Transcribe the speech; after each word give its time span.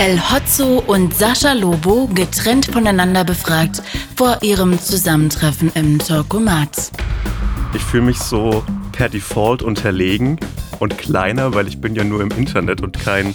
El 0.00 0.20
Hotzo 0.20 0.78
und 0.86 1.12
Sascha 1.12 1.54
Lobo 1.54 2.06
getrennt 2.14 2.66
voneinander 2.66 3.24
befragt 3.24 3.82
vor 4.14 4.38
ihrem 4.42 4.78
Zusammentreffen 4.78 5.72
im 5.74 5.98
Torkomat. 5.98 6.92
Ich 7.74 7.82
fühle 7.82 8.04
mich 8.04 8.18
so 8.18 8.62
per 8.92 9.08
Default 9.08 9.60
unterlegen 9.60 10.38
und 10.78 10.98
kleiner, 10.98 11.52
weil 11.52 11.66
ich 11.66 11.80
bin 11.80 11.96
ja 11.96 12.04
nur 12.04 12.22
im 12.22 12.30
Internet 12.30 12.80
und 12.80 12.96
kein, 13.00 13.34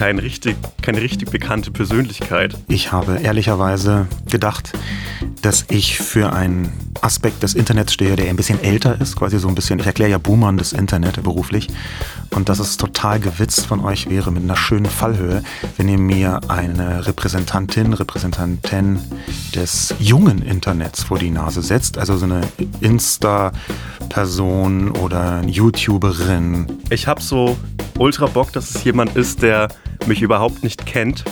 kein 0.00 0.18
richtig, 0.18 0.56
keine 0.80 1.02
richtig 1.02 1.30
bekannte 1.30 1.70
Persönlichkeit. 1.70 2.56
Ich 2.68 2.90
habe 2.90 3.18
ehrlicherweise 3.22 4.06
gedacht, 4.30 4.72
dass 5.42 5.66
ich 5.68 5.98
für 5.98 6.32
einen 6.32 6.72
Aspekt 7.02 7.42
des 7.42 7.52
Internets 7.52 7.92
stehe, 7.92 8.16
der 8.16 8.30
ein 8.30 8.36
bisschen 8.36 8.64
älter 8.64 8.98
ist, 8.98 9.14
quasi 9.14 9.38
so 9.38 9.48
ein 9.48 9.54
bisschen, 9.54 9.78
ich 9.78 9.84
erkläre 9.84 10.10
ja 10.10 10.16
Boomern 10.16 10.56
das 10.56 10.72
Internet 10.72 11.22
beruflich 11.22 11.68
und 12.30 12.48
dass 12.48 12.60
es 12.60 12.78
total 12.78 13.20
gewitzt 13.20 13.66
von 13.66 13.84
euch 13.84 14.08
wäre 14.08 14.32
mit 14.32 14.42
einer 14.42 14.56
schönen 14.56 14.86
Fallhöhe, 14.86 15.42
wenn 15.76 15.86
ihr 15.86 15.98
mir 15.98 16.40
eine 16.48 17.06
Repräsentantin, 17.06 17.92
Repräsentantin 17.92 19.00
des 19.54 19.94
jungen 19.98 20.40
Internets 20.40 21.02
vor 21.02 21.18
die 21.18 21.30
Nase 21.30 21.60
setzt, 21.60 21.98
also 21.98 22.16
so 22.16 22.24
eine 22.24 22.40
Insta-Person 22.80 24.92
oder 24.92 25.42
YouTuberin. 25.44 26.78
Ich 26.88 27.06
habe 27.06 27.20
so 27.20 27.58
ultra 27.98 28.24
Bock, 28.24 28.50
dass 28.54 28.74
es 28.74 28.84
jemand 28.84 29.14
ist, 29.14 29.42
der 29.42 29.68
mich 30.06 30.22
überhaupt 30.22 30.62
nicht 30.62 30.86
kennt 30.86 31.24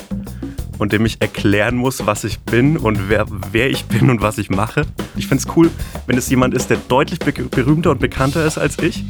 und 0.79 0.93
dem 0.93 1.05
ich 1.07 1.21
erklären 1.21 1.77
muss, 1.77 2.07
was 2.07 2.25
ich 2.25 2.41
bin 2.41 2.77
und 2.77 3.09
wer, 3.09 3.27
wer 3.53 3.71
ich 3.71 3.85
bin 3.87 4.11
und 4.11 4.21
was 4.23 4.39
ich 4.39 4.51
mache. 4.51 4.83
Ich 5.17 5.27
finde 5.27 5.45
es 5.47 5.57
cool, 5.57 5.71
wenn 6.07 6.17
es 6.17 6.31
jemand 6.31 6.55
ist, 6.55 6.71
der 6.71 6.79
deutlich 6.89 7.19
berühmter 7.19 7.91
und 7.91 8.01
bekannter 8.01 8.45
ist 8.45 8.59
als 8.59 8.79
ich 8.79 9.05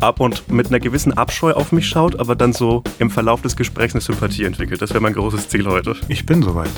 ab 0.00 0.20
und 0.20 0.50
mit 0.50 0.68
einer 0.68 0.80
gewissen 0.80 1.12
Abscheu 1.12 1.52
auf 1.52 1.72
mich 1.72 1.88
schaut, 1.88 2.18
aber 2.20 2.34
dann 2.34 2.52
so 2.52 2.82
im 2.98 3.10
Verlauf 3.10 3.42
des 3.42 3.56
Gesprächs 3.56 3.94
eine 3.94 4.00
Sympathie 4.00 4.44
entwickelt. 4.44 4.82
Das 4.82 4.90
wäre 4.90 5.00
mein 5.00 5.14
großes 5.14 5.48
Ziel 5.48 5.66
heute. 5.66 5.96
Ich 6.08 6.26
bin 6.26 6.42
soweit. 6.42 6.70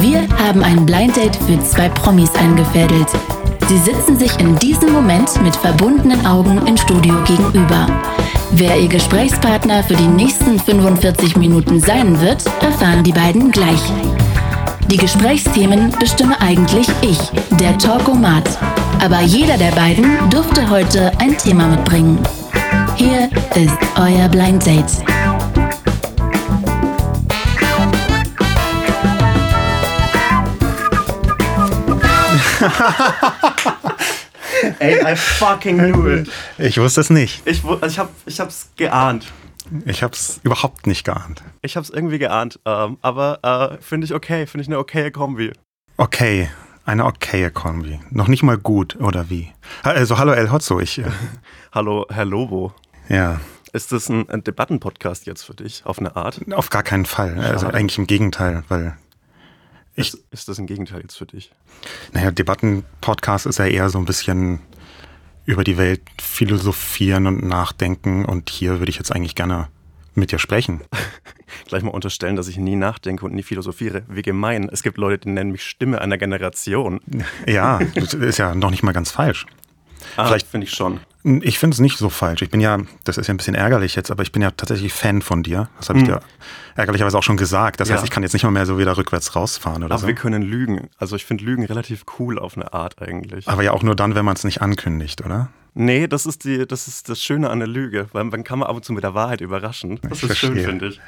Wir 0.00 0.28
haben 0.38 0.62
ein 0.62 0.86
Blind 0.86 1.16
Date 1.16 1.36
für 1.36 1.58
zwei 1.64 1.88
Promis 1.88 2.34
eingefädelt. 2.34 3.08
Sie 3.68 3.78
sitzen 3.78 4.16
sich 4.16 4.38
in 4.38 4.56
diesem 4.60 4.92
Moment 4.92 5.42
mit 5.42 5.56
verbundenen 5.56 6.24
Augen 6.24 6.64
im 6.68 6.76
Studio 6.76 7.14
gegenüber. 7.24 7.88
Wer 8.52 8.78
ihr 8.78 8.88
Gesprächspartner 8.88 9.82
für 9.82 9.96
die 9.96 10.06
nächsten 10.06 10.60
45 10.60 11.36
Minuten 11.36 11.80
sein 11.80 12.20
wird, 12.20 12.44
erfahren 12.62 13.02
die 13.02 13.12
beiden 13.12 13.50
gleich. 13.50 13.80
Die 14.86 14.96
Gesprächsthemen 14.96 15.90
bestimme 15.98 16.40
eigentlich 16.40 16.86
ich, 17.00 17.18
der 17.58 17.76
Talkomat. 17.76 18.48
Aber 19.02 19.20
jeder 19.22 19.58
der 19.58 19.72
beiden 19.72 20.30
durfte 20.30 20.70
heute 20.70 21.10
ein 21.18 21.36
Thema 21.36 21.66
mitbringen. 21.66 22.20
Hier 22.94 23.28
ist 23.56 23.76
euer 23.96 24.28
Blind 24.28 24.64
Date. 24.64 24.86
Ey, 34.78 35.12
I 35.12 35.16
fucking 35.16 35.78
knew 35.78 36.06
it. 36.06 36.30
Ich 36.58 36.78
wusste 36.78 37.00
es 37.00 37.10
nicht. 37.10 37.46
Ich, 37.46 37.64
also 37.64 37.86
ich, 37.86 37.98
hab, 37.98 38.10
ich 38.26 38.40
hab's 38.40 38.70
geahnt. 38.76 39.32
Ich 39.84 40.02
hab's 40.02 40.40
überhaupt 40.42 40.86
nicht 40.86 41.04
geahnt. 41.04 41.42
Ich 41.62 41.76
hab's 41.76 41.90
irgendwie 41.90 42.18
geahnt, 42.18 42.60
ähm, 42.64 42.98
aber 43.02 43.40
äh, 43.42 43.82
finde 43.82 44.04
ich 44.04 44.14
okay, 44.14 44.46
finde 44.46 44.62
ich 44.62 44.68
eine 44.68 44.78
okaye 44.78 45.10
Kombi. 45.10 45.52
Okay, 45.96 46.48
eine 46.84 47.04
okaye 47.04 47.50
Kombi. 47.50 48.00
Noch 48.10 48.28
nicht 48.28 48.42
mal 48.42 48.58
gut, 48.58 48.96
oder 49.00 49.28
wie? 49.30 49.52
Also, 49.82 50.18
hallo 50.18 50.32
El 50.32 50.52
Hotzo, 50.52 50.78
ich. 50.78 50.98
Äh, 50.98 51.10
hallo, 51.72 52.06
Herr 52.10 52.24
Lobo. 52.24 52.74
Ja. 53.08 53.40
Ist 53.72 53.92
das 53.92 54.08
ein, 54.08 54.28
ein 54.30 54.44
Debattenpodcast 54.44 55.26
jetzt 55.26 55.42
für 55.42 55.54
dich, 55.54 55.82
auf 55.84 55.98
eine 55.98 56.16
Art? 56.16 56.40
Auf 56.52 56.70
gar 56.70 56.82
keinen 56.82 57.04
Fall. 57.04 57.38
Also 57.38 57.66
eigentlich 57.66 57.98
im 57.98 58.06
Gegenteil, 58.06 58.62
weil 58.68 58.96
ich, 59.96 60.12
ist, 60.12 60.24
ist 60.30 60.48
das 60.48 60.58
ein 60.58 60.66
Gegenteil 60.66 61.00
jetzt 61.00 61.16
für 61.16 61.26
dich? 61.26 61.50
Naja, 62.12 62.30
Debattenpodcast 62.30 63.46
ist 63.46 63.58
ja 63.58 63.66
eher 63.66 63.88
so 63.88 63.98
ein 63.98 64.04
bisschen 64.04 64.60
über 65.46 65.64
die 65.64 65.78
Welt 65.78 66.02
philosophieren 66.20 67.26
und 67.26 67.44
nachdenken 67.44 68.24
und 68.24 68.50
hier 68.50 68.78
würde 68.80 68.90
ich 68.90 68.96
jetzt 68.96 69.12
eigentlich 69.12 69.34
gerne 69.34 69.68
mit 70.14 70.32
dir 70.32 70.38
sprechen. 70.38 70.82
Gleich 71.66 71.82
mal 71.82 71.90
unterstellen, 71.90 72.36
dass 72.36 72.48
ich 72.48 72.58
nie 72.58 72.76
nachdenke 72.76 73.24
und 73.24 73.34
nie 73.34 73.42
philosophiere. 73.42 74.02
Wie 74.08 74.22
gemein. 74.22 74.68
Es 74.70 74.82
gibt 74.82 74.98
Leute, 74.98 75.26
die 75.26 75.30
nennen 75.30 75.52
mich 75.52 75.62
Stimme 75.62 76.00
einer 76.00 76.18
Generation. 76.18 77.00
Ja, 77.46 77.78
das 77.94 78.14
ist 78.14 78.38
ja 78.38 78.54
noch 78.54 78.70
nicht 78.70 78.82
mal 78.82 78.92
ganz 78.92 79.10
falsch. 79.10 79.46
Ah, 80.16 80.26
Vielleicht 80.26 80.46
finde 80.46 80.66
ich 80.66 80.72
schon. 80.72 81.00
Ich 81.42 81.58
finde 81.58 81.74
es 81.74 81.80
nicht 81.80 81.98
so 81.98 82.08
falsch. 82.08 82.42
Ich 82.42 82.50
bin 82.50 82.60
ja, 82.60 82.78
das 83.02 83.18
ist 83.18 83.26
ja 83.26 83.34
ein 83.34 83.36
bisschen 83.36 83.56
ärgerlich 83.56 83.96
jetzt, 83.96 84.12
aber 84.12 84.22
ich 84.22 84.30
bin 84.30 84.42
ja 84.42 84.52
tatsächlich 84.52 84.92
Fan 84.92 85.22
von 85.22 85.42
dir. 85.42 85.68
Das 85.78 85.88
habe 85.88 85.98
ich 85.98 86.06
hm. 86.06 86.14
dir 86.14 86.20
ärgerlicherweise 86.76 87.18
auch 87.18 87.22
schon 87.24 87.36
gesagt. 87.36 87.80
Das 87.80 87.88
ja. 87.88 87.96
heißt, 87.96 88.04
ich 88.04 88.10
kann 88.10 88.22
jetzt 88.22 88.32
nicht 88.32 88.44
mal 88.44 88.52
mehr 88.52 88.64
so 88.64 88.78
wieder 88.78 88.96
rückwärts 88.96 89.34
rausfahren 89.34 89.82
oder 89.82 89.94
aber 89.94 89.98
so. 89.98 90.06
Aber 90.06 90.08
wir 90.08 90.14
können 90.14 90.42
lügen. 90.42 90.88
Also 90.98 91.16
ich 91.16 91.24
finde 91.24 91.44
Lügen 91.44 91.64
relativ 91.64 92.04
cool 92.20 92.38
auf 92.38 92.56
eine 92.56 92.72
Art 92.72 93.02
eigentlich. 93.02 93.48
Aber 93.48 93.64
ja 93.64 93.72
auch 93.72 93.82
nur 93.82 93.96
dann, 93.96 94.14
wenn 94.14 94.24
man 94.24 94.36
es 94.36 94.44
nicht 94.44 94.62
ankündigt, 94.62 95.24
oder? 95.24 95.48
Nee, 95.74 96.06
das 96.06 96.26
ist, 96.26 96.44
die, 96.44 96.64
das 96.64 96.86
ist 96.86 97.08
das 97.08 97.20
Schöne 97.20 97.50
an 97.50 97.58
der 97.58 97.68
Lüge, 97.68 98.06
weil 98.12 98.22
man 98.22 98.44
kann 98.44 98.60
man 98.60 98.68
ab 98.68 98.76
und 98.76 98.84
zu 98.84 98.92
mit 98.92 99.02
der 99.02 99.14
Wahrheit 99.14 99.40
überraschen. 99.40 99.98
Das 100.02 100.18
ich 100.18 100.30
ist 100.30 100.38
verstehe. 100.38 100.54
schön, 100.54 100.64
finde 100.64 100.86
ich. 100.88 101.00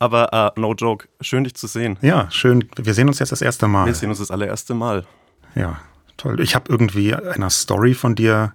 Aber 0.00 0.52
uh, 0.56 0.60
no 0.60 0.74
joke, 0.74 1.06
schön 1.20 1.44
dich 1.44 1.54
zu 1.54 1.68
sehen. 1.68 1.98
Ja, 2.02 2.28
schön. 2.32 2.68
Wir 2.76 2.94
sehen 2.94 3.06
uns 3.06 3.20
jetzt 3.20 3.30
das 3.30 3.42
erste 3.42 3.68
Mal. 3.68 3.86
Wir 3.86 3.94
sehen 3.94 4.10
uns 4.10 4.18
das 4.18 4.30
allererste 4.32 4.74
Mal. 4.74 5.06
Ja, 5.54 5.80
toll. 6.16 6.40
Ich 6.40 6.54
habe 6.54 6.64
irgendwie 6.68 7.14
einer 7.14 7.48
Story 7.48 7.94
von 7.94 8.14
dir 8.16 8.52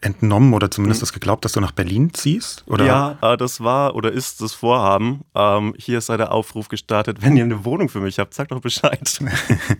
entnommen 0.00 0.54
oder 0.54 0.70
zumindest 0.70 1.00
mhm. 1.00 1.02
das 1.02 1.12
geglaubt, 1.12 1.44
dass 1.44 1.52
du 1.52 1.60
nach 1.60 1.72
Berlin 1.72 2.12
ziehst? 2.14 2.64
Oder? 2.66 2.84
Ja, 2.84 3.18
äh, 3.22 3.36
das 3.36 3.60
war 3.60 3.94
oder 3.94 4.12
ist 4.12 4.40
das 4.40 4.54
Vorhaben. 4.54 5.22
Ähm, 5.34 5.74
hier 5.78 6.00
sei 6.00 6.16
der 6.16 6.32
Aufruf 6.32 6.68
gestartet, 6.68 7.22
wenn 7.22 7.36
ihr 7.36 7.44
eine 7.44 7.64
Wohnung 7.64 7.88
für 7.88 8.00
mich 8.00 8.18
habt, 8.18 8.34
sagt 8.34 8.52
doch 8.52 8.60
Bescheid. 8.60 9.18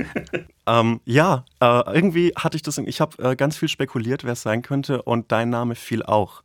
ähm, 0.66 1.00
ja, 1.04 1.44
äh, 1.60 1.94
irgendwie 1.94 2.32
hatte 2.36 2.56
ich 2.56 2.62
das, 2.62 2.78
ich 2.78 3.00
habe 3.00 3.22
äh, 3.22 3.36
ganz 3.36 3.56
viel 3.56 3.68
spekuliert, 3.68 4.24
wer 4.24 4.32
es 4.32 4.42
sein 4.42 4.62
könnte 4.62 5.02
und 5.02 5.30
dein 5.32 5.50
Name 5.50 5.74
fiel 5.74 6.02
auch. 6.02 6.42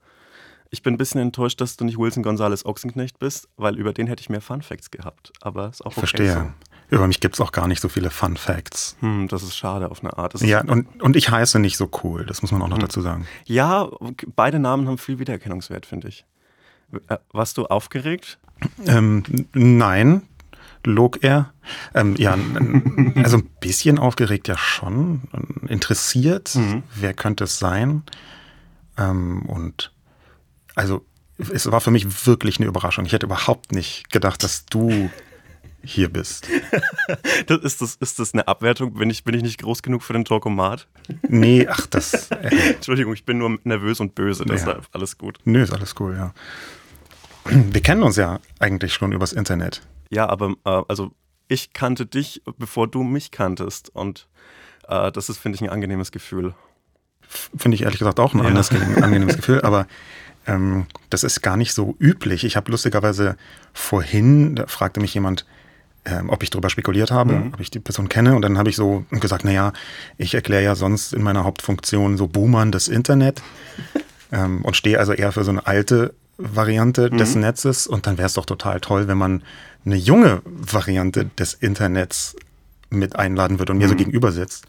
Ich 0.70 0.82
bin 0.82 0.96
ein 0.96 0.98
bisschen 0.98 1.22
enttäuscht, 1.22 1.62
dass 1.62 1.78
du 1.78 1.86
nicht 1.86 2.00
Wilson 2.00 2.24
Gonzales 2.24 2.66
Ochsenknecht 2.66 3.20
bist, 3.20 3.48
weil 3.58 3.78
über 3.78 3.94
den 3.94 4.08
hätte 4.08 4.22
ich 4.22 4.30
mehr 4.30 4.42
Fun 4.42 4.64
Facts 4.64 4.90
gehabt. 4.90 5.32
Aber 5.42 5.70
ist 5.70 5.82
auch 5.82 5.92
okay 5.92 6.00
Verstehe. 6.00 6.34
So. 6.34 6.73
Über 6.90 7.08
mich 7.08 7.20
gibt 7.20 7.36
es 7.36 7.42
auch 7.42 7.52
gar 7.52 7.68
nicht 7.68 7.82
so 7.82 7.90
viele 7.90 8.10
Fun 8.10 8.38
Facts. 8.38 8.96
Hm, 9.00 9.28
das 9.28 9.44
ist 9.44 9.56
schade 9.56 9.90
auf 9.90 10.02
eine 10.02 10.18
Art. 10.18 10.40
ja, 10.42 10.62
und, 10.62 11.02
und 11.02 11.16
ich 11.16 11.30
heiße 11.30 11.60
nicht 11.60 11.78
so 11.78 11.90
cool, 12.04 12.26
das 12.26 12.42
muss 12.42 12.52
man 12.52 12.62
auch 12.62 12.68
noch 12.68 12.78
hm. 12.78 12.84
dazu 12.84 13.02
sagen. 13.02 13.28
Ja, 13.46 13.90
beide 14.36 14.60
Namen 14.60 14.88
haben 14.88 14.98
viel 14.98 15.20
Wiedererkennungswert, 15.20 15.86
finde 15.86 16.10
ich. 16.10 16.26
Äh, 17.08 17.18
warst 17.32 17.58
du 17.58 17.66
aufgeregt? 17.66 18.38
Ähm, 18.86 19.24
nein, 19.54 20.24
log 20.86 21.24
er. 21.24 21.54
Ähm, 21.94 22.16
ja, 22.18 22.34
also 23.24 23.38
ein 23.38 23.50
bisschen 23.60 24.00
aufgeregt 24.00 24.48
ja 24.48 24.58
schon. 24.58 25.22
Interessiert, 25.68 26.56
mhm. 26.56 26.84
wer 26.96 27.14
könnte 27.14 27.46
es 27.46 27.60
sein? 27.60 28.04
Ähm, 28.98 29.44
und 29.44 29.92
also 30.76 31.06
es 31.38 31.70
war 31.72 31.82
für 31.82 31.92
mich 31.92 32.28
wirklich 32.28 32.60
eine 32.60 32.68
Überraschung. 32.68 33.06
Ich 33.06 33.14
hätte 33.14 33.26
überhaupt 33.26 33.72
nicht 33.72 34.12
gedacht, 34.12 34.44
dass 34.44 34.66
du 34.66 35.10
hier 35.84 36.12
bist. 36.12 36.48
das, 37.48 37.60
ist, 37.60 37.82
das, 37.82 37.96
ist 37.96 38.20
das 38.20 38.34
eine 38.34 38.48
Abwertung? 38.48 38.94
Bin 38.94 39.10
ich, 39.10 39.24
bin 39.24 39.36
ich 39.36 39.44
nicht 39.44 39.62
groß 39.62 39.84
genug 39.84 40.04
für 40.04 40.14
den 40.14 40.26
Talkomat? 40.26 40.88
Nee, 41.28 41.68
ach, 41.68 41.86
das. 41.88 42.30
Äh. 42.44 42.74
Entschuldigung, 42.74 43.14
ich 43.14 43.26
bin 43.26 43.38
nur 43.38 43.60
nervös 43.64 44.00
und 44.00 44.16
böse, 44.16 44.44
deshalb 44.46 44.82
ja. 44.82 44.88
alles 44.92 45.18
gut. 45.18 45.40
Nö, 45.46 45.62
ist 45.62 45.72
alles 45.72 45.96
cool, 46.00 46.16
ja. 46.16 46.34
Wir 47.46 47.82
kennen 47.82 48.04
uns 48.04 48.16
ja 48.16 48.40
eigentlich 48.60 48.94
schon 48.94 49.12
übers 49.12 49.34
Internet. 49.34 49.82
Ja, 50.10 50.28
aber 50.30 50.56
äh, 50.66 50.82
also 50.88 51.12
ich 51.48 51.74
kannte 51.74 52.06
dich, 52.06 52.42
bevor 52.58 52.88
du 52.88 53.04
mich 53.04 53.32
kanntest. 53.32 53.90
Und 53.90 54.28
äh, 54.88 55.12
das 55.12 55.30
ist, 55.30 55.38
finde 55.38 55.58
ich, 55.58 55.62
ein 55.62 55.70
angenehmes 55.70 56.12
Gefühl. 56.12 56.54
Finde 57.28 57.76
ich 57.76 57.84
ehrlich 57.84 58.00
gesagt 58.00 58.20
auch 58.20 58.34
ein 58.34 58.40
ja. 58.40 58.46
angenehmes 58.46 59.36
Gefühl, 59.38 59.62
aber 59.64 59.88
ähm, 60.46 60.88
das 61.10 61.24
ist 61.24 61.42
gar 61.42 61.58
nicht 61.58 61.74
so 61.74 61.96
üblich. 62.00 62.44
Ich 62.44 62.56
habe 62.56 62.72
lustigerweise 62.72 63.38
vorhin, 63.74 64.56
da 64.56 64.68
fragte 64.68 65.00
mich 65.00 65.14
jemand, 65.14 65.46
ähm, 66.06 66.30
ob 66.30 66.44
ich 66.44 66.50
darüber 66.50 66.70
spekuliert 66.70 67.12
habe, 67.12 67.34
mhm. 67.34 67.54
ob 67.54 67.60
ich 67.60 67.72
die 67.72 67.80
Person 67.80 68.10
kenne. 68.10 68.36
Und 68.36 68.42
dann 68.42 68.58
habe 68.58 68.70
ich 68.70 68.76
so 68.76 69.06
gesagt, 69.10 69.46
naja, 69.46 69.74
ich 70.18 70.34
erkläre 70.34 70.64
ja 70.64 70.76
sonst 70.76 71.14
in 71.14 71.24
meiner 71.24 71.44
Hauptfunktion 71.44 72.18
so 72.18 72.28
Boomern 72.28 72.72
das 72.72 72.88
Internet 72.88 73.42
ähm, 74.32 74.64
und 74.64 74.76
stehe 74.76 75.00
also 75.00 75.14
eher 75.14 75.32
für 75.32 75.44
so 75.44 75.52
eine 75.52 75.66
alte 75.66 76.14
Variante 76.38 77.10
mhm. 77.12 77.18
des 77.18 77.36
Netzes. 77.36 77.88
Und 77.88 78.08
dann 78.08 78.18
wäre 78.18 78.28
es 78.28 78.34
doch 78.34 78.46
total 78.46 78.82
toll, 78.82 79.08
wenn 79.08 79.18
man 79.18 79.44
eine 79.86 79.96
junge 79.96 80.42
Variante 80.46 81.26
des 81.38 81.54
Internets 81.54 82.36
mit 82.90 83.16
einladen 83.16 83.60
würde 83.60 83.72
und 83.72 83.80
mir 83.80 83.88
mhm. 83.88 83.92
so 83.92 83.98
gegenüber 83.98 84.32
sitzt. 84.32 84.66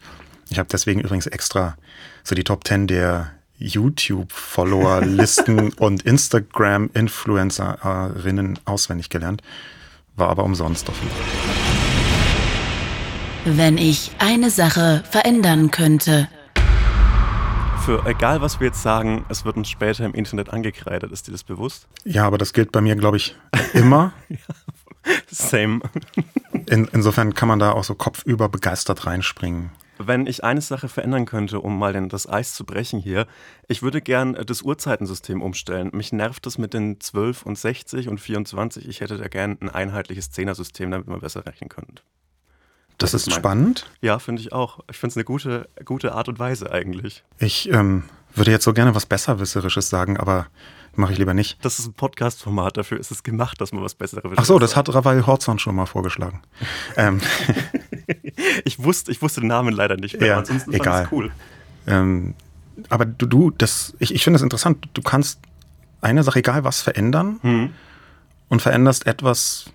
Ich 0.49 0.59
habe 0.59 0.69
deswegen 0.71 1.01
übrigens 1.01 1.25
extra 1.27 1.75
so 2.23 2.35
die 2.35 2.43
Top 2.43 2.67
10 2.67 2.87
der 2.87 3.31
YouTube-Follower-Listen 3.57 5.73
und 5.79 6.03
Instagram-Influencerinnen 6.03 8.59
auswendig 8.65 9.09
gelernt. 9.09 9.41
War 10.15 10.29
aber 10.29 10.43
umsonst 10.43 10.87
offenbar. 10.87 11.17
Wenn 13.45 13.77
ich 13.77 14.11
eine 14.19 14.49
Sache 14.49 15.03
verändern 15.09 15.71
könnte. 15.71 16.29
für 17.85 18.03
egal 18.07 18.41
was 18.41 18.59
wir 18.59 18.67
jetzt 18.67 18.81
sagen, 18.81 19.25
es 19.29 19.45
wird 19.45 19.57
uns 19.57 19.69
später 19.69 20.05
im 20.05 20.13
Internet 20.13 20.49
angekreidet. 20.49 21.11
Ist 21.11 21.27
dir 21.27 21.31
das 21.31 21.43
bewusst? 21.43 21.87
Ja, 22.03 22.25
aber 22.25 22.39
das 22.39 22.53
gilt 22.53 22.71
bei 22.71 22.81
mir, 22.81 22.95
glaube 22.95 23.17
ich, 23.17 23.35
immer. 23.73 24.13
ja, 24.29 24.37
same. 25.27 25.81
In, 26.65 26.89
insofern 26.93 27.35
kann 27.35 27.47
man 27.47 27.59
da 27.59 27.73
auch 27.73 27.83
so 27.83 27.93
kopfüber 27.93 28.49
begeistert 28.49 29.05
reinspringen. 29.05 29.69
Wenn 29.97 30.27
ich 30.27 30.43
eine 30.43 30.61
Sache 30.61 30.89
verändern 30.89 31.25
könnte, 31.25 31.61
um 31.61 31.77
mal 31.77 31.93
den, 31.93 32.09
das 32.09 32.27
Eis 32.27 32.53
zu 32.53 32.65
brechen 32.65 32.99
hier, 32.99 33.27
ich 33.67 33.81
würde 33.81 34.01
gern 34.01 34.33
das 34.45 34.61
Uhrzeitensystem 34.61 35.41
umstellen. 35.41 35.91
Mich 35.93 36.11
nervt 36.11 36.45
das 36.45 36.57
mit 36.57 36.73
den 36.73 36.99
12 36.99 37.43
und 37.43 37.57
60 37.57 38.09
und 38.09 38.19
24. 38.19 38.87
Ich 38.87 39.01
hätte 39.01 39.17
da 39.17 39.27
gern 39.27 39.57
ein 39.61 39.69
einheitliches 39.69 40.31
Zehnersystem, 40.31 40.91
damit 40.91 41.07
man 41.07 41.21
besser 41.21 41.45
rechnen 41.45 41.69
könnte. 41.69 42.03
Das, 42.97 43.11
das 43.11 43.21
ist, 43.21 43.27
ist 43.27 43.35
spannend. 43.35 43.89
Ja, 44.01 44.19
finde 44.19 44.41
ich 44.41 44.53
auch. 44.53 44.79
Ich 44.89 44.97
finde 44.97 45.11
es 45.11 45.17
eine 45.17 45.25
gute, 45.25 45.69
gute 45.83 46.13
Art 46.13 46.29
und 46.29 46.39
Weise 46.39 46.71
eigentlich. 46.71 47.23
Ich 47.39 47.69
ähm, 47.71 48.03
würde 48.33 48.51
jetzt 48.51 48.63
so 48.63 48.73
gerne 48.73 48.95
was 48.95 49.05
Besserwisserisches 49.05 49.89
sagen, 49.89 50.17
aber 50.17 50.47
mache 50.95 51.11
ich 51.11 51.17
lieber 51.19 51.33
nicht. 51.33 51.63
Das 51.63 51.79
ist 51.79 51.87
ein 51.87 51.93
Podcast-Format, 51.93 52.77
dafür 52.77 52.99
ist 52.99 53.11
es 53.11 53.23
gemacht, 53.23 53.59
dass 53.59 53.73
man 53.73 53.83
was 53.83 53.95
Besseres 53.95 54.23
Ach 54.37 54.45
so, 54.45 54.59
das 54.59 54.75
hat 54.75 54.93
Rawal 54.93 55.25
Horzon 55.25 55.59
schon 55.59 55.75
mal 55.75 55.85
vorgeschlagen. 55.85 56.41
ähm. 56.95 57.21
ich, 58.65 58.83
wusste, 58.83 59.11
ich 59.11 59.21
wusste 59.21 59.41
den 59.41 59.47
Namen 59.47 59.73
leider 59.73 59.97
nicht 59.97 60.19
mehr, 60.19 60.29
ja, 60.29 60.37
ansonsten 60.37 60.73
egal. 60.73 61.03
fand 61.03 61.11
cool. 61.11 61.31
Ähm, 61.87 62.35
aber 62.89 63.05
du, 63.05 63.25
du 63.25 63.51
das, 63.51 63.93
ich, 63.99 64.13
ich 64.13 64.23
finde 64.23 64.37
es 64.37 64.43
interessant, 64.43 64.87
du 64.93 65.01
kannst 65.01 65.39
eine 66.01 66.23
Sache, 66.23 66.39
egal 66.39 66.63
was, 66.63 66.81
verändern 66.81 67.39
mhm. 67.41 67.69
und 68.49 68.61
veränderst 68.61 69.07
etwas 69.07 69.65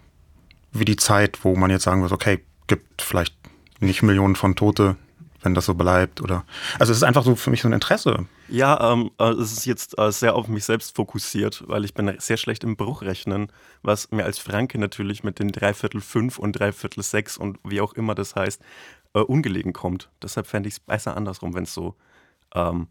wie 0.73 0.85
die 0.85 0.97
Zeit, 0.97 1.39
wo 1.43 1.57
man 1.57 1.71
jetzt 1.71 1.85
sagen 1.85 2.03
würde, 2.03 2.15
okay, 2.15 2.41
gibt 2.67 3.03
vielleicht 3.03 3.35
nicht 3.81 4.03
Millionen 4.03 4.37
von 4.37 4.55
Tote, 4.55 4.97
wenn 5.43 5.55
das 5.55 5.67
so 5.67 5.75
bleibt 5.75 6.21
oder 6.21 6.45
also 6.79 6.93
es 6.93 6.99
ist 6.99 7.03
einfach 7.03 7.25
so 7.25 7.35
für 7.35 7.51
mich 7.51 7.63
so 7.63 7.69
ein 7.69 7.73
Interesse. 7.73 8.27
Ja, 8.49 8.93
ähm, 8.93 9.11
äh, 9.19 9.31
es 9.31 9.53
ist 9.53 9.67
jetzt 9.67 9.99
äh, 9.99 10.11
sehr 10.13 10.35
auf 10.35 10.49
mich 10.49 10.65
selbst 10.65 10.97
fokussiert, 10.97 11.65
weil 11.67 11.85
ich 11.85 11.95
bin 11.95 12.13
sehr 12.19 12.37
schlecht 12.37 12.65
im 12.65 12.77
Bruchrechnen, 12.77 13.51
was 13.83 14.11
mir 14.11 14.25
als 14.25 14.39
Franke 14.39 14.79
natürlich 14.79 15.25
mit 15.25 15.39
den 15.39 15.53
Dreiviertel 15.53 16.01
fünf 16.01 16.39
und 16.39 16.53
Dreiviertel 16.53 17.03
sechs 17.03 17.37
und 17.37 17.59
wie 17.65 17.81
auch 17.81 17.93
immer 17.95 18.15
das 18.15 18.37
heißt, 18.37 18.61
äh, 19.15 19.21
ungelegen 19.21 19.73
kommt. 19.73 20.11
Deshalb 20.23 20.47
fände 20.47 20.69
ich 20.69 20.75
es 20.75 20.81
besser 20.81 21.17
andersrum, 21.17 21.55
wenn 21.55 21.65
es 21.65 21.75
so 21.75 21.95
ähm, 22.55 22.89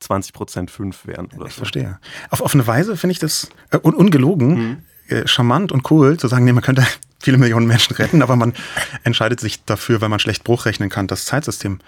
20 0.00 0.32
Prozent 0.32 0.70
fünf 0.70 1.06
wären. 1.06 1.28
ich 1.32 1.38
so. 1.38 1.48
verstehe. 1.48 1.98
Auf, 2.30 2.42
auf 2.42 2.54
eine 2.54 2.66
Weise 2.66 2.96
finde 2.96 3.12
ich 3.12 3.18
das 3.18 3.48
äh, 3.70 3.78
un 3.82 3.94
ungelogen. 3.94 4.48
Mhm. 4.48 4.82
Äh, 5.08 5.28
charmant 5.28 5.70
und 5.70 5.88
cool 5.90 6.18
zu 6.18 6.26
sagen, 6.26 6.44
nee, 6.44 6.52
man 6.52 6.64
könnte 6.64 6.84
viele 7.26 7.38
Millionen 7.38 7.66
Menschen 7.66 7.96
retten, 7.96 8.22
aber 8.22 8.36
man 8.36 8.54
entscheidet 9.02 9.40
sich 9.40 9.64
dafür, 9.64 10.00
weil 10.00 10.08
man 10.08 10.20
schlecht 10.20 10.44
Bruchrechnen 10.44 10.90
kann, 10.90 11.08
das 11.08 11.24
Zeitsystem 11.24 11.80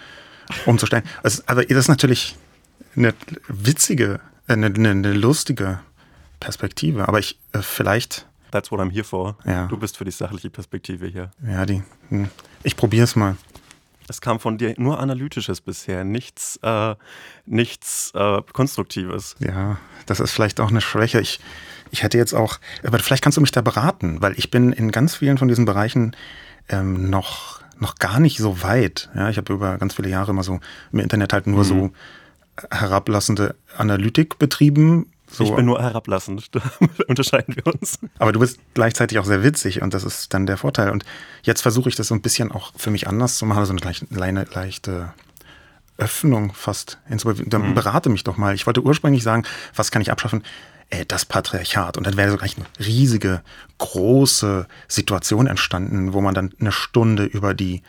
umzustellen. 0.66 1.04
Also, 1.22 1.44
aber 1.46 1.64
das 1.64 1.78
ist 1.78 1.88
natürlich 1.88 2.34
eine 2.96 3.14
witzige, 3.46 4.18
äh, 4.48 4.54
eine, 4.54 4.66
eine 4.66 5.12
lustige 5.12 5.78
Perspektive. 6.40 7.06
Aber 7.06 7.20
ich 7.20 7.38
äh, 7.52 7.60
vielleicht. 7.62 8.26
That's 8.50 8.72
what 8.72 8.80
I'm 8.80 8.90
here 8.90 9.04
for. 9.04 9.36
Ja. 9.44 9.66
Du 9.66 9.76
bist 9.76 9.96
für 9.96 10.04
die 10.04 10.10
sachliche 10.10 10.50
Perspektive 10.50 11.06
hier. 11.06 11.30
Ja, 11.46 11.64
die. 11.64 11.84
Hm. 12.08 12.28
Ich 12.64 12.74
probiere 12.74 13.04
es 13.04 13.14
mal. 13.14 13.36
Es 14.08 14.20
kam 14.20 14.40
von 14.40 14.58
dir 14.58 14.74
nur 14.76 14.98
Analytisches 14.98 15.60
bisher, 15.60 16.02
nichts, 16.02 16.58
äh, 16.62 16.96
nichts 17.46 18.10
äh, 18.14 18.42
Konstruktives. 18.52 19.36
Ja, 19.38 19.78
das 20.06 20.18
ist 20.18 20.32
vielleicht 20.32 20.58
auch 20.60 20.70
eine 20.70 20.80
Schwäche. 20.80 21.20
Ich, 21.20 21.38
ich 21.90 22.02
hätte 22.02 22.18
jetzt 22.18 22.34
auch, 22.34 22.58
aber 22.84 22.98
vielleicht 22.98 23.22
kannst 23.22 23.36
du 23.36 23.40
mich 23.40 23.52
da 23.52 23.60
beraten, 23.60 24.20
weil 24.20 24.34
ich 24.36 24.50
bin 24.50 24.72
in 24.72 24.90
ganz 24.90 25.16
vielen 25.16 25.38
von 25.38 25.48
diesen 25.48 25.64
Bereichen 25.64 26.14
ähm, 26.68 27.10
noch, 27.10 27.60
noch 27.78 27.96
gar 27.96 28.20
nicht 28.20 28.38
so 28.38 28.62
weit. 28.62 29.08
Ja, 29.14 29.30
ich 29.30 29.36
habe 29.36 29.52
über 29.52 29.78
ganz 29.78 29.94
viele 29.94 30.08
Jahre 30.08 30.32
immer 30.32 30.42
so 30.42 30.60
im 30.92 30.98
Internet 30.98 31.32
halt 31.32 31.46
nur 31.46 31.64
mhm. 31.64 31.68
so 31.68 31.90
herablassende 32.70 33.54
Analytik 33.76 34.38
betrieben. 34.38 35.06
So. 35.30 35.44
Ich 35.44 35.54
bin 35.54 35.66
nur 35.66 35.80
herablassend, 35.80 36.48
da 36.54 36.60
unterscheiden 37.06 37.54
wir 37.56 37.66
uns. 37.66 37.98
Aber 38.18 38.32
du 38.32 38.40
bist 38.40 38.58
gleichzeitig 38.74 39.18
auch 39.18 39.26
sehr 39.26 39.42
witzig 39.42 39.82
und 39.82 39.92
das 39.94 40.04
ist 40.04 40.32
dann 40.32 40.46
der 40.46 40.56
Vorteil. 40.56 40.90
Und 40.90 41.04
jetzt 41.42 41.60
versuche 41.60 41.88
ich 41.88 41.96
das 41.96 42.08
so 42.08 42.14
ein 42.14 42.22
bisschen 42.22 42.50
auch 42.50 42.72
für 42.76 42.90
mich 42.90 43.06
anders 43.06 43.36
zu 43.36 43.46
machen, 43.46 43.64
so 43.64 43.72
eine 43.72 43.80
leichte, 43.80 44.06
leichte 44.54 45.12
Öffnung 45.98 46.52
fast. 46.54 46.98
Dann 47.08 47.70
mhm. 47.70 47.74
berate 47.74 48.08
mich 48.08 48.24
doch 48.24 48.36
mal. 48.36 48.54
Ich 48.54 48.66
wollte 48.66 48.82
ursprünglich 48.82 49.22
sagen, 49.22 49.44
was 49.74 49.90
kann 49.90 50.00
ich 50.00 50.10
abschaffen? 50.10 50.42
Äh, 50.90 51.04
das 51.06 51.24
Patriarchat. 51.24 51.96
Und 51.96 52.06
dann 52.06 52.16
wäre 52.16 52.30
so 52.30 52.36
gleich 52.36 52.56
eine 52.56 52.66
riesige, 52.78 53.42
große 53.78 54.66
Situation 54.86 55.46
entstanden, 55.46 56.12
wo 56.12 56.20
man 56.20 56.34
dann 56.34 56.52
eine 56.60 56.72
Stunde 56.72 57.24
über 57.24 57.54
die 57.54 57.82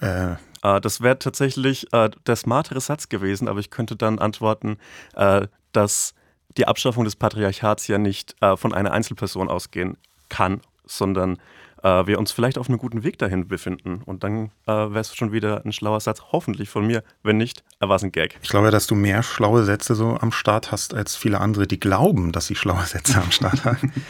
äh, 0.00 0.32
äh 0.62 0.80
das 0.80 1.00
wäre 1.00 1.18
tatsächlich 1.18 1.92
äh, 1.92 2.10
der 2.26 2.36
smartere 2.36 2.80
Satz 2.80 3.08
gewesen, 3.08 3.48
aber 3.48 3.60
ich 3.60 3.70
könnte 3.70 3.96
dann 3.96 4.18
antworten, 4.18 4.78
äh, 5.14 5.46
dass 5.72 6.14
die 6.56 6.66
Abschaffung 6.66 7.04
des 7.04 7.16
Patriarchats 7.16 7.86
ja 7.86 7.98
nicht 7.98 8.34
äh, 8.40 8.56
von 8.56 8.74
einer 8.74 8.92
Einzelperson 8.92 9.48
ausgehen 9.48 9.96
kann, 10.28 10.60
sondern 10.84 11.38
äh, 11.82 12.06
wir 12.06 12.18
uns 12.18 12.32
vielleicht 12.32 12.58
auf 12.58 12.68
einem 12.68 12.78
guten 12.78 13.02
Weg 13.02 13.18
dahin 13.18 13.48
befinden. 13.48 14.02
Und 14.04 14.24
dann 14.24 14.50
äh, 14.66 14.72
wäre 14.72 15.00
es 15.00 15.14
schon 15.14 15.32
wieder 15.32 15.64
ein 15.64 15.72
schlauer 15.72 16.00
Satz, 16.00 16.22
hoffentlich 16.32 16.68
von 16.68 16.86
mir. 16.86 17.02
Wenn 17.22 17.36
nicht, 17.36 17.62
war 17.78 17.96
es 17.96 18.02
ein 18.02 18.12
Gag. 18.12 18.38
Ich 18.42 18.50
glaube, 18.50 18.70
dass 18.70 18.86
du 18.86 18.94
mehr 18.94 19.22
schlaue 19.22 19.64
Sätze 19.64 19.94
so 19.94 20.16
am 20.18 20.32
Start 20.32 20.72
hast 20.72 20.94
als 20.94 21.16
viele 21.16 21.40
andere, 21.40 21.66
die 21.66 21.80
glauben, 21.80 22.32
dass 22.32 22.46
sie 22.46 22.54
schlaue 22.54 22.84
Sätze 22.84 23.20
am 23.20 23.30
Start 23.30 23.64
haben. 23.64 23.92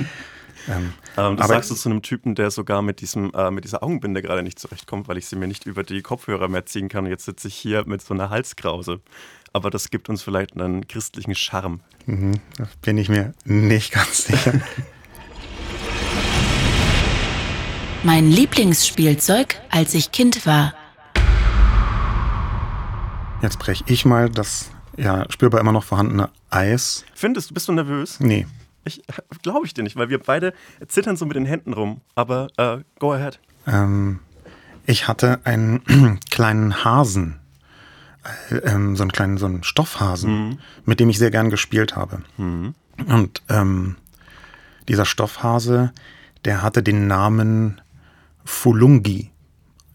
Ähm, 0.69 0.93
ähm, 1.17 1.37
das 1.37 1.49
sagst 1.49 1.71
du 1.71 1.75
zu 1.75 1.89
einem 1.89 2.03
Typen, 2.03 2.35
der 2.35 2.51
sogar 2.51 2.83
mit, 2.83 3.01
diesem, 3.01 3.33
äh, 3.35 3.51
mit 3.51 3.65
dieser 3.65 3.83
Augenbinde 3.83 4.23
gerade 4.23 4.43
nicht 4.43 4.59
zurechtkommt, 4.59 5.09
weil 5.09 5.17
ich 5.17 5.27
sie 5.27 5.37
mir 5.37 5.49
nicht 5.49 5.67
über 5.67 5.83
die 5.83 6.03
Kopfhörer 6.03 6.49
mehr 6.49 6.67
ziehen 6.67 6.89
kann. 6.89 7.05
Und 7.05 7.11
jetzt 7.11 7.25
sitze 7.25 7.49
ich 7.49 7.55
hier 7.55 7.85
mit 7.87 8.03
so 8.03 8.15
einer 8.15 8.31
Halskrause. 8.31 9.01
Aber 9.53 9.71
das 9.71 9.91
gibt 9.91 10.09
uns 10.09 10.23
vielleicht 10.23 10.53
einen 10.55 10.87
christlichen 10.87 11.35
Charme. 11.35 11.81
Mhm, 12.07 12.41
da 12.57 12.69
bin 12.83 12.99
ich 12.99 13.09
mir 13.09 13.33
nicht 13.45 13.93
ganz 13.93 14.27
sicher. 14.27 14.61
Mein 18.03 18.31
Lieblingsspielzeug, 18.31 19.61
als 19.69 19.93
ich 19.93 20.11
Kind 20.11 20.47
war. 20.47 20.73
Jetzt 23.43 23.59
breche 23.59 23.85
ich 23.87 24.07
mal 24.07 24.31
das 24.31 24.71
ja 24.97 25.31
spürbar 25.31 25.61
immer 25.61 25.73
noch 25.73 25.85
vorhandene 25.85 26.31
Eis. 26.49 27.05
Findest 27.15 27.51
du, 27.51 27.55
bist 27.55 27.69
du 27.69 27.73
nervös? 27.73 28.19
Nee. 28.19 28.47
Ich 28.85 29.03
glaube 29.43 29.67
ich 29.67 29.75
dir 29.75 29.83
nicht, 29.83 29.97
weil 29.97 30.09
wir 30.09 30.19
beide 30.19 30.55
zittern 30.89 31.17
so 31.19 31.27
mit 31.27 31.37
den 31.37 31.45
Händen 31.45 31.75
rum. 31.75 32.01
Aber 32.15 32.49
äh, 32.57 32.79
go 32.99 33.13
ahead. 33.13 33.39
Ähm, 33.67 34.21
ich 34.87 35.07
hatte 35.07 35.41
einen 35.45 36.21
kleinen 36.31 36.83
Hasen. 36.83 37.39
Äh, 38.51 38.57
ähm, 38.57 38.97
so 38.97 39.03
einen 39.03 39.13
kleinen, 39.13 39.37
so 39.37 39.45
einen 39.45 39.63
Stoffhasen, 39.63 40.49
mhm. 40.49 40.59
mit 40.87 41.01
dem 41.01 41.11
ich 41.11 41.19
sehr 41.19 41.31
gern 41.31 41.51
gespielt 41.51 41.97
habe. 41.97 42.23
Mhm. 42.39 42.75
Und 43.09 43.43
ähm, 43.51 43.97
dieser 44.89 45.05
Stoffhase, 45.05 45.93
der 46.47 46.63
hatte 46.63 46.83
den 46.83 47.07
Namen 47.07 47.83
Fulungi. 48.45 49.31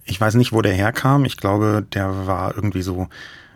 Ich 0.04 0.22
weiß 0.22 0.36
nicht, 0.36 0.54
wo 0.54 0.62
der 0.62 0.74
herkam. 0.74 1.26
Ich 1.26 1.38
glaube, 1.38 1.86
der 1.94 2.28
war 2.28 2.56
irgendwie 2.56 2.82
so 2.82 3.08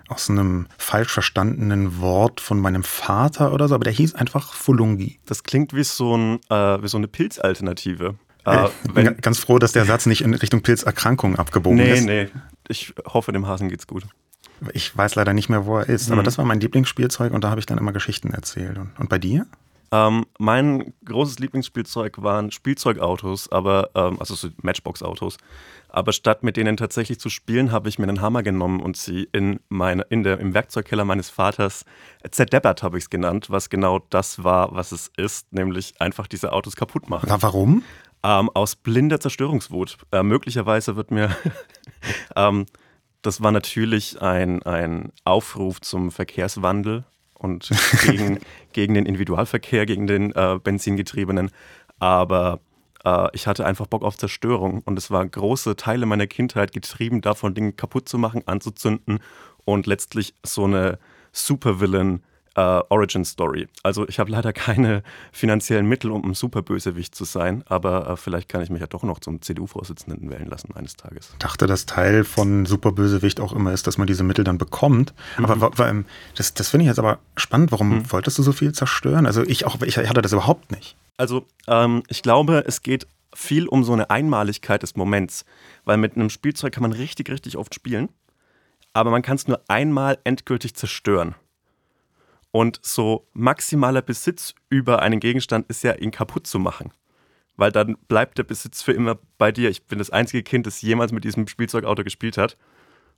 aus 0.08 0.30
einem 0.30 0.68
falsch 0.78 1.12
verstandenen 1.12 2.00
Wort 2.00 2.42
von 2.42 2.60
meinem 2.60 2.84
Vater 2.84 3.54
oder 3.54 3.68
so, 3.68 3.76
aber 3.76 3.84
der 3.84 3.94
hieß 3.94 4.16
einfach 4.16 4.54
Fulungi. 4.54 5.20
Das 5.26 5.44
klingt 5.44 5.74
wie 5.74 5.84
so, 5.84 6.18
ein, 6.18 6.40
äh, 6.50 6.82
wie 6.82 6.88
so 6.88 6.98
eine 6.98 7.08
Pilzalternative. 7.08 8.16
Äh, 8.46 8.68
ich 8.86 8.92
bin 8.92 9.18
ganz 9.22 9.38
froh, 9.38 9.60
dass 9.60 9.72
der 9.72 9.86
Satz 9.86 10.08
nicht 10.08 10.22
in 10.22 10.34
Richtung 10.34 10.62
Pilzerkrankung 10.62 11.36
abgebogen 11.36 11.78
nee, 11.78 11.94
ist. 11.94 12.06
Nee, 12.06 12.24
nee. 12.24 12.42
Ich 12.68 12.94
hoffe, 13.06 13.32
dem 13.32 13.48
Hasen 13.48 13.70
geht's 13.70 13.86
gut. 13.86 14.04
Ich 14.74 14.96
weiß 14.98 15.16
leider 15.16 15.34
nicht 15.34 15.50
mehr, 15.50 15.66
wo 15.66 15.78
er 15.78 15.88
ist, 15.88 16.08
mhm. 16.08 16.14
aber 16.14 16.24
das 16.24 16.38
war 16.38 16.46
mein 16.46 16.60
Lieblingsspielzeug 16.60 17.32
und 17.32 17.44
da 17.44 17.52
habe 17.52 17.60
ich 17.60 17.66
dann 17.66 17.78
immer 17.78 17.94
Geschichten 17.94 18.32
erzählt. 18.32 18.78
Und, 18.78 18.92
und 18.98 19.10
bei 19.10 19.20
dir? 19.20 19.46
Ähm, 19.92 20.26
mein 20.38 20.94
großes 21.06 21.40
Lieblingsspielzeug 21.40 22.22
waren 22.22 22.52
Spielzeugautos, 22.52 23.52
aber 23.52 23.90
ähm, 23.96 24.18
also 24.20 24.36
so 24.36 24.50
Matchbox-Autos. 24.62 25.38
Aber 25.88 26.14
statt 26.14 26.44
mit 26.44 26.58
denen 26.58 26.78
tatsächlich 26.78 27.20
zu 27.20 27.30
spielen, 27.30 27.72
habe 27.72 27.90
ich 27.90 27.98
mir 27.98 28.08
einen 28.08 28.22
Hammer 28.22 28.44
genommen 28.44 28.80
und 28.82 28.96
sie 28.96 29.28
in 29.32 29.60
meine, 29.70 30.04
in 30.04 30.24
der, 30.24 30.40
im 30.40 30.54
Werkzeugkeller 30.54 31.06
meines 31.06 31.32
Vaters 31.32 31.86
zerdeppert, 32.30 32.84
habe 32.84 32.98
ich 32.98 33.06
es 33.06 33.10
genannt, 33.10 33.50
was 33.50 33.70
genau 33.70 34.00
das 34.10 34.44
war, 34.44 34.76
was 34.76 34.92
es 34.92 35.12
ist, 35.18 35.52
nämlich 35.52 36.00
einfach 36.00 36.28
diese 36.28 36.54
Autos 36.54 36.76
kaputt 36.76 37.10
machen. 37.10 37.26
Na, 37.28 37.42
warum? 37.42 37.84
Ähm, 38.22 38.50
aus 38.54 38.76
blinder 38.76 39.20
Zerstörungswut. 39.20 39.98
Äh, 40.12 40.22
möglicherweise 40.22 40.96
wird 40.96 41.10
mir 41.10 41.36
ähm, 42.36 42.68
das 43.22 43.42
war 43.42 43.52
natürlich 43.52 44.22
ein, 44.22 44.64
ein 44.64 45.12
Aufruf 45.26 45.82
zum 45.82 46.12
Verkehrswandel 46.12 47.04
und 47.40 47.70
gegen, 48.06 48.40
gegen 48.74 48.94
den 48.94 49.06
Individualverkehr, 49.06 49.86
gegen 49.86 50.06
den 50.06 50.32
äh, 50.36 50.60
Benzingetriebenen. 50.64 51.50
Aber 51.98 52.60
äh, 53.04 53.30
ich 53.34 53.48
hatte 53.48 53.66
einfach 53.66 53.88
Bock 53.88 54.04
auf 54.04 54.18
Zerstörung 54.18 54.82
und 54.86 54.98
es 54.98 55.10
waren 55.10 55.32
große 55.32 55.76
Teile 55.76 56.06
meiner 56.06 56.28
Kindheit 56.28 56.72
getrieben 56.72 57.22
davon, 57.22 57.56
Dinge 57.56 57.74
kaputt 57.74 58.08
zu 58.08 58.18
machen, 58.18 58.44
anzuzünden 58.46 59.20
und 59.66 59.88
letztlich 59.88 60.36
so 60.44 60.66
eine 60.66 61.00
Supervillain 61.32 62.24
äh, 62.60 62.84
Origin 62.90 63.24
Story. 63.24 63.68
Also 63.84 64.08
ich 64.08 64.20
habe 64.20 64.32
leider 64.32 64.52
keine 64.52 65.02
finanziellen 65.32 65.88
Mittel, 65.88 66.12
um 66.12 66.30
ein 66.30 66.34
Superbösewicht 66.34 67.16
zu 67.16 67.24
sein, 67.24 67.64
aber 67.68 68.10
äh, 68.10 68.18
vielleicht 68.18 68.50
kann 68.50 68.62
ich 68.62 68.70
mich 68.70 68.82
ja 68.82 68.88
doch 68.88 69.04
noch 69.04 69.20
zum 69.20 69.42
CDU-Vorsitzenden 69.42 70.30
wählen 70.30 70.50
lassen 70.50 70.76
eines 70.76 70.98
Tages. 70.98 71.30
Ich 71.32 71.40
dachte, 71.40 71.68
dass 71.68 71.86
Teil 71.86 72.26
von 72.26 72.66
Superbösewicht 72.66 73.40
auch 73.40 73.54
immer 73.54 73.72
ist, 73.72 73.88
dass 73.88 73.98
man 73.98 74.08
diese 74.08 74.24
Mittel 74.24 74.44
dann 74.44 74.58
bekommt. 74.58 75.14
Mhm. 75.38 75.46
Aber 75.46 75.88
ähm, 75.88 76.06
das, 76.36 76.54
das 76.54 76.70
finde 76.70 76.84
ich 76.84 76.90
jetzt 76.90 77.00
aber 77.00 77.20
spannend. 77.38 77.72
Warum 77.72 77.90
mhm. 77.90 78.12
wolltest 78.12 78.38
du 78.38 78.44
so 78.44 78.52
viel 78.52 78.74
zerstören? 78.74 79.26
Also 79.26 79.44
ich 79.44 79.66
auch, 79.66 79.82
ich 79.82 79.98
hatte 79.98 80.22
das 80.22 80.34
überhaupt 80.34 80.72
nicht. 80.72 80.98
Also 81.16 81.46
ähm, 81.68 82.04
ich 82.10 82.22
glaube, 82.24 82.66
es 82.68 82.82
geht 82.82 83.08
viel 83.34 83.68
um 83.68 83.86
so 83.86 83.94
eine 83.94 84.10
Einmaligkeit 84.10 84.84
des 84.84 84.96
Moments, 84.98 85.46
weil 85.86 85.98
mit 85.98 86.16
einem 86.16 86.30
Spielzeug 86.30 86.74
kann 86.74 86.82
man 86.82 86.92
richtig, 86.92 87.30
richtig 87.30 87.56
oft 87.58 87.74
spielen, 87.74 88.10
aber 88.92 89.12
man 89.12 89.22
kann 89.22 89.36
es 89.36 89.48
nur 89.48 89.62
einmal 89.68 90.18
endgültig 90.24 90.76
zerstören. 90.76 91.36
Und 92.52 92.80
so 92.82 93.28
maximaler 93.34 94.02
Besitz 94.02 94.56
über 94.70 95.02
einen 95.02 95.20
Gegenstand 95.20 95.68
ist 95.70 95.84
ja, 95.84 95.94
ihn 95.94 96.12
kaputt 96.12 96.48
zu 96.48 96.60
machen. 96.60 96.92
Weil 97.56 97.72
dann 97.72 97.98
bleibt 98.08 98.38
der 98.38 98.44
Besitz 98.44 98.82
für 98.82 98.94
immer 98.94 99.20
bei 99.38 99.52
dir. 99.52 99.70
Ich 99.70 99.86
bin 99.86 100.00
das 100.00 100.10
einzige 100.10 100.44
Kind, 100.44 100.66
das 100.66 100.82
jemals 100.82 101.12
mit 101.12 101.24
diesem 101.24 101.48
Spielzeugauto 101.48 102.04
gespielt 102.04 102.38
hat 102.38 102.58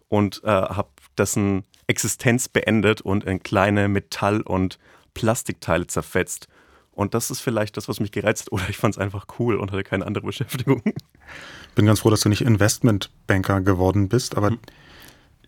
und 0.09 0.43
äh, 0.43 0.47
habe 0.47 0.89
dessen 1.17 1.63
Existenz 1.87 2.49
beendet 2.49 3.01
und 3.01 3.23
in 3.23 3.41
kleine 3.43 3.87
Metall- 3.87 4.41
und 4.41 4.79
Plastikteile 5.13 5.87
zerfetzt. 5.87 6.47
Und 6.91 7.13
das 7.13 7.31
ist 7.31 7.39
vielleicht 7.39 7.77
das, 7.77 7.87
was 7.87 7.99
mich 7.99 8.11
gereizt 8.11 8.47
hat. 8.47 8.51
Oder 8.51 8.67
ich 8.69 8.77
fand 8.77 8.95
es 8.95 8.97
einfach 8.99 9.27
cool 9.39 9.55
und 9.55 9.71
hatte 9.71 9.83
keine 9.83 10.05
andere 10.05 10.25
Beschäftigung. 10.25 10.83
Bin 11.75 11.85
ganz 11.85 12.01
froh, 12.01 12.09
dass 12.09 12.21
du 12.21 12.29
nicht 12.29 12.41
Investmentbanker 12.41 13.61
geworden 13.61 14.09
bist, 14.09 14.35
aber 14.35 14.49
hm. 14.49 14.59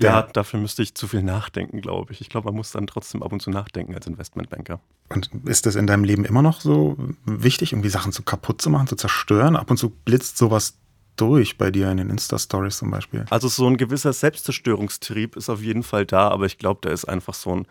Ja, 0.02 0.24
dafür 0.24 0.60
müsste 0.60 0.82
ich 0.82 0.96
zu 0.96 1.08
viel 1.08 1.24
nachdenken, 1.24 1.82
glaube 1.82 2.14
ich. 2.14 2.22
Ich 2.22 2.30
glaube, 2.30 2.48
man 2.48 2.56
muss 2.56 2.72
dann 2.72 2.88
trotzdem 2.88 3.22
ab 3.22 3.32
und 3.32 3.42
zu 3.42 3.52
nachdenken 3.52 3.94
als 3.94 4.08
Investmentbanker. 4.08 4.80
Und 5.10 5.30
ist 5.46 5.66
das 5.66 5.76
in 5.76 5.88
deinem 5.88 6.04
Leben 6.04 6.26
immer 6.26 6.42
noch 6.42 6.62
so 6.62 6.98
wichtig, 7.26 7.74
irgendwie 7.74 7.90
Sachen 7.90 8.12
zu 8.12 8.24
kaputt 8.24 8.62
zu 8.62 8.70
machen, 8.70 8.88
zu 8.88 8.96
zerstören? 8.96 9.56
Ab 9.56 9.70
und 9.70 9.78
zu 9.78 9.90
blitzt 9.90 10.38
sowas 10.38 10.78
durch 11.16 11.58
bei 11.58 11.70
dir 11.70 11.92
in 11.92 11.98
den 11.98 12.10
Insta-Stories 12.10 12.78
zum 12.78 12.90
Beispiel? 12.92 13.26
Also 13.30 13.48
so 13.48 13.68
ein 13.68 13.78
gewisser 13.78 14.14
Selbstzerstörungstrieb 14.14 15.36
ist 15.36 15.50
auf 15.50 15.62
jeden 15.62 15.84
Fall 15.84 16.06
da, 16.06 16.30
aber 16.30 16.46
ich 16.46 16.58
glaube, 16.58 16.82
der 16.82 16.92
ist 16.92 17.06
einfach 17.06 17.36
so 17.36 17.56
ein 17.56 17.68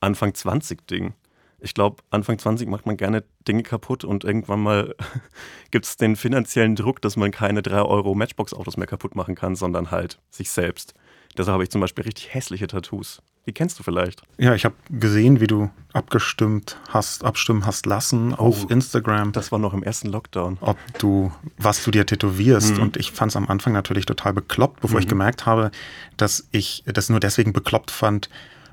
Anfang 0.00 0.30
20-Ding. 0.30 1.14
Ich 1.58 1.74
glaube, 1.74 2.02
Anfang 2.10 2.38
20 2.38 2.68
macht 2.68 2.86
man 2.86 2.96
gerne 2.96 3.24
Dinge 3.48 3.62
kaputt 3.62 4.04
und 4.04 4.24
irgendwann 4.24 4.60
mal 4.60 4.94
gibt 5.70 5.86
es 5.86 5.96
den 5.96 6.16
finanziellen 6.16 6.76
Druck, 6.76 7.00
dass 7.02 7.16
man 7.16 7.30
keine 7.30 7.62
3 7.62 7.82
Euro 7.82 8.14
Matchbox-Autos 8.14 8.76
mehr 8.76 8.86
kaputt 8.86 9.14
machen 9.14 9.34
kann, 9.34 9.56
sondern 9.56 9.90
halt 9.90 10.20
sich 10.30 10.50
selbst. 10.50 10.94
Deshalb 11.38 11.54
habe 11.54 11.64
ich 11.64 11.70
zum 11.70 11.80
Beispiel 11.80 12.04
richtig 12.04 12.32
hässliche 12.34 12.66
Tattoos. 12.66 13.22
Die 13.46 13.52
kennst 13.52 13.78
du 13.78 13.84
vielleicht. 13.84 14.22
Ja, 14.38 14.54
ich 14.54 14.64
habe 14.64 14.74
gesehen, 14.90 15.40
wie 15.40 15.46
du 15.46 15.70
abgestimmt 15.92 16.76
hast, 16.88 17.24
abstimmen 17.24 17.64
hast 17.64 17.86
lassen 17.86 18.32
oh, 18.32 18.48
auf 18.48 18.70
Instagram. 18.70 19.30
Das 19.32 19.52
war 19.52 19.60
noch 19.60 19.72
im 19.72 19.84
ersten 19.84 20.08
Lockdown. 20.08 20.58
Ob 20.60 20.76
du, 20.98 21.32
was 21.56 21.84
du 21.84 21.92
dir 21.92 22.06
tätowierst. 22.06 22.76
Mhm. 22.76 22.82
Und 22.82 22.96
ich 22.96 23.12
fand 23.12 23.30
es 23.30 23.36
am 23.36 23.46
Anfang 23.46 23.72
natürlich 23.72 24.04
total 24.04 24.32
bekloppt, 24.32 24.80
bevor 24.80 24.98
mhm. 24.98 25.02
ich 25.02 25.08
gemerkt 25.08 25.46
habe, 25.46 25.70
dass 26.16 26.48
ich 26.50 26.82
das 26.86 27.08
nur 27.08 27.20
deswegen 27.20 27.52
bekloppt 27.52 27.92
fand, 27.92 28.28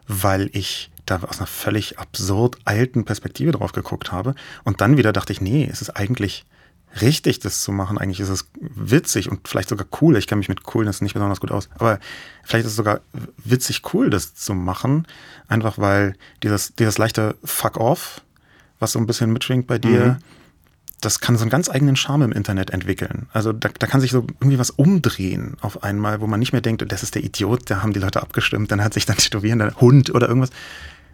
weil 0.08 0.50
ich 0.54 0.90
da 1.06 1.22
aus 1.22 1.38
einer 1.38 1.48
völlig 1.48 2.00
absurd 2.00 2.58
alten 2.66 3.06
Perspektive 3.06 3.52
drauf 3.52 3.74
geguckt 3.74 4.12
habe. 4.12 4.34
Und 4.64 4.82
dann 4.82 4.98
wieder 4.98 5.14
dachte 5.14 5.34
ich, 5.34 5.42
nee, 5.42 5.70
es 5.72 5.82
ist 5.82 5.92
eigentlich 5.92 6.46
richtig, 7.02 7.40
das 7.40 7.62
zu 7.62 7.72
machen. 7.72 7.98
Eigentlich 7.98 8.20
ist 8.20 8.30
es 8.30 8.48
witzig 8.60 9.30
und 9.30 9.48
vielleicht 9.48 9.70
sogar 9.70 9.88
cool. 10.02 10.18
Ich 10.18 10.28
kenne 10.28 10.40
mich 10.40 10.50
mit 10.50 10.64
Coolness 10.64 11.02
nicht 11.02 11.14
besonders 11.14 11.40
gut 11.40 11.52
aus. 11.52 11.70
Aber 11.76 12.00
vielleicht 12.44 12.66
ist 12.66 12.72
es 12.72 12.78
sogar 12.78 13.02
witzig 13.44 13.82
cool, 13.94 14.10
das 14.10 14.36
zu 14.36 14.54
machen. 14.54 15.08
Einfach 15.48 15.78
weil 15.78 16.16
dieses, 16.44 16.74
dieses 16.76 16.98
leichte 16.98 17.36
Fuck 17.44 17.78
off, 17.78 18.22
was 18.80 18.92
so 18.92 19.00
ein 19.00 19.08
bisschen 19.08 19.32
mitschwingt 19.34 19.66
bei 19.68 19.80
dir, 19.80 20.06
mhm. 20.06 20.18
das 21.02 21.20
kann 21.20 21.38
so 21.38 21.44
einen 21.44 21.52
ganz 21.52 21.70
eigenen 21.70 21.96
Charme 21.96 22.24
im 22.24 22.32
Internet 22.32 22.70
entwickeln. 22.70 23.28
Also 23.34 23.54
da, 23.54 23.70
da 23.78 23.88
kann 23.88 24.02
sich 24.02 24.12
so 24.12 24.28
irgendwie 24.40 24.60
was 24.60 24.70
umdrehen 24.70 25.58
auf 25.62 25.84
einmal, 25.84 26.22
wo 26.22 26.28
man 26.28 26.40
nicht 26.40 26.54
mehr 26.54 26.62
denkt, 26.62 26.84
das 26.92 27.04
ist 27.04 27.16
der 27.16 27.24
Idiot, 27.24 27.70
da 27.70 27.82
haben 27.82 27.94
die 27.94 28.00
Leute 28.00 28.22
abgestimmt, 28.22 28.72
dann 28.72 28.84
hat 28.84 28.94
sich 28.94 29.06
dann 29.06 29.18
tätowieren, 29.18 29.60
der 29.60 29.76
Hund 29.78 30.14
oder 30.14 30.28
irgendwas 30.28 30.52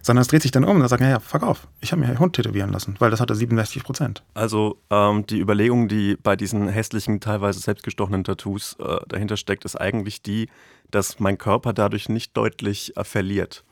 sondern 0.02 0.22
es 0.22 0.28
dreht 0.28 0.42
sich 0.42 0.50
dann 0.50 0.64
um 0.64 0.80
und 0.80 0.88
sagt, 0.88 1.02
naja, 1.02 1.20
fuck 1.20 1.42
auf, 1.42 1.68
ich 1.80 1.92
habe 1.92 2.00
mir 2.00 2.08
einen 2.08 2.18
Hund 2.18 2.34
tätowieren 2.34 2.72
lassen, 2.72 2.96
weil 2.98 3.10
das 3.10 3.20
hatte 3.20 3.34
67 3.34 3.84
Prozent. 3.84 4.22
Also 4.34 4.78
ähm, 4.90 5.26
die 5.26 5.40
Überlegung, 5.40 5.88
die 5.88 6.16
bei 6.22 6.36
diesen 6.36 6.68
hässlichen, 6.68 7.20
teilweise 7.20 7.60
selbstgestochenen 7.60 8.24
Tattoos 8.24 8.76
äh, 8.80 8.98
dahinter 9.08 9.36
steckt, 9.36 9.64
ist 9.64 9.76
eigentlich 9.76 10.22
die, 10.22 10.48
dass 10.90 11.20
mein 11.20 11.38
Körper 11.38 11.72
dadurch 11.72 12.08
nicht 12.08 12.36
deutlich 12.36 12.96
äh, 12.96 13.04
verliert. 13.04 13.64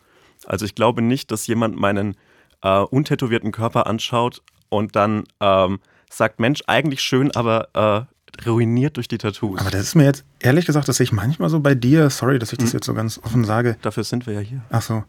Also 0.46 0.64
ich 0.64 0.74
glaube 0.74 1.02
nicht, 1.02 1.30
dass 1.30 1.46
jemand 1.46 1.76
meinen 1.76 2.16
äh, 2.62 2.80
untätowierten 2.80 3.52
Körper 3.52 3.86
anschaut 3.86 4.42
und 4.68 4.96
dann 4.96 5.24
ähm, 5.40 5.80
sagt, 6.10 6.40
Mensch, 6.40 6.62
eigentlich 6.66 7.00
schön, 7.00 7.34
aber 7.34 7.68
äh, 7.74 8.48
ruiniert 8.48 8.96
durch 8.96 9.08
die 9.08 9.18
Tattoos. 9.18 9.60
Aber 9.60 9.70
das 9.70 9.80
ist 9.80 9.94
mir 9.94 10.04
jetzt, 10.04 10.24
ehrlich 10.38 10.66
gesagt, 10.66 10.88
dass 10.88 11.00
ich 11.00 11.12
manchmal 11.12 11.48
so 11.48 11.60
bei 11.60 11.74
dir, 11.74 12.08
sorry, 12.10 12.38
dass 12.38 12.52
ich 12.52 12.58
das 12.58 12.70
hm. 12.70 12.76
jetzt 12.76 12.86
so 12.86 12.94
ganz 12.94 13.18
offen 13.24 13.44
sage. 13.44 13.76
Dafür 13.82 14.04
sind 14.04 14.26
wir 14.26 14.34
ja 14.34 14.40
hier. 14.40 14.62
Ach 14.70 14.82
so 14.82 15.02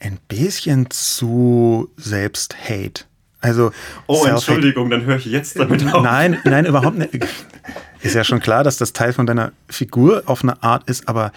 ein 0.00 0.18
bisschen 0.28 0.90
zu 0.90 1.90
Selbst-Hate. 1.96 3.04
Also 3.40 3.72
oh, 4.06 4.24
Entschuldigung, 4.26 4.90
dann 4.90 5.04
höre 5.04 5.16
ich 5.16 5.26
jetzt 5.26 5.58
damit 5.58 5.86
auf. 5.92 6.02
Nein, 6.02 6.38
nein, 6.44 6.66
überhaupt 6.66 6.98
nicht. 6.98 7.26
Ist 8.02 8.14
ja 8.14 8.24
schon 8.24 8.40
klar, 8.40 8.64
dass 8.64 8.76
das 8.76 8.92
Teil 8.92 9.12
von 9.12 9.26
deiner 9.26 9.52
Figur 9.68 10.24
auf 10.26 10.42
eine 10.42 10.62
Art 10.62 10.88
ist, 10.88 11.08
aber 11.08 11.32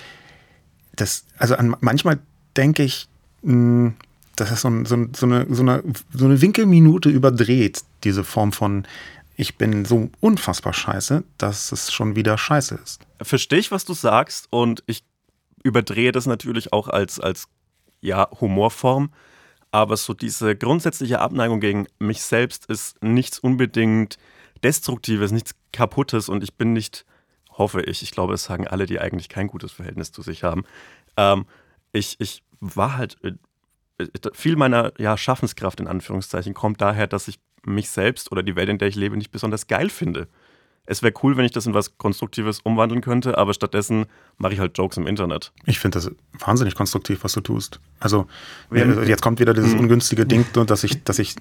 das, 0.95 1.25
also 1.37 1.55
an, 1.55 1.75
manchmal 1.81 2.19
denke 2.57 2.83
ich, 2.83 3.07
hm, 3.43 3.93
das 4.35 4.51
ist 4.51 4.61
so, 4.61 4.69
ein, 4.69 4.85
so, 4.85 4.97
so, 5.15 5.25
eine, 5.25 5.45
so, 5.49 5.61
eine, 5.61 5.83
so 6.13 6.25
eine 6.25 6.41
Winkelminute 6.41 7.09
überdreht, 7.09 7.83
diese 8.03 8.23
Form 8.23 8.51
von 8.51 8.85
ich 9.35 9.57
bin 9.57 9.83
so 9.85 10.09
unfassbar 10.19 10.73
scheiße, 10.73 11.23
dass 11.37 11.71
es 11.71 11.91
schon 11.91 12.15
wieder 12.15 12.37
scheiße 12.37 12.79
ist. 12.83 13.01
Verstehe 13.21 13.59
ich, 13.59 13.71
was 13.71 13.83
du 13.83 13.93
sagst 13.93 14.47
und 14.51 14.83
ich 14.85 15.03
überdrehe 15.63 16.11
das 16.11 16.27
natürlich 16.27 16.71
auch 16.71 16.87
als, 16.87 17.19
als 17.19 17.47
ja, 18.03 18.27
Humorform. 18.39 19.11
Aber 19.71 19.97
so 19.97 20.13
diese 20.13 20.55
grundsätzliche 20.55 21.19
Abneigung 21.19 21.59
gegen 21.59 21.87
mich 21.97 22.21
selbst 22.21 22.67
ist 22.67 23.01
nichts 23.03 23.39
unbedingt 23.39 24.17
Destruktives, 24.63 25.31
nichts 25.31 25.55
Kaputtes 25.71 26.29
und 26.29 26.43
ich 26.43 26.53
bin 26.55 26.73
nicht, 26.73 27.05
hoffe 27.49 27.81
ich, 27.81 28.03
ich 28.03 28.11
glaube, 28.11 28.35
es 28.35 28.43
sagen 28.43 28.67
alle, 28.67 28.85
die 28.85 28.99
eigentlich 28.99 29.29
kein 29.29 29.47
gutes 29.47 29.71
Verhältnis 29.71 30.11
zu 30.11 30.21
sich 30.21 30.43
haben. 30.43 30.63
Ähm, 31.17 31.45
ich, 31.91 32.17
ich 32.19 32.43
war 32.59 32.97
halt, 32.97 33.17
äh, 33.23 33.33
viel 34.33 34.55
meiner 34.55 34.93
ja, 34.99 35.17
Schaffenskraft 35.17 35.79
in 35.79 35.87
Anführungszeichen 35.87 36.53
kommt 36.53 36.81
daher, 36.81 37.07
dass 37.07 37.27
ich 37.27 37.39
mich 37.65 37.89
selbst 37.89 38.31
oder 38.31 38.43
die 38.43 38.55
Welt, 38.55 38.69
in 38.69 38.77
der 38.77 38.89
ich 38.89 38.95
lebe, 38.95 39.17
nicht 39.17 39.31
besonders 39.31 39.67
geil 39.67 39.89
finde 39.89 40.27
es 40.85 41.01
wäre 41.01 41.13
cool, 41.23 41.37
wenn 41.37 41.45
ich 41.45 41.51
das 41.51 41.65
in 41.65 41.73
was 41.73 41.97
Konstruktives 41.97 42.59
umwandeln 42.59 43.01
könnte, 43.01 43.37
aber 43.37 43.53
stattdessen 43.53 44.05
mache 44.37 44.53
ich 44.53 44.59
halt 44.59 44.77
Jokes 44.77 44.97
im 44.97 45.07
Internet. 45.07 45.53
Ich 45.65 45.79
finde 45.79 45.97
das 45.97 46.11
wahnsinnig 46.39 46.75
konstruktiv, 46.75 47.23
was 47.23 47.31
du 47.33 47.41
tust. 47.41 47.79
Also 47.99 48.27
ja, 48.71 48.85
jetzt 49.03 49.21
kommt 49.21 49.39
wieder 49.39 49.53
dieses 49.53 49.73
mhm. 49.73 49.81
ungünstige 49.81 50.25
Ding, 50.25 50.45
dass 50.67 50.83
ich, 50.83 51.03
dass 51.03 51.19
ich 51.19 51.35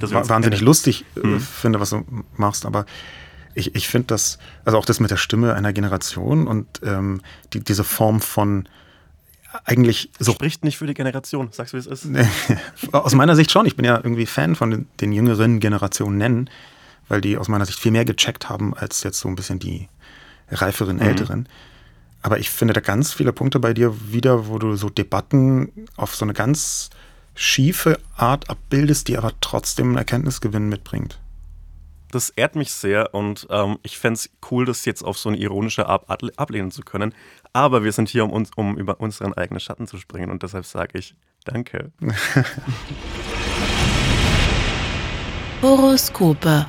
das 0.00 0.12
wahnsinnig 0.12 0.60
lustig 0.60 1.04
mhm. 1.14 1.40
finde, 1.40 1.80
was 1.80 1.90
du 1.90 2.04
machst, 2.36 2.66
aber 2.66 2.84
ich, 3.54 3.74
ich 3.74 3.88
finde 3.88 4.08
das, 4.08 4.38
also 4.64 4.76
auch 4.76 4.84
das 4.84 5.00
mit 5.00 5.10
der 5.10 5.16
Stimme 5.16 5.54
einer 5.54 5.72
Generation 5.72 6.46
und 6.46 6.66
ähm, 6.84 7.22
die, 7.52 7.60
diese 7.60 7.84
Form 7.84 8.20
von 8.20 8.68
eigentlich 9.64 10.10
so. 10.18 10.32
Spricht 10.32 10.64
nicht 10.64 10.76
für 10.76 10.86
die 10.86 10.94
Generation, 10.94 11.48
sagst 11.52 11.72
du, 11.72 11.76
wie 11.76 11.80
es 11.80 11.86
ist? 11.86 12.08
Aus 12.92 13.14
meiner 13.14 13.36
Sicht 13.36 13.52
schon. 13.52 13.66
Ich 13.66 13.76
bin 13.76 13.84
ja 13.84 13.96
irgendwie 13.96 14.26
Fan 14.26 14.56
von 14.56 14.70
den, 14.72 14.86
den 15.00 15.12
jüngeren 15.12 15.60
Generationen 15.60 16.18
nennen 16.18 16.50
weil 17.08 17.20
die 17.20 17.36
aus 17.36 17.48
meiner 17.48 17.66
Sicht 17.66 17.78
viel 17.78 17.92
mehr 17.92 18.04
gecheckt 18.04 18.48
haben 18.48 18.74
als 18.74 19.02
jetzt 19.02 19.18
so 19.18 19.28
ein 19.28 19.36
bisschen 19.36 19.58
die 19.58 19.88
reiferen, 20.48 20.96
mhm. 20.96 21.02
älteren. 21.02 21.48
Aber 22.22 22.38
ich 22.38 22.50
finde 22.50 22.74
da 22.74 22.80
ganz 22.80 23.12
viele 23.12 23.32
Punkte 23.32 23.60
bei 23.60 23.74
dir 23.74 24.12
wieder, 24.12 24.48
wo 24.48 24.58
du 24.58 24.76
so 24.76 24.88
Debatten 24.88 25.86
auf 25.96 26.14
so 26.14 26.24
eine 26.24 26.32
ganz 26.32 26.90
schiefe 27.34 27.98
Art 28.16 28.48
abbildest, 28.48 29.08
die 29.08 29.18
aber 29.18 29.32
trotzdem 29.40 29.88
einen 29.88 29.98
Erkenntnisgewinn 29.98 30.68
mitbringt. 30.68 31.18
Das 32.10 32.30
ehrt 32.30 32.54
mich 32.54 32.72
sehr 32.72 33.12
und 33.12 33.46
ähm, 33.50 33.78
ich 33.82 33.98
fände 33.98 34.18
es 34.18 34.30
cool, 34.50 34.64
das 34.64 34.84
jetzt 34.84 35.02
auf 35.02 35.18
so 35.18 35.28
eine 35.28 35.38
ironische 35.38 35.86
Art 35.86 36.08
ablehnen 36.38 36.70
zu 36.70 36.82
können. 36.82 37.12
Aber 37.52 37.82
wir 37.82 37.90
sind 37.90 38.08
hier, 38.08 38.24
um, 38.24 38.30
uns, 38.30 38.52
um 38.54 38.78
über 38.78 39.00
unseren 39.00 39.34
eigenen 39.34 39.60
Schatten 39.60 39.88
zu 39.88 39.98
springen 39.98 40.30
und 40.30 40.42
deshalb 40.42 40.64
sage 40.64 40.98
ich 40.98 41.16
Danke. 41.44 41.92
Horoskope 45.62 46.66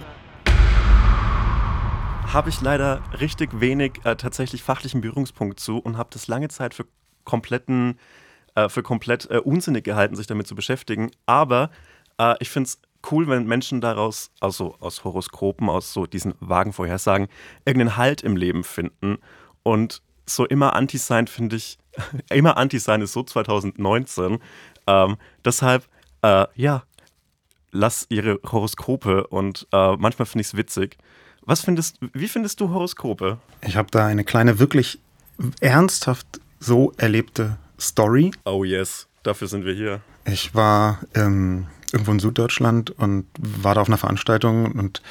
habe 2.33 2.49
ich 2.49 2.61
leider 2.61 3.01
richtig 3.19 3.59
wenig 3.59 3.99
äh, 4.03 4.15
tatsächlich 4.15 4.63
fachlichen 4.63 5.01
Berührungspunkt 5.01 5.59
zu 5.59 5.77
und 5.79 5.97
habe 5.97 6.09
das 6.11 6.27
lange 6.27 6.49
Zeit 6.49 6.73
für 6.73 6.85
kompletten, 7.23 7.99
äh, 8.55 8.69
für 8.69 8.83
komplett 8.83 9.29
äh, 9.29 9.37
unsinnig 9.37 9.83
gehalten, 9.83 10.15
sich 10.15 10.27
damit 10.27 10.47
zu 10.47 10.55
beschäftigen. 10.55 11.11
Aber 11.25 11.69
äh, 12.17 12.35
ich 12.39 12.49
finde 12.49 12.67
es 12.67 12.81
cool, 13.11 13.27
wenn 13.27 13.45
Menschen 13.45 13.81
daraus, 13.81 14.31
also 14.39 14.75
aus 14.79 15.03
Horoskopen, 15.03 15.69
aus 15.69 15.93
so 15.93 16.05
diesen 16.05 16.33
vagen 16.39 16.73
Vorhersagen, 16.73 17.27
irgendeinen 17.65 17.97
Halt 17.97 18.21
im 18.21 18.35
Leben 18.35 18.63
finden. 18.63 19.17
Und 19.63 20.01
so 20.25 20.45
immer 20.45 20.75
Anti 20.75 20.97
sein 20.97 21.27
finde 21.27 21.55
ich, 21.55 21.77
immer 22.31 22.57
Anti 22.57 22.79
sein 22.79 23.01
ist 23.01 23.13
so 23.13 23.23
2019. 23.23 24.39
Ähm, 24.87 25.17
deshalb 25.43 25.87
äh, 26.21 26.47
ja, 26.55 26.83
lass 27.71 28.07
ihre 28.09 28.39
Horoskope 28.43 29.27
und 29.27 29.67
äh, 29.71 29.95
manchmal 29.97 30.25
finde 30.25 30.41
ich 30.41 30.47
es 30.47 30.57
witzig. 30.57 30.97
Was 31.45 31.61
findest, 31.61 31.97
wie 32.13 32.27
findest 32.27 32.59
du 32.59 32.69
Horoskope? 32.69 33.37
Ich 33.61 33.77
habe 33.77 33.89
da 33.91 34.07
eine 34.07 34.23
kleine, 34.23 34.57
wirklich 34.59 34.99
ernsthaft 35.59 36.39
so 36.59 36.91
erlebte 36.97 37.57
Story. 37.79 38.31
Oh 38.45 38.63
yes, 38.63 39.07
dafür 39.23 39.47
sind 39.47 39.65
wir 39.65 39.73
hier. 39.73 40.01
Ich 40.25 40.55
war 40.55 40.99
ähm, 41.13 41.67
irgendwo 41.91 42.11
in 42.13 42.19
Süddeutschland 42.19 42.89
und 42.89 43.27
war 43.37 43.75
da 43.75 43.81
auf 43.81 43.87
einer 43.87 43.97
Veranstaltung 43.97 44.71
und 44.71 45.03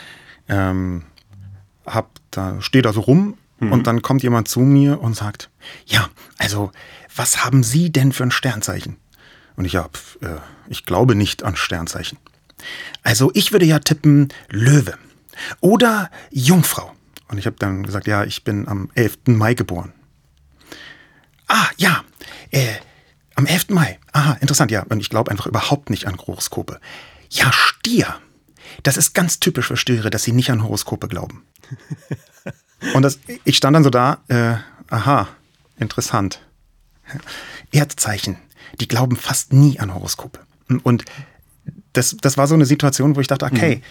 ähm, 0.49 1.05
hab 1.87 2.11
da, 2.33 2.61
stehe 2.61 2.83
da 2.83 2.93
so 2.93 3.03
rum 3.03 3.37
mhm. 3.61 3.73
und 3.73 3.87
dann 3.87 4.03
kommt 4.03 4.25
jemand 4.25 4.49
zu 4.49 4.61
mir 4.61 5.01
und 5.01 5.15
sagt, 5.15 5.51
ja, 5.87 6.09
also, 6.39 6.73
was 7.15 7.45
haben 7.45 7.63
Sie 7.63 7.93
denn 7.93 8.11
für 8.11 8.25
ein 8.25 8.33
Sternzeichen? 8.33 8.97
Und 9.57 9.67
ich 9.67 9.77
hab, 9.77 9.99
äh, 10.21 10.39
ich 10.69 10.85
glaube 10.85 11.15
nicht 11.15 11.45
an 11.45 11.55
Sternzeichen. 11.55 12.19
Also, 13.05 13.31
ich 13.35 13.53
würde 13.53 13.67
ja 13.67 13.79
tippen 13.79 14.33
Löwe 14.51 14.95
oder 15.61 16.11
Jungfrau. 16.31 16.93
Und 17.29 17.39
ich 17.39 17.47
habe 17.47 17.57
dann 17.59 17.83
gesagt, 17.83 18.07
ja, 18.07 18.25
ich 18.25 18.45
bin 18.45 18.69
am 18.69 18.91
11. 18.95 19.19
Mai 19.27 19.55
geboren. 19.55 19.93
Ah, 21.49 21.69
ja, 21.77 22.05
äh, 22.51 22.75
am 23.35 23.47
11. 23.47 23.71
Mai. 23.71 23.99
Aha, 24.13 24.37
interessant, 24.41 24.71
ja. 24.71 24.85
Und 24.89 25.01
ich 25.01 25.11
glaube 25.11 25.31
einfach 25.31 25.47
überhaupt 25.47 25.91
nicht 25.91 26.07
an 26.07 26.17
Horoskope. 26.19 26.81
Ja, 27.31 27.51
Stier. 27.53 28.17
Das 28.83 28.97
ist 28.97 29.15
ganz 29.15 29.41
typisch 29.41 29.69
für 29.69 29.77
Stiere, 29.77 30.11
dass 30.11 30.23
sie 30.23 30.33
nicht 30.33 30.51
an 30.51 30.63
Horoskope 30.63 31.09
glauben. 31.09 31.45
Und 32.95 33.03
das, 33.03 33.19
ich 33.45 33.57
stand 33.57 33.75
dann 33.75 33.85
so 33.85 33.91
da, 33.91 34.19
äh, 34.29 34.57
aha, 34.93 35.29
interessant. 35.79 36.41
Erdzeichen, 37.73 38.37
die 38.81 38.89
glauben 38.89 39.17
fast 39.17 39.53
nie 39.53 39.79
an 39.79 39.95
Horoskope. 39.95 40.41
Und 40.83 41.05
das, 41.93 42.17
das 42.21 42.37
war 42.37 42.47
so 42.47 42.55
eine 42.55 42.67
Situation, 42.67 43.17
wo 43.17 43.21
ich 43.21 43.27
dachte, 43.27 43.47
okay, 43.47 43.77
mhm. 43.77 43.83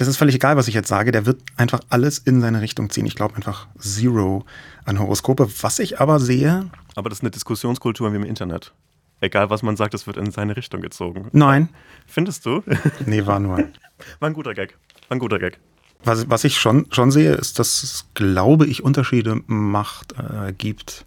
Das 0.00 0.08
ist 0.08 0.16
völlig 0.16 0.34
egal, 0.34 0.56
was 0.56 0.66
ich 0.66 0.72
jetzt 0.72 0.88
sage, 0.88 1.12
der 1.12 1.26
wird 1.26 1.42
einfach 1.58 1.80
alles 1.90 2.16
in 2.18 2.40
seine 2.40 2.62
Richtung 2.62 2.88
ziehen. 2.88 3.04
Ich 3.04 3.16
glaube 3.16 3.36
einfach 3.36 3.68
zero 3.78 4.46
an 4.86 4.98
Horoskope. 4.98 5.46
Was 5.60 5.78
ich 5.78 6.00
aber 6.00 6.18
sehe. 6.18 6.70
Aber 6.94 7.10
das 7.10 7.18
ist 7.18 7.22
eine 7.22 7.30
Diskussionskultur 7.30 8.10
wie 8.10 8.16
im 8.16 8.24
Internet. 8.24 8.72
Egal, 9.20 9.50
was 9.50 9.62
man 9.62 9.76
sagt, 9.76 9.92
es 9.92 10.06
wird 10.06 10.16
in 10.16 10.30
seine 10.30 10.56
Richtung 10.56 10.80
gezogen. 10.80 11.28
Nein. 11.32 11.68
Findest 12.06 12.46
du? 12.46 12.62
Nee, 13.04 13.26
war 13.26 13.40
nur. 13.40 13.58
War 13.58 14.30
ein 14.30 14.32
guter 14.32 14.54
Gag. 14.54 14.78
War 15.08 15.16
ein 15.16 15.18
guter 15.18 15.38
Gag. 15.38 15.60
Was, 16.02 16.30
was 16.30 16.44
ich 16.44 16.56
schon, 16.56 16.86
schon 16.90 17.10
sehe, 17.10 17.34
ist, 17.34 17.58
dass 17.58 17.82
es, 17.82 18.06
glaube 18.14 18.66
ich, 18.66 18.82
Unterschiede 18.82 19.42
macht, 19.48 20.14
äh, 20.14 20.54
gibt, 20.54 21.04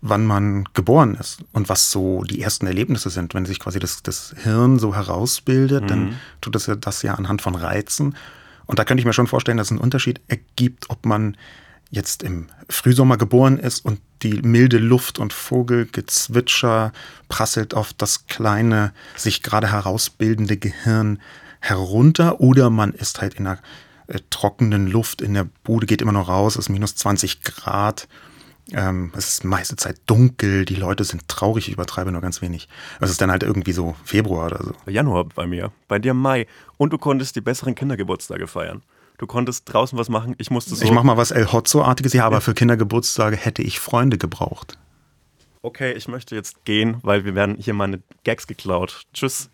wann 0.00 0.26
man 0.26 0.64
geboren 0.74 1.16
ist 1.16 1.40
und 1.52 1.68
was 1.68 1.90
so 1.90 2.22
die 2.22 2.40
ersten 2.40 2.66
Erlebnisse 2.66 3.10
sind. 3.10 3.34
Wenn 3.34 3.46
sich 3.46 3.58
quasi 3.58 3.78
das, 3.80 4.02
das 4.02 4.34
Hirn 4.42 4.78
so 4.78 4.94
herausbildet, 4.94 5.84
mhm. 5.84 5.88
dann 5.88 6.14
tut 6.40 6.54
das 6.54 6.66
ja 6.66 6.76
das 6.76 7.02
ja 7.02 7.14
anhand 7.14 7.42
von 7.42 7.54
Reizen. 7.54 8.14
Und 8.66 8.78
da 8.78 8.84
könnte 8.84 9.00
ich 9.00 9.06
mir 9.06 9.12
schon 9.12 9.26
vorstellen, 9.26 9.56
dass 9.56 9.68
es 9.68 9.72
einen 9.72 9.80
Unterschied 9.80 10.20
ergibt, 10.28 10.90
ob 10.90 11.04
man 11.06 11.36
jetzt 11.90 12.22
im 12.22 12.48
Frühsommer 12.68 13.16
geboren 13.16 13.58
ist 13.58 13.84
und 13.84 14.00
die 14.22 14.42
milde 14.42 14.78
Luft 14.78 15.18
und 15.18 15.32
Vogelgezwitscher 15.32 16.92
prasselt 17.28 17.72
auf 17.72 17.92
das 17.92 18.26
kleine, 18.26 18.92
sich 19.16 19.42
gerade 19.42 19.72
herausbildende 19.72 20.58
Gehirn 20.58 21.20
herunter 21.60 22.40
oder 22.40 22.70
man 22.70 22.92
ist 22.92 23.20
halt 23.20 23.34
in 23.34 23.46
einer 23.46 23.58
äh, 24.06 24.20
trockenen 24.30 24.86
Luft 24.86 25.22
in 25.22 25.34
der 25.34 25.46
Bude, 25.64 25.86
geht 25.86 26.02
immer 26.02 26.12
noch 26.12 26.28
raus, 26.28 26.56
ist 26.56 26.68
minus 26.68 26.94
20 26.96 27.42
Grad. 27.42 28.08
Ähm, 28.72 29.12
es 29.16 29.28
ist 29.28 29.44
meiste 29.44 29.76
Zeit 29.76 29.98
dunkel, 30.06 30.64
die 30.64 30.74
Leute 30.74 31.04
sind 31.04 31.26
traurig, 31.28 31.68
ich 31.68 31.74
übertreibe 31.74 32.12
nur 32.12 32.20
ganz 32.20 32.42
wenig. 32.42 32.68
Es 33.00 33.10
ist 33.10 33.20
dann 33.20 33.30
halt 33.30 33.42
irgendwie 33.42 33.72
so 33.72 33.96
Februar 34.04 34.46
oder 34.46 34.62
so. 34.62 34.90
Januar 34.90 35.24
bei 35.24 35.46
mir, 35.46 35.72
bei 35.88 35.98
dir 35.98 36.12
Mai. 36.12 36.46
Und 36.76 36.92
du 36.92 36.98
konntest 36.98 37.36
die 37.36 37.40
besseren 37.40 37.74
Kindergeburtstage 37.74 38.46
feiern. 38.46 38.82
Du 39.16 39.26
konntest 39.26 39.72
draußen 39.72 39.98
was 39.98 40.08
machen, 40.08 40.34
ich 40.38 40.50
musste 40.50 40.74
so. 40.74 40.84
Ich 40.84 40.92
mach 40.92 41.02
mal 41.02 41.16
was 41.16 41.30
El 41.30 41.50
Hotzo-artiges, 41.50 42.12
ja, 42.12 42.24
aber 42.24 42.40
für 42.40 42.54
Kindergeburtstage 42.54 43.36
hätte 43.36 43.62
ich 43.62 43.80
Freunde 43.80 44.18
gebraucht. 44.18 44.78
Okay, 45.62 45.92
ich 45.92 46.06
möchte 46.06 46.36
jetzt 46.36 46.64
gehen, 46.64 46.98
weil 47.02 47.24
wir 47.24 47.34
werden 47.34 47.56
hier 47.58 47.74
meine 47.74 48.00
Gags 48.22 48.46
geklaut. 48.46 49.02
Tschüss. 49.12 49.50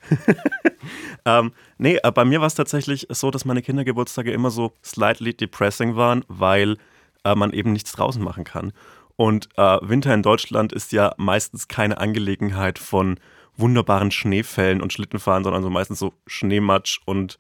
ähm, 1.24 1.52
nee, 1.78 1.98
äh, 2.02 2.12
bei 2.12 2.26
mir 2.26 2.40
war 2.40 2.46
es 2.46 2.54
tatsächlich 2.54 3.06
so, 3.10 3.30
dass 3.30 3.46
meine 3.46 3.62
Kindergeburtstage 3.62 4.32
immer 4.32 4.50
so 4.50 4.74
slightly 4.84 5.34
depressing 5.34 5.96
waren, 5.96 6.24
weil 6.28 6.76
äh, 7.24 7.34
man 7.34 7.52
eben 7.52 7.72
nichts 7.72 7.92
draußen 7.92 8.22
machen 8.22 8.44
kann. 8.44 8.72
Und 9.16 9.48
äh, 9.56 9.78
Winter 9.82 10.12
in 10.12 10.22
Deutschland 10.22 10.72
ist 10.72 10.92
ja 10.92 11.14
meistens 11.16 11.68
keine 11.68 11.98
Angelegenheit 11.98 12.78
von 12.78 13.18
wunderbaren 13.56 14.10
Schneefällen 14.10 14.82
und 14.82 14.92
Schlittenfahren, 14.92 15.44
sondern 15.44 15.62
so 15.62 15.70
meistens 15.70 15.98
so 15.98 16.12
Schneematsch 16.26 17.00
und 17.04 17.38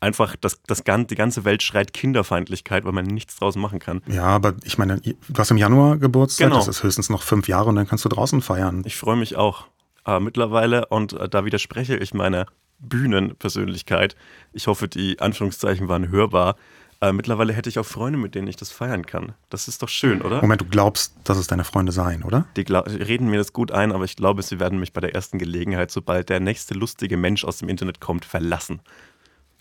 einfach 0.00 0.36
das, 0.36 0.60
das, 0.66 0.84
die 0.84 1.14
ganze 1.14 1.44
Welt 1.44 1.62
schreit 1.62 1.92
Kinderfeindlichkeit, 1.92 2.84
weil 2.84 2.92
man 2.92 3.06
nichts 3.06 3.36
draußen 3.36 3.60
machen 3.60 3.78
kann. 3.78 4.02
Ja, 4.06 4.24
aber 4.24 4.54
ich 4.64 4.78
meine, 4.78 5.00
du 5.00 5.14
hast 5.36 5.50
im 5.50 5.56
Januar 5.56 5.96
Geburtstag, 5.96 6.48
genau. 6.48 6.58
das 6.58 6.68
ist 6.68 6.82
höchstens 6.82 7.10
noch 7.10 7.22
fünf 7.22 7.48
Jahre 7.48 7.68
und 7.68 7.76
dann 7.76 7.88
kannst 7.88 8.04
du 8.04 8.08
draußen 8.08 8.42
feiern. 8.42 8.82
Ich 8.86 8.96
freue 8.96 9.16
mich 9.16 9.36
auch 9.36 9.66
äh, 10.06 10.20
mittlerweile 10.20 10.86
und 10.86 11.14
äh, 11.14 11.28
da 11.28 11.44
widerspreche 11.44 11.96
ich 11.96 12.14
meiner 12.14 12.46
Bühnenpersönlichkeit. 12.78 14.16
Ich 14.52 14.66
hoffe, 14.66 14.86
die 14.86 15.18
Anführungszeichen 15.20 15.88
waren 15.88 16.10
hörbar. 16.10 16.56
Äh, 17.00 17.12
mittlerweile 17.12 17.52
hätte 17.52 17.68
ich 17.68 17.78
auch 17.78 17.84
Freunde, 17.84 18.18
mit 18.18 18.34
denen 18.34 18.48
ich 18.48 18.56
das 18.56 18.70
feiern 18.70 19.04
kann. 19.04 19.34
Das 19.50 19.68
ist 19.68 19.82
doch 19.82 19.88
schön, 19.88 20.22
oder? 20.22 20.40
Moment, 20.40 20.62
du 20.62 20.64
glaubst, 20.64 21.14
dass 21.24 21.36
es 21.36 21.46
deine 21.46 21.64
Freunde 21.64 21.92
seien, 21.92 22.22
oder? 22.22 22.46
Die 22.56 22.62
reden 22.62 23.28
mir 23.28 23.36
das 23.36 23.52
gut 23.52 23.70
ein, 23.70 23.92
aber 23.92 24.04
ich 24.04 24.16
glaube, 24.16 24.42
sie 24.42 24.58
werden 24.60 24.80
mich 24.80 24.94
bei 24.94 25.02
der 25.02 25.14
ersten 25.14 25.38
Gelegenheit, 25.38 25.90
sobald 25.90 26.30
der 26.30 26.40
nächste 26.40 26.74
lustige 26.74 27.18
Mensch 27.18 27.44
aus 27.44 27.58
dem 27.58 27.68
Internet 27.68 28.00
kommt, 28.00 28.24
verlassen. 28.24 28.80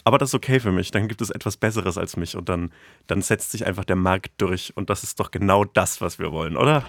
Aber 0.06 0.18
das 0.18 0.30
ist 0.30 0.36
okay 0.36 0.60
für 0.60 0.72
mich. 0.72 0.92
Dann 0.92 1.08
gibt 1.08 1.22
es 1.22 1.32
etwas 1.32 1.58
Besseres 1.58 1.98
als 1.98 2.16
mich 2.16 2.38
und 2.38 2.48
dann, 2.48 2.72
dann 3.08 3.22
setzt 3.22 3.52
sich 3.52 3.66
einfach 3.66 3.86
der 3.86 3.96
Markt 3.96 4.34
durch. 4.38 4.72
Und 4.78 4.90
das 4.90 5.04
ist 5.04 5.20
doch 5.20 5.32
genau 5.32 5.66
das, 5.66 6.00
was 6.00 6.20
wir 6.20 6.32
wollen, 6.32 6.56
oder? 6.56 6.86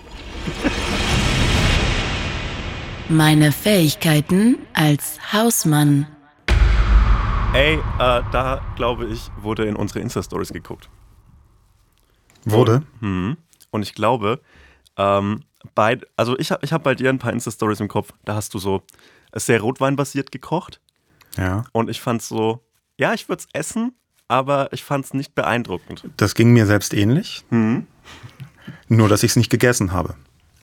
Meine 3.09 3.53
Fähigkeiten 3.53 4.59
als 4.75 5.19
Hausmann. 5.33 6.07
Ey, 7.57 7.77
äh, 7.77 7.81
da 8.33 8.61
glaube 8.77 9.07
ich, 9.07 9.31
wurde 9.40 9.64
in 9.64 9.77
unsere 9.77 10.01
Insta-Stories 10.01 10.53
geguckt. 10.53 10.90
Wurde? 12.45 12.83
Mhm. 13.01 13.38
Und 13.71 13.81
ich 13.81 13.95
glaube, 13.95 14.42
ähm, 14.99 15.42
bei, 15.75 15.99
also 16.16 16.38
ich 16.38 16.53
habe 16.53 16.62
ich 16.66 16.75
hab 16.75 16.83
bei 16.83 16.95
dir 16.95 17.09
ein 17.09 17.19
paar 17.19 17.33
Insta-Stories 17.33 17.81
im 17.81 17.88
Kopf, 17.88 18.12
da 18.27 18.35
hast 18.35 18.53
du 18.53 18.59
so 18.59 18.83
sehr 19.33 19.62
rotweinbasiert 19.62 20.33
gekocht. 20.33 20.83
Ja. 21.38 21.64
Und 21.73 21.88
ich 21.88 21.99
fand 22.03 22.21
so, 22.21 22.62
ja, 22.99 23.14
ich 23.14 23.27
würde 23.31 23.45
es 23.45 23.49
essen, 23.55 23.95
aber 24.29 24.71
ich 24.75 24.85
fand 24.85 25.07
es 25.07 25.14
nicht 25.14 25.35
beeindruckend. 25.35 26.05
Das 26.19 26.35
ging 26.35 26.53
mir 26.53 26.66
selbst 26.66 26.92
ähnlich. 26.92 27.42
Mhm. 27.49 27.87
Nur, 28.88 29.09
dass 29.09 29.23
ich 29.23 29.31
es 29.31 29.37
nicht 29.37 29.49
gegessen 29.49 29.92
habe. 29.92 30.14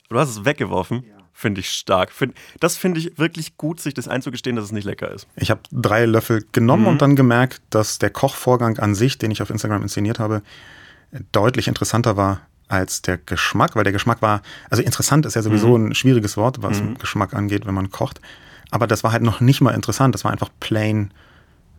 Du 0.09 0.19
hast 0.19 0.29
es 0.29 0.45
weggeworfen? 0.45 1.03
Finde 1.33 1.61
ich 1.61 1.69
stark. 1.69 2.11
Find, 2.11 2.35
das 2.59 2.77
finde 2.77 2.99
ich 2.99 3.17
wirklich 3.17 3.57
gut, 3.57 3.81
sich 3.81 3.93
das 3.93 4.07
einzugestehen, 4.07 4.55
dass 4.55 4.65
es 4.65 4.71
nicht 4.71 4.85
lecker 4.85 5.11
ist. 5.11 5.27
Ich 5.35 5.49
habe 5.49 5.61
drei 5.71 6.05
Löffel 6.05 6.45
genommen 6.51 6.83
mhm. 6.83 6.89
und 6.89 7.01
dann 7.01 7.15
gemerkt, 7.15 7.61
dass 7.71 7.99
der 7.99 8.11
Kochvorgang 8.11 8.77
an 8.77 8.95
sich, 8.95 9.17
den 9.17 9.31
ich 9.31 9.41
auf 9.41 9.49
Instagram 9.49 9.81
inszeniert 9.81 10.19
habe, 10.19 10.43
deutlich 11.31 11.67
interessanter 11.67 12.17
war 12.17 12.41
als 12.67 13.01
der 13.01 13.17
Geschmack, 13.17 13.75
weil 13.75 13.83
der 13.83 13.93
Geschmack 13.93 14.21
war, 14.21 14.41
also 14.69 14.81
interessant 14.83 15.25
ist 15.25 15.35
ja 15.35 15.41
sowieso 15.41 15.77
mhm. 15.77 15.87
ein 15.87 15.95
schwieriges 15.95 16.37
Wort, 16.37 16.61
was 16.61 16.81
mhm. 16.81 16.97
Geschmack 16.97 17.33
angeht, 17.33 17.65
wenn 17.65 17.73
man 17.73 17.89
kocht. 17.89 18.21
Aber 18.71 18.87
das 18.87 19.03
war 19.03 19.11
halt 19.11 19.23
noch 19.23 19.41
nicht 19.41 19.61
mal 19.61 19.71
interessant, 19.71 20.15
das 20.15 20.23
war 20.23 20.31
einfach 20.31 20.49
plain 20.59 21.11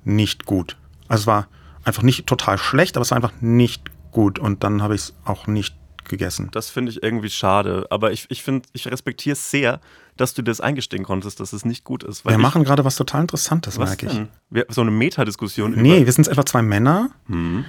nicht 0.05 0.47
gut. 0.47 0.77
Also 1.09 1.23
es 1.23 1.27
war 1.27 1.49
einfach 1.85 2.03
nicht 2.03 2.27
total 2.27 2.59
schlecht, 2.59 2.97
aber 2.97 3.03
es 3.03 3.11
war 3.11 3.17
einfach 3.17 3.33
nicht 3.41 3.91
gut 4.11 4.39
und 4.39 4.63
dann 4.63 4.83
habe 4.83 4.95
ich 4.95 5.03
es 5.03 5.15
auch 5.25 5.47
nicht 5.47 5.75
gegessen. 6.09 6.49
Das 6.53 6.71
finde 6.71 6.93
ich 6.93 7.03
irgendwie 7.03 7.31
schade, 7.31 7.87
aber 7.91 8.13
ich, 8.13 8.27
ich 8.29 8.43
finde, 8.43 8.69
ich 8.73 8.87
respektiere 8.91 9.35
es 9.35 9.51
sehr, 9.51 9.81
dass 10.17 10.35
du 10.35 10.43
dir 10.43 10.51
das 10.51 10.61
eingestehen 10.61 11.05
konntest, 11.05 11.41
dass 11.41 11.53
es 11.53 11.65
nicht 11.65 11.85
gut 11.85 12.03
ist. 12.03 12.25
wir 12.25 12.33
ich, 12.33 12.39
machen 12.39 12.65
gerade 12.65 12.85
was 12.85 12.97
total 12.97 13.23
Interessantes, 13.23 13.79
was 13.79 13.91
merke 13.91 14.07
ich. 14.07 14.23
Wir, 14.51 14.67
so 14.69 14.81
eine 14.81 14.91
Metadiskussion. 14.91 15.75
Nee, 15.77 16.07
wir 16.07 16.13
sind 16.13 16.29
etwa 16.29 16.47
zwei 16.47 16.63
Männer. 16.63 17.11
Mhm. 17.27 17.65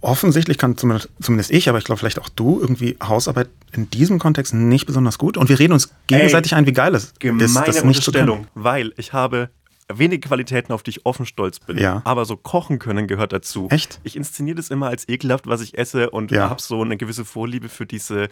Offensichtlich 0.00 0.58
kann 0.58 0.76
zumindest, 0.76 1.10
zumindest 1.20 1.50
ich, 1.50 1.68
aber 1.68 1.78
ich 1.78 1.84
glaube 1.84 1.98
vielleicht 1.98 2.20
auch 2.20 2.28
du, 2.28 2.60
irgendwie 2.60 2.96
Hausarbeit 3.02 3.48
in 3.72 3.90
diesem 3.90 4.20
Kontext 4.20 4.54
nicht 4.54 4.86
besonders 4.86 5.18
gut. 5.18 5.36
Und 5.36 5.48
wir 5.48 5.58
reden 5.58 5.72
uns 5.72 5.92
gegenseitig 6.06 6.52
Ey, 6.52 6.58
ein, 6.58 6.66
wie 6.66 6.72
geil 6.72 6.94
es 6.94 7.04
ist, 7.04 7.14
das 7.20 7.84
nicht 7.84 8.04
tun. 8.04 8.46
Weil 8.54 8.92
ich 8.96 9.12
habe 9.12 9.50
wenige 9.92 10.28
Qualitäten, 10.28 10.72
auf 10.72 10.82
die 10.82 10.90
ich 10.90 11.06
offen 11.06 11.26
stolz 11.26 11.60
bin. 11.60 11.78
Ja. 11.78 12.02
Aber 12.04 12.24
so 12.24 12.36
kochen 12.36 12.78
können 12.78 13.06
gehört 13.06 13.32
dazu. 13.32 13.68
Echt? 13.70 14.00
Ich 14.04 14.16
inszeniere 14.16 14.56
das 14.56 14.70
immer 14.70 14.88
als 14.88 15.08
ekelhaft, 15.08 15.46
was 15.46 15.60
ich 15.60 15.78
esse 15.78 16.10
und 16.10 16.30
ja. 16.30 16.50
habe 16.50 16.60
so 16.60 16.82
eine 16.82 16.96
gewisse 16.96 17.24
Vorliebe 17.24 17.68
für 17.68 17.86
diese, 17.86 18.28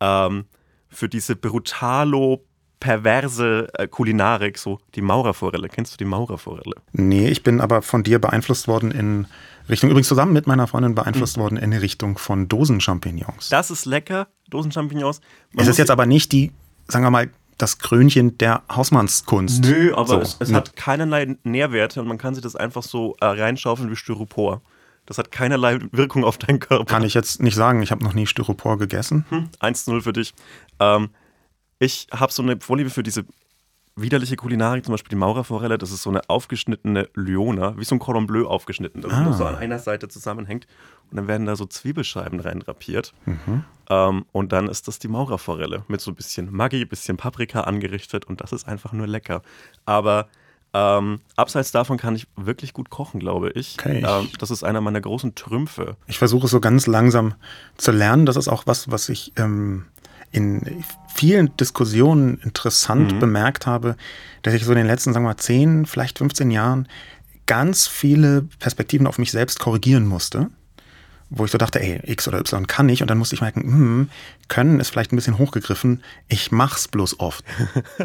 ähm, 0.00 0.44
für 0.88 1.08
diese 1.08 1.36
brutalo 1.36 2.44
perverse 2.80 3.68
äh, 3.74 3.88
Kulinarik, 3.88 4.58
so 4.58 4.78
die 4.94 5.00
Maurerforelle. 5.00 5.68
Kennst 5.68 5.94
du 5.94 5.96
die 5.96 6.04
Maurerforelle? 6.04 6.76
Nee, 6.92 7.28
ich 7.28 7.42
bin 7.42 7.60
aber 7.60 7.82
von 7.82 8.02
dir 8.02 8.20
beeinflusst 8.20 8.68
worden 8.68 8.90
in 8.90 9.26
Richtung, 9.68 9.90
übrigens 9.90 10.08
zusammen 10.08 10.32
mit 10.32 10.46
meiner 10.46 10.66
Freundin 10.66 10.94
beeinflusst 10.94 11.36
mhm. 11.36 11.42
worden 11.42 11.56
in 11.56 11.72
Richtung 11.72 12.18
von 12.18 12.48
Dosenchampignons. 12.48 13.48
Das 13.48 13.70
ist 13.70 13.84
lecker, 13.84 14.28
Dosenchampignons. 14.50 15.20
Man 15.52 15.64
es 15.64 15.68
ist 15.68 15.78
jetzt 15.78 15.90
aber 15.90 16.06
nicht 16.06 16.32
die, 16.32 16.52
sagen 16.86 17.04
wir 17.04 17.10
mal, 17.10 17.30
das 17.58 17.78
Krönchen 17.78 18.38
der 18.38 18.62
Hausmannskunst. 18.70 19.64
Nö, 19.64 19.92
aber 19.94 20.06
so. 20.06 20.20
es, 20.20 20.36
es 20.38 20.52
hat 20.52 20.76
keinerlei 20.76 21.36
Nährwerte 21.42 22.00
und 22.00 22.06
man 22.08 22.16
kann 22.16 22.34
sich 22.34 22.42
das 22.42 22.56
einfach 22.56 22.82
so 22.82 23.16
äh, 23.20 23.26
reinschaufeln 23.26 23.90
wie 23.90 23.96
Styropor. 23.96 24.62
Das 25.06 25.18
hat 25.18 25.32
keinerlei 25.32 25.78
Wirkung 25.90 26.24
auf 26.24 26.38
deinen 26.38 26.60
Körper. 26.60 26.84
Kann 26.84 27.02
ich 27.02 27.14
jetzt 27.14 27.42
nicht 27.42 27.54
sagen. 27.54 27.82
Ich 27.82 27.90
habe 27.90 28.04
noch 28.04 28.14
nie 28.14 28.26
Styropor 28.26 28.78
gegessen. 28.78 29.24
Hm, 29.30 29.48
1-0 29.60 30.02
für 30.02 30.12
dich. 30.12 30.34
Ähm, 30.80 31.10
ich 31.78 32.06
habe 32.12 32.32
so 32.32 32.42
eine 32.42 32.60
Vorliebe 32.60 32.90
für 32.90 33.02
diese 33.02 33.24
widerliche 34.00 34.36
Kulinarik, 34.36 34.84
zum 34.84 34.92
Beispiel 34.92 35.10
die 35.10 35.16
Maurerforelle, 35.16 35.78
das 35.78 35.90
ist 35.90 36.02
so 36.02 36.10
eine 36.10 36.28
aufgeschnittene 36.28 37.08
Lyona, 37.14 37.76
wie 37.76 37.84
so 37.84 37.94
ein 37.94 37.98
Cordon 37.98 38.26
Bleu 38.26 38.46
aufgeschnitten, 38.46 39.02
das 39.02 39.12
ah. 39.12 39.32
so 39.32 39.44
an 39.44 39.56
einer 39.56 39.78
Seite 39.78 40.08
zusammenhängt. 40.08 40.66
Und 41.10 41.16
dann 41.16 41.28
werden 41.28 41.46
da 41.46 41.56
so 41.56 41.64
Zwiebelscheiben 41.64 42.40
reindrapiert. 42.40 43.14
Mhm. 43.24 43.64
Ähm, 43.90 44.24
und 44.32 44.52
dann 44.52 44.68
ist 44.68 44.88
das 44.88 44.98
die 44.98 45.08
Maurerforelle 45.08 45.84
mit 45.88 46.00
so 46.00 46.10
ein 46.10 46.14
bisschen 46.14 46.54
Maggi, 46.54 46.84
bisschen 46.84 47.16
Paprika 47.16 47.62
angerichtet 47.62 48.26
und 48.26 48.40
das 48.40 48.52
ist 48.52 48.68
einfach 48.68 48.92
nur 48.92 49.06
lecker. 49.06 49.42
Aber 49.86 50.28
ähm, 50.74 51.20
abseits 51.36 51.72
davon 51.72 51.96
kann 51.96 52.14
ich 52.14 52.26
wirklich 52.36 52.74
gut 52.74 52.90
kochen, 52.90 53.20
glaube 53.20 53.50
ich. 53.50 53.76
Okay. 53.78 54.04
Ähm, 54.06 54.28
das 54.38 54.50
ist 54.50 54.64
einer 54.64 54.80
meiner 54.80 55.00
großen 55.00 55.34
Trümpfe. 55.34 55.96
Ich 56.06 56.18
versuche 56.18 56.46
so 56.46 56.60
ganz 56.60 56.86
langsam 56.86 57.34
zu 57.78 57.90
lernen. 57.90 58.26
Das 58.26 58.36
ist 58.36 58.48
auch 58.48 58.66
was, 58.66 58.90
was 58.90 59.08
ich 59.08 59.32
ähm, 59.36 59.86
in 60.30 60.84
vielen 61.14 61.56
Diskussionen 61.56 62.38
interessant 62.38 63.14
mhm. 63.14 63.18
bemerkt 63.18 63.66
habe, 63.66 63.96
dass 64.42 64.54
ich 64.54 64.64
so 64.64 64.72
in 64.72 64.78
den 64.78 64.86
letzten, 64.86 65.12
sagen 65.12 65.24
wir 65.24 65.30
mal, 65.30 65.36
10, 65.36 65.86
vielleicht 65.86 66.18
15 66.18 66.50
Jahren 66.50 66.88
ganz 67.46 67.88
viele 67.88 68.42
Perspektiven 68.58 69.06
auf 69.06 69.18
mich 69.18 69.32
selbst 69.32 69.58
korrigieren 69.58 70.06
musste. 70.06 70.50
Wo 71.30 71.44
ich 71.44 71.50
so 71.50 71.58
dachte, 71.58 71.80
ey, 71.80 72.00
X 72.04 72.26
oder 72.26 72.38
Y 72.38 72.66
kann 72.66 72.88
ich. 72.88 73.02
Und 73.02 73.10
dann 73.10 73.18
musste 73.18 73.34
ich 73.34 73.42
merken, 73.42 73.60
hm, 73.60 74.10
können 74.48 74.80
ist 74.80 74.88
vielleicht 74.90 75.12
ein 75.12 75.16
bisschen 75.16 75.36
hochgegriffen. 75.36 76.02
Ich 76.28 76.52
mach's 76.52 76.88
bloß 76.88 77.20
oft. 77.20 77.44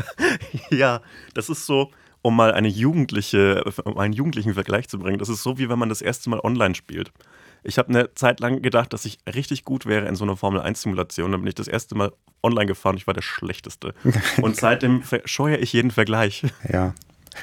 ja, 0.69 1.01
das 1.33 1.47
ist 1.47 1.65
so, 1.65 1.91
um 2.21 2.35
mal 2.35 2.53
eine 2.53 2.67
jugendliche, 2.67 3.63
um 3.85 3.97
einen 3.97 4.13
jugendlichen 4.13 4.55
Vergleich 4.55 4.89
zu 4.89 4.99
bringen. 4.99 5.19
Das 5.19 5.29
ist 5.29 5.41
so, 5.43 5.57
wie 5.57 5.69
wenn 5.69 5.79
man 5.79 5.89
das 5.89 6.01
erste 6.01 6.29
Mal 6.29 6.39
online 6.41 6.75
spielt. 6.75 7.13
Ich 7.63 7.77
habe 7.77 7.89
eine 7.89 8.13
Zeit 8.13 8.39
lang 8.39 8.61
gedacht, 8.61 8.93
dass 8.93 9.05
ich 9.05 9.19
richtig 9.33 9.63
gut 9.63 9.85
wäre 9.85 10.07
in 10.07 10.15
so 10.15 10.23
einer 10.23 10.35
Formel-1-Simulation. 10.35 11.31
Dann 11.31 11.41
bin 11.41 11.47
ich 11.47 11.55
das 11.55 11.67
erste 11.67 11.95
Mal 11.95 12.11
online 12.41 12.65
gefahren. 12.65 12.97
Ich 12.97 13.07
war 13.07 13.13
der 13.13 13.21
Schlechteste. 13.21 13.93
Und 14.41 14.55
seitdem 14.55 15.03
scheue 15.25 15.57
ich 15.57 15.73
jeden 15.73 15.91
Vergleich. 15.91 16.43
Ja. 16.71 16.93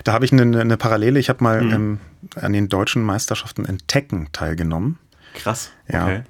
Da 0.05 0.13
habe 0.13 0.25
ich 0.25 0.33
eine, 0.33 0.61
eine, 0.61 0.77
Parallele. 0.77 1.19
Ich 1.19 1.29
habe 1.29 1.43
mal 1.43 1.63
mhm. 1.63 1.73
ähm, 1.73 2.01
an 2.37 2.53
den 2.53 2.69
deutschen 2.69 3.03
Meisterschaften 3.03 3.65
in 3.65 3.79
Tekken 3.87 4.29
teilgenommen. 4.33 4.99
Krass. 5.35 5.73
Okay. 5.89 6.23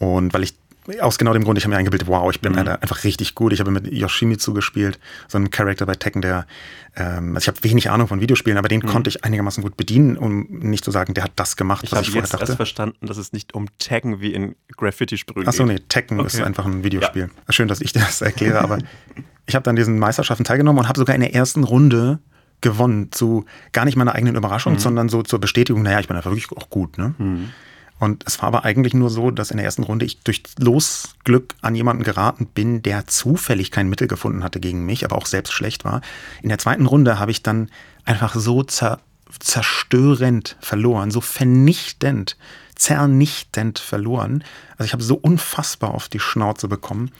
Ja. 0.00 0.06
Und 0.06 0.34
weil 0.34 0.42
ich 0.42 0.54
aus 1.00 1.18
genau 1.18 1.32
dem 1.32 1.44
Grund, 1.44 1.58
ich 1.58 1.64
habe 1.64 1.72
mir 1.72 1.78
eingebildet, 1.78 2.08
wow, 2.08 2.30
ich 2.30 2.40
bin 2.40 2.52
mhm. 2.52 2.58
einfach 2.58 3.04
richtig 3.04 3.34
gut. 3.34 3.52
Ich 3.52 3.60
habe 3.60 3.70
mit 3.70 3.90
Yoshimitsu 3.90 4.52
gespielt, 4.52 4.98
so 5.28 5.38
ein 5.38 5.50
Charakter 5.50 5.86
bei 5.86 5.94
Tekken, 5.94 6.20
der, 6.20 6.46
ähm, 6.96 7.34
also 7.34 7.44
ich 7.44 7.48
habe 7.48 7.64
wenig 7.64 7.90
Ahnung 7.90 8.06
von 8.06 8.20
Videospielen, 8.20 8.58
aber 8.58 8.68
den 8.68 8.80
mhm. 8.80 8.88
konnte 8.88 9.08
ich 9.08 9.24
einigermaßen 9.24 9.62
gut 9.62 9.76
bedienen, 9.76 10.16
um 10.16 10.46
nicht 10.50 10.84
zu 10.84 10.90
sagen, 10.90 11.14
der 11.14 11.24
hat 11.24 11.32
das 11.36 11.56
gemacht, 11.56 11.84
ich 11.84 11.92
was 11.92 12.02
ich 12.02 12.10
vorher 12.10 12.22
dachte. 12.22 12.36
Ich 12.36 12.40
habe 12.40 12.50
erst 12.50 12.56
verstanden, 12.56 13.06
dass 13.06 13.16
es 13.16 13.32
nicht 13.32 13.54
um 13.54 13.66
Tekken 13.78 14.20
wie 14.20 14.34
in 14.34 14.56
Graffiti-Sprühen 14.76 15.44
geht. 15.44 15.48
Achso, 15.48 15.64
nee, 15.64 15.78
Tekken 15.88 16.20
okay. 16.20 16.26
ist 16.26 16.40
einfach 16.42 16.66
ein 16.66 16.84
Videospiel. 16.84 17.30
Ja. 17.34 17.52
Schön, 17.52 17.68
dass 17.68 17.80
ich 17.80 17.92
das 17.92 18.20
erkläre, 18.20 18.60
aber 18.60 18.78
ich 19.46 19.54
habe 19.54 19.62
dann 19.62 19.76
diesen 19.76 19.98
Meisterschaften 19.98 20.44
teilgenommen 20.44 20.80
und 20.80 20.88
habe 20.88 20.98
sogar 20.98 21.14
in 21.14 21.22
der 21.22 21.34
ersten 21.34 21.64
Runde 21.64 22.18
gewonnen, 22.60 23.10
zu 23.10 23.44
gar 23.72 23.84
nicht 23.84 23.96
meiner 23.96 24.14
eigenen 24.14 24.36
Überraschung, 24.36 24.74
mhm. 24.74 24.78
sondern 24.78 25.08
so 25.08 25.22
zur 25.22 25.38
Bestätigung, 25.38 25.82
naja, 25.82 26.00
ich 26.00 26.08
bin 26.08 26.16
einfach 26.16 26.30
wirklich 26.30 26.50
auch 26.56 26.70
gut. 26.70 26.98
Ne? 26.98 27.14
Und 28.04 28.22
es 28.26 28.38
war 28.42 28.48
aber 28.48 28.66
eigentlich 28.66 28.92
nur 28.92 29.08
so, 29.08 29.30
dass 29.30 29.50
in 29.50 29.56
der 29.56 29.64
ersten 29.64 29.82
Runde 29.82 30.04
ich 30.04 30.20
durch 30.20 30.42
Losglück 30.58 31.54
an 31.62 31.74
jemanden 31.74 32.02
geraten 32.02 32.44
bin, 32.44 32.82
der 32.82 33.06
zufällig 33.06 33.70
kein 33.70 33.88
Mittel 33.88 34.08
gefunden 34.08 34.44
hatte 34.44 34.60
gegen 34.60 34.84
mich, 34.84 35.06
aber 35.06 35.16
auch 35.16 35.24
selbst 35.24 35.54
schlecht 35.54 35.86
war. 35.86 36.02
In 36.42 36.50
der 36.50 36.58
zweiten 36.58 36.84
Runde 36.84 37.18
habe 37.18 37.30
ich 37.30 37.42
dann 37.42 37.70
einfach 38.04 38.34
so 38.34 38.62
zer 38.62 39.00
zerstörend 39.40 40.56
verloren, 40.60 41.10
so 41.10 41.22
vernichtend, 41.22 42.36
zernichtend 42.76 43.78
verloren. 43.78 44.44
Also 44.72 44.84
ich 44.84 44.92
habe 44.92 45.02
so 45.02 45.14
unfassbar 45.14 45.92
auf 45.92 46.10
die 46.10 46.20
Schnauze 46.20 46.68
bekommen, 46.68 47.10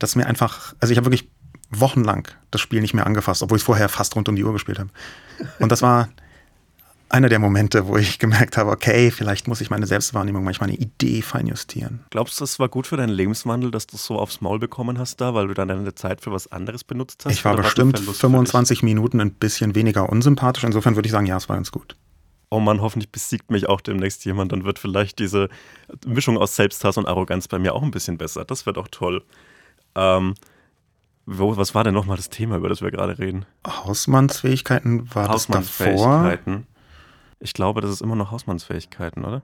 dass 0.00 0.16
mir 0.16 0.26
einfach, 0.26 0.74
also 0.80 0.90
ich 0.90 0.98
habe 0.98 1.06
wirklich 1.06 1.30
wochenlang 1.70 2.26
das 2.50 2.60
Spiel 2.60 2.80
nicht 2.80 2.94
mehr 2.94 3.06
angefasst, 3.06 3.42
obwohl 3.44 3.58
ich 3.58 3.64
vorher 3.64 3.88
fast 3.88 4.16
rund 4.16 4.28
um 4.28 4.34
die 4.34 4.44
Uhr 4.44 4.52
gespielt 4.52 4.80
habe. 4.80 4.90
Und 5.60 5.70
das 5.70 5.82
war 5.82 6.08
einer 7.12 7.28
der 7.28 7.38
Momente, 7.38 7.86
wo 7.86 7.96
ich 7.96 8.18
gemerkt 8.18 8.56
habe, 8.56 8.70
okay, 8.70 9.10
vielleicht 9.10 9.46
muss 9.46 9.60
ich 9.60 9.70
meine 9.70 9.86
Selbstwahrnehmung, 9.86 10.44
manchmal 10.44 10.70
eine 10.70 10.78
Idee 10.78 11.22
feinjustieren. 11.22 12.00
Glaubst 12.10 12.40
du, 12.40 12.42
das 12.44 12.58
war 12.58 12.68
gut 12.68 12.86
für 12.86 12.96
deinen 12.96 13.10
Lebenswandel, 13.10 13.70
dass 13.70 13.86
du 13.86 13.96
so 13.96 14.18
aufs 14.18 14.40
Maul 14.40 14.58
bekommen 14.58 14.98
hast 14.98 15.20
da, 15.20 15.34
weil 15.34 15.48
du 15.48 15.54
dann 15.54 15.68
deine 15.68 15.94
Zeit 15.94 16.22
für 16.22 16.32
was 16.32 16.50
anderes 16.50 16.84
benutzt 16.84 17.24
hast? 17.24 17.32
Ich 17.32 17.44
war 17.44 17.56
bestimmt 17.56 17.98
25 17.98 18.82
Minuten 18.82 19.20
ein 19.20 19.34
bisschen 19.34 19.74
weniger 19.74 20.08
unsympathisch. 20.08 20.64
Insofern 20.64 20.96
würde 20.96 21.06
ich 21.06 21.12
sagen, 21.12 21.26
ja, 21.26 21.36
es 21.36 21.48
war 21.48 21.56
ganz 21.56 21.70
gut. 21.70 21.96
Oh 22.50 22.60
Mann, 22.60 22.80
hoffentlich 22.80 23.10
besiegt 23.10 23.50
mich 23.50 23.68
auch 23.68 23.80
demnächst 23.80 24.24
jemand. 24.24 24.52
Dann 24.52 24.64
wird 24.64 24.78
vielleicht 24.78 25.18
diese 25.18 25.48
Mischung 26.06 26.38
aus 26.38 26.56
Selbsthass 26.56 26.96
und 26.96 27.06
Arroganz 27.06 27.48
bei 27.48 27.58
mir 27.58 27.74
auch 27.74 27.82
ein 27.82 27.90
bisschen 27.90 28.18
besser. 28.18 28.44
Das 28.44 28.66
wird 28.66 28.78
auch 28.78 28.88
toll. 28.88 29.22
Ähm, 29.94 30.34
wo, 31.24 31.56
was 31.56 31.74
war 31.74 31.84
denn 31.84 31.94
nochmal 31.94 32.16
das 32.16 32.30
Thema, 32.30 32.56
über 32.56 32.68
das 32.68 32.82
wir 32.82 32.90
gerade 32.90 33.18
reden? 33.18 33.46
Hausmannsfähigkeiten 33.66 35.14
war 35.14 35.28
das 35.28 35.46
davor. 35.46 36.38
Ich 37.42 37.54
glaube, 37.54 37.80
das 37.80 37.90
ist 37.90 38.02
immer 38.02 38.16
noch 38.16 38.30
Hausmannsfähigkeiten, 38.30 39.24
oder? 39.24 39.42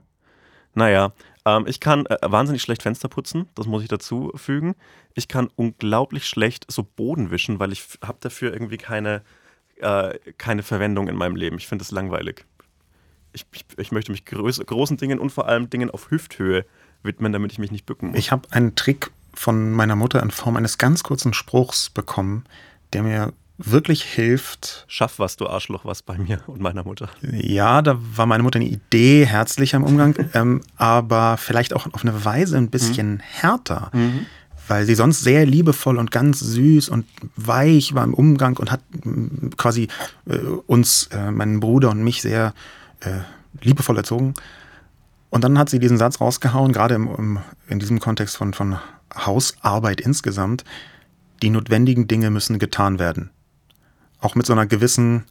Naja, 0.73 1.13
ähm, 1.45 1.65
ich 1.67 1.79
kann 1.79 2.05
äh, 2.05 2.17
wahnsinnig 2.21 2.61
schlecht 2.61 2.83
Fenster 2.83 3.09
putzen, 3.09 3.49
das 3.55 3.65
muss 3.67 3.81
ich 3.81 3.89
dazu 3.89 4.31
fügen. 4.35 4.75
Ich 5.15 5.27
kann 5.27 5.49
unglaublich 5.55 6.25
schlecht 6.25 6.65
so 6.71 6.83
Boden 6.83 7.31
wischen, 7.31 7.59
weil 7.59 7.71
ich 7.71 7.85
habe 8.03 8.17
dafür 8.21 8.53
irgendwie 8.53 8.77
keine, 8.77 9.21
äh, 9.77 10.17
keine 10.37 10.63
Verwendung 10.63 11.07
in 11.07 11.15
meinem 11.15 11.35
Leben. 11.35 11.57
Ich 11.57 11.67
finde 11.67 11.83
es 11.83 11.91
langweilig. 11.91 12.45
Ich, 13.33 13.45
ich, 13.53 13.65
ich, 13.77 13.91
möchte 13.91 14.11
mich 14.11 14.25
groß, 14.25 14.59
großen 14.65 14.97
Dingen 14.97 15.19
und 15.19 15.31
vor 15.31 15.47
allem 15.47 15.69
Dingen 15.69 15.91
auf 15.91 16.09
Hüfthöhe 16.09 16.65
widmen, 17.03 17.33
damit 17.33 17.51
ich 17.51 17.59
mich 17.59 17.71
nicht 17.71 17.85
bücken 17.85 18.09
muss. 18.09 18.17
Ich 18.17 18.31
habe 18.31 18.47
einen 18.51 18.75
Trick 18.75 19.11
von 19.33 19.71
meiner 19.71 19.95
Mutter 19.95 20.21
in 20.23 20.31
Form 20.31 20.55
eines 20.55 20.77
ganz 20.77 21.03
kurzen 21.03 21.33
Spruchs 21.33 21.89
bekommen, 21.89 22.45
der 22.93 23.03
mir 23.03 23.33
wirklich 23.59 24.03
hilft. 24.03 24.85
Schaff 24.87 25.19
was, 25.19 25.35
du 25.35 25.47
Arschloch, 25.47 25.85
was 25.85 26.01
bei 26.01 26.17
mir 26.17 26.39
und 26.47 26.61
meiner 26.61 26.83
Mutter. 26.83 27.09
Ja, 27.21 27.81
da 27.81 27.97
war 28.15 28.25
meine 28.25 28.43
Mutter 28.43 28.59
eine 28.59 28.69
Idee 28.69 29.25
herzlicher 29.25 29.77
im 29.77 29.83
Umgang, 29.83 30.15
ähm, 30.33 30.61
aber 30.77 31.37
vielleicht 31.37 31.73
auch 31.75 31.93
auf 31.93 32.03
eine 32.03 32.25
Weise 32.25 32.57
ein 32.57 32.69
bisschen 32.69 33.13
mhm. 33.13 33.19
härter. 33.19 33.91
Mhm. 33.93 34.25
Weil 34.67 34.85
sie 34.85 34.95
sonst 34.95 35.21
sehr 35.21 35.45
liebevoll 35.47 35.97
und 35.97 36.11
ganz 36.11 36.39
süß 36.39 36.89
und 36.89 37.05
weich 37.35 37.95
war 37.95 38.03
im 38.03 38.13
Umgang 38.13 38.55
und 38.57 38.71
hat 38.71 38.81
mm, 39.03 39.49
quasi 39.57 39.87
äh, 40.27 40.37
uns, 40.67 41.07
äh, 41.07 41.31
meinen 41.31 41.59
Bruder 41.59 41.89
und 41.89 42.03
mich 42.03 42.21
sehr 42.21 42.53
äh, 42.99 43.21
liebevoll 43.61 43.97
erzogen. 43.97 44.35
Und 45.31 45.43
dann 45.43 45.57
hat 45.57 45.71
sie 45.71 45.79
diesen 45.79 45.97
Satz 45.97 46.21
rausgehauen, 46.21 46.71
gerade 46.71 46.93
im, 46.93 47.07
im, 47.17 47.39
in 47.67 47.79
diesem 47.79 47.99
Kontext 47.99 48.37
von, 48.37 48.53
von 48.53 48.77
Hausarbeit 49.15 50.01
insgesamt. 50.01 50.63
Die 51.41 51.49
notwendigen 51.49 52.07
Dinge 52.07 52.29
müssen 52.29 52.59
getan 52.59 52.99
werden 52.99 53.31
auch 54.19 54.35
mit 54.35 54.45
so 54.45 54.53
einer 54.53 54.65
gewissen 54.65 55.25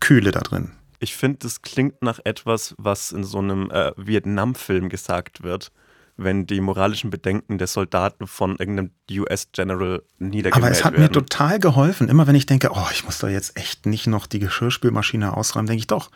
Kühle 0.00 0.30
da 0.30 0.40
drin. 0.40 0.72
Ich 0.98 1.16
finde, 1.16 1.38
das 1.40 1.62
klingt 1.62 2.02
nach 2.02 2.20
etwas, 2.24 2.74
was 2.78 3.12
in 3.12 3.24
so 3.24 3.38
einem 3.38 3.70
äh, 3.70 3.92
Vietnam-Film 3.96 4.88
gesagt 4.88 5.42
wird, 5.42 5.72
wenn 6.16 6.46
die 6.46 6.60
moralischen 6.60 7.10
Bedenken 7.10 7.58
der 7.58 7.66
Soldaten 7.66 8.26
von 8.26 8.56
irgendeinem 8.56 8.90
US-General 9.10 10.02
niedergemäht 10.18 10.44
werden. 10.44 10.64
Aber 10.64 10.70
es 10.70 10.84
hat 10.84 10.92
werden. 10.92 11.02
mir 11.02 11.10
total 11.10 11.58
geholfen. 11.58 12.08
Immer 12.08 12.26
wenn 12.26 12.34
ich 12.34 12.46
denke, 12.46 12.70
oh, 12.72 12.86
ich 12.92 13.04
muss 13.04 13.18
da 13.18 13.28
jetzt 13.28 13.56
echt 13.56 13.86
nicht 13.86 14.06
noch 14.06 14.26
die 14.26 14.38
Geschirrspülmaschine 14.38 15.36
ausräumen, 15.36 15.66
denke 15.66 15.80
ich 15.80 15.86
doch, 15.86 16.10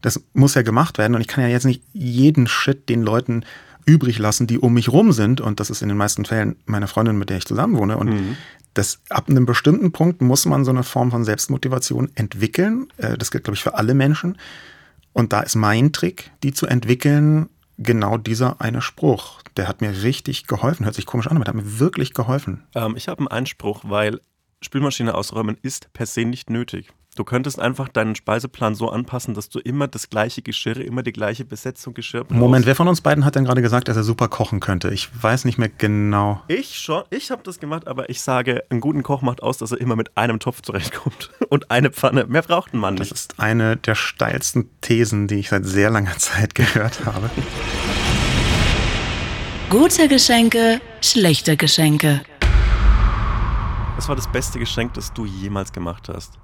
das 0.00 0.24
muss 0.32 0.54
ja 0.54 0.62
gemacht 0.62 0.98
werden 0.98 1.14
und 1.14 1.20
ich 1.20 1.28
kann 1.28 1.42
ja 1.42 1.50
jetzt 1.50 1.64
nicht 1.64 1.82
jeden 1.92 2.46
Shit 2.46 2.88
den 2.88 3.02
Leuten 3.02 3.44
übrig 3.84 4.18
lassen, 4.18 4.46
die 4.46 4.58
um 4.58 4.74
mich 4.74 4.90
rum 4.90 5.12
sind. 5.12 5.40
Und 5.40 5.60
das 5.60 5.70
ist 5.70 5.82
in 5.82 5.88
den 5.88 5.96
meisten 5.96 6.24
Fällen 6.24 6.56
meine 6.66 6.88
Freundin, 6.88 7.18
mit 7.18 7.30
der 7.30 7.38
ich 7.38 7.46
zusammen 7.46 7.76
wohne. 7.76 7.96
Und 7.96 8.10
mhm 8.10 8.36
das, 8.78 9.00
ab 9.08 9.28
einem 9.28 9.44
bestimmten 9.44 9.90
Punkt 9.90 10.22
muss 10.22 10.46
man 10.46 10.64
so 10.64 10.70
eine 10.70 10.84
Form 10.84 11.10
von 11.10 11.24
Selbstmotivation 11.24 12.10
entwickeln. 12.14 12.86
Äh, 12.96 13.18
das 13.18 13.30
gilt, 13.30 13.44
glaube 13.44 13.56
ich, 13.56 13.62
für 13.62 13.74
alle 13.74 13.92
Menschen. 13.92 14.38
Und 15.12 15.32
da 15.32 15.40
ist 15.40 15.56
mein 15.56 15.92
Trick, 15.92 16.30
die 16.44 16.52
zu 16.52 16.66
entwickeln, 16.66 17.48
genau 17.76 18.18
dieser 18.18 18.60
eine 18.60 18.80
Spruch. 18.80 19.42
Der 19.56 19.66
hat 19.66 19.80
mir 19.80 20.02
richtig 20.02 20.46
geholfen. 20.46 20.84
Hört 20.84 20.94
sich 20.94 21.06
komisch 21.06 21.26
an, 21.26 21.36
aber 21.36 21.44
der 21.44 21.54
hat 21.54 21.62
mir 21.62 21.80
wirklich 21.80 22.14
geholfen. 22.14 22.62
Ähm, 22.74 22.94
ich 22.96 23.08
habe 23.08 23.18
einen 23.18 23.28
Einspruch, 23.28 23.82
weil 23.84 24.20
Spülmaschine 24.60 25.14
ausräumen 25.14 25.56
ist 25.60 25.92
per 25.92 26.06
se 26.06 26.24
nicht 26.24 26.48
nötig. 26.48 26.88
Du 27.18 27.24
könntest 27.24 27.58
einfach 27.58 27.88
deinen 27.88 28.14
Speiseplan 28.14 28.76
so 28.76 28.90
anpassen, 28.90 29.34
dass 29.34 29.48
du 29.48 29.58
immer 29.58 29.88
das 29.88 30.08
gleiche 30.08 30.40
Geschirr, 30.40 30.76
immer 30.76 31.02
die 31.02 31.10
gleiche 31.10 31.44
Besetzung 31.44 31.92
Geschirr 31.92 32.22
brauchst. 32.22 32.38
Moment, 32.38 32.64
wer 32.64 32.76
von 32.76 32.86
uns 32.86 33.00
beiden 33.00 33.24
hat 33.24 33.34
denn 33.34 33.44
gerade 33.44 33.60
gesagt, 33.60 33.88
dass 33.88 33.96
er 33.96 34.04
super 34.04 34.28
kochen 34.28 34.60
könnte? 34.60 34.90
Ich 34.90 35.08
weiß 35.20 35.44
nicht 35.44 35.58
mehr 35.58 35.68
genau. 35.68 36.40
Ich 36.46 36.78
schon, 36.78 37.02
ich 37.10 37.32
habe 37.32 37.42
das 37.42 37.58
gemacht, 37.58 37.88
aber 37.88 38.08
ich 38.08 38.22
sage, 38.22 38.62
einen 38.70 38.80
guten 38.80 39.02
Koch 39.02 39.20
macht 39.20 39.42
aus, 39.42 39.58
dass 39.58 39.72
er 39.72 39.80
immer 39.80 39.96
mit 39.96 40.16
einem 40.16 40.38
Topf 40.38 40.62
zurechtkommt 40.62 41.32
und 41.48 41.72
eine 41.72 41.90
Pfanne. 41.90 42.24
Mehr 42.26 42.42
braucht 42.42 42.72
ein 42.72 42.78
Mann 42.78 42.94
nicht. 42.94 43.10
Das 43.10 43.18
ist 43.18 43.40
eine 43.40 43.76
der 43.76 43.96
steilsten 43.96 44.70
Thesen, 44.80 45.26
die 45.26 45.40
ich 45.40 45.48
seit 45.48 45.66
sehr 45.66 45.90
langer 45.90 46.16
Zeit 46.18 46.54
gehört 46.54 47.04
habe. 47.04 47.28
Gute 49.70 50.06
Geschenke, 50.06 50.80
schlechte 51.00 51.56
Geschenke. 51.56 52.20
Was 53.96 54.08
war 54.08 54.14
das 54.14 54.30
beste 54.30 54.60
Geschenk, 54.60 54.94
das 54.94 55.12
du 55.12 55.26
jemals 55.26 55.72
gemacht 55.72 56.08
hast? 56.08 56.38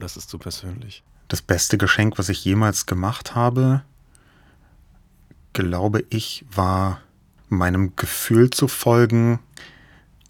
Oder 0.00 0.06
ist 0.06 0.16
es 0.16 0.26
zu 0.26 0.38
persönlich? 0.38 1.02
Das 1.28 1.42
beste 1.42 1.76
Geschenk, 1.76 2.18
was 2.18 2.30
ich 2.30 2.42
jemals 2.42 2.86
gemacht 2.86 3.34
habe, 3.34 3.82
glaube 5.52 6.06
ich, 6.08 6.46
war 6.50 7.02
meinem 7.50 7.94
Gefühl 7.96 8.48
zu 8.48 8.66
folgen 8.66 9.40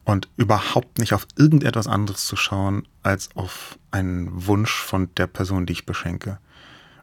und 0.05 0.27
überhaupt 0.37 0.99
nicht 0.99 1.13
auf 1.13 1.25
irgendetwas 1.37 1.87
anderes 1.87 2.25
zu 2.25 2.35
schauen, 2.35 2.89
als 3.05 3.29
auf 3.37 3.79
einen 3.93 4.45
Wunsch 4.49 4.73
von 4.73 5.09
der 5.15 5.29
Person, 5.29 5.67
die 5.67 5.75
ich 5.75 5.87
beschenke. 5.87 6.41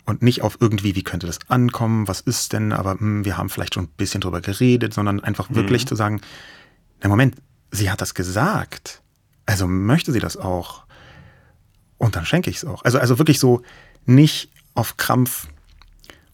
Und 0.04 0.22
nicht 0.22 0.42
auf 0.42 0.58
irgendwie, 0.60 0.94
wie 0.94 1.04
könnte 1.04 1.26
das 1.26 1.40
ankommen, 1.48 2.10
was 2.10 2.20
ist 2.20 2.52
denn, 2.52 2.74
aber 2.74 3.00
hm, 3.00 3.24
wir 3.24 3.38
haben 3.38 3.48
vielleicht 3.48 3.76
schon 3.76 3.86
ein 3.86 3.94
bisschen 3.96 4.20
drüber 4.20 4.42
geredet, 4.42 4.94
sondern 4.94 5.24
einfach 5.24 5.52
wirklich 5.52 5.86
mhm. 5.86 5.88
zu 5.88 5.96
sagen, 5.96 6.20
na 7.02 7.08
Moment, 7.08 7.36
sie 7.72 7.90
hat 7.90 8.02
das 8.02 8.14
gesagt. 8.14 9.02
Also 9.46 9.68
möchte 9.68 10.12
sie 10.12 10.20
das 10.20 10.36
auch. 10.36 10.86
Und 11.98 12.16
dann 12.16 12.26
schenke 12.26 12.50
ich 12.50 12.58
es 12.58 12.66
auch. 12.66 12.84
Also, 12.84 13.00
also 13.00 13.18
wirklich 13.20 13.40
so 13.40 13.62
nicht 14.06 14.52
auf 14.76 14.98
Krampf, 14.98 15.48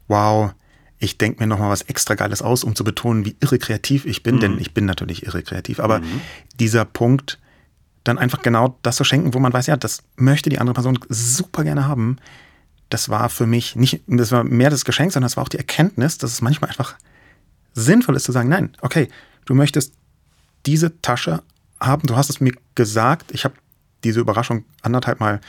wow, 0.08 0.52
ich 0.99 1.17
denke 1.17 1.41
mir 1.41 1.47
nochmal 1.47 1.69
was 1.69 1.84
extra 1.84 2.15
Geiles 2.15 2.41
aus, 2.41 2.63
um 2.63 2.76
zu 2.76 2.84
betonen, 2.84 3.26
wie 3.26 3.36
irre 3.39 3.60
kreativ 3.60 4.06
ich 4.06 4.23
bin, 4.23 4.36
mhm. 4.36 4.39
denn 4.39 4.60
ich 4.60 4.73
bin 4.73 4.86
natürlich 4.86 5.26
irre 5.26 5.43
kreativ. 5.43 5.80
Aber 5.80 5.99
mhm. 5.99 6.21
dieser 6.60 6.86
Punkt, 6.86 7.39
dann 8.04 8.17
einfach 8.17 8.41
genau 8.41 8.78
das 8.82 8.97
zu 8.97 9.04
schenken, 9.04 9.34
wo 9.34 9.39
man 9.39 9.54
weiß, 9.54 9.67
ja, 9.67 9.78
das 9.78 10.04
möchte 10.15 10.49
die 10.49 10.60
andere 10.60 10.73
Person 10.73 10.99
super 11.10 11.63
gerne 11.63 11.88
haben, 11.88 12.17
das 12.89 13.10
war 13.10 13.30
für 13.30 13.47
mich 13.47 13.76
nicht, 13.76 14.02
das 14.08 14.32
war 14.32 14.43
mehr 14.43 14.69
das 14.69 14.86
Geschenk, 14.86 15.12
sondern 15.12 15.28
das 15.28 15.38
war 15.38 15.43
auch 15.43 15.49
die 15.49 15.58
Erkenntnis, 15.58 16.17
dass 16.17 16.32
es 16.32 16.41
manchmal 16.41 16.69
einfach 16.69 16.95
sinnvoll 17.73 18.15
ist 18.15 18.26
zu 18.26 18.32
sagen, 18.32 18.49
nein, 18.49 18.76
okay, 18.82 19.08
du 19.45 19.56
möchtest 19.56 19.95
diese 20.65 21.02
Tasche 21.02 21.41
haben, 21.80 22.06
du 22.06 22.15
hast 22.15 22.30
es 22.30 22.39
mir 22.39 22.54
gesagt, 22.76 23.32
ich 23.32 23.45
habe 23.45 23.56
diese 24.03 24.19
Überraschung 24.19 24.65
anderthalb 24.81 25.19
Mal 25.19 25.41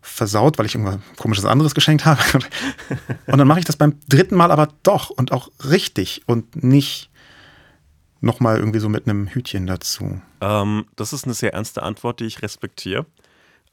versaut, 0.00 0.58
weil 0.58 0.66
ich 0.66 0.74
irgendwas 0.74 0.98
komisches 1.16 1.44
anderes 1.44 1.74
geschenkt 1.74 2.04
habe. 2.04 2.20
Und 3.26 3.38
dann 3.38 3.48
mache 3.48 3.58
ich 3.58 3.64
das 3.64 3.76
beim 3.76 3.98
dritten 4.08 4.36
Mal 4.36 4.50
aber 4.50 4.68
doch 4.82 5.10
und 5.10 5.32
auch 5.32 5.50
richtig 5.68 6.22
und 6.26 6.62
nicht 6.62 7.10
nochmal 8.20 8.58
irgendwie 8.58 8.78
so 8.78 8.88
mit 8.88 9.06
einem 9.06 9.28
Hütchen 9.28 9.66
dazu. 9.66 10.20
Ähm, 10.40 10.86
das 10.96 11.12
ist 11.12 11.24
eine 11.24 11.34
sehr 11.34 11.52
ernste 11.52 11.82
Antwort, 11.82 12.20
die 12.20 12.24
ich 12.24 12.42
respektiere. 12.42 13.06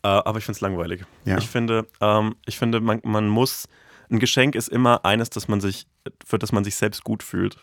Äh, 0.03 0.07
aber 0.07 0.37
ich 0.37 0.45
finde 0.45 0.57
es 0.57 0.61
langweilig. 0.61 1.03
Ja. 1.25 1.37
Ich 1.37 1.47
finde, 1.47 1.87
ähm, 2.01 2.35
ich 2.45 2.57
finde 2.57 2.79
man, 2.79 3.01
man 3.03 3.27
muss, 3.27 3.67
ein 4.09 4.19
Geschenk 4.19 4.55
ist 4.55 4.69
immer 4.69 5.03
eines, 5.05 5.29
das 5.29 5.47
man 5.47 5.61
sich, 5.61 5.87
für 6.25 6.37
das 6.37 6.51
man 6.51 6.63
sich 6.63 6.75
selbst 6.75 7.03
gut 7.03 7.23
fühlt. 7.23 7.57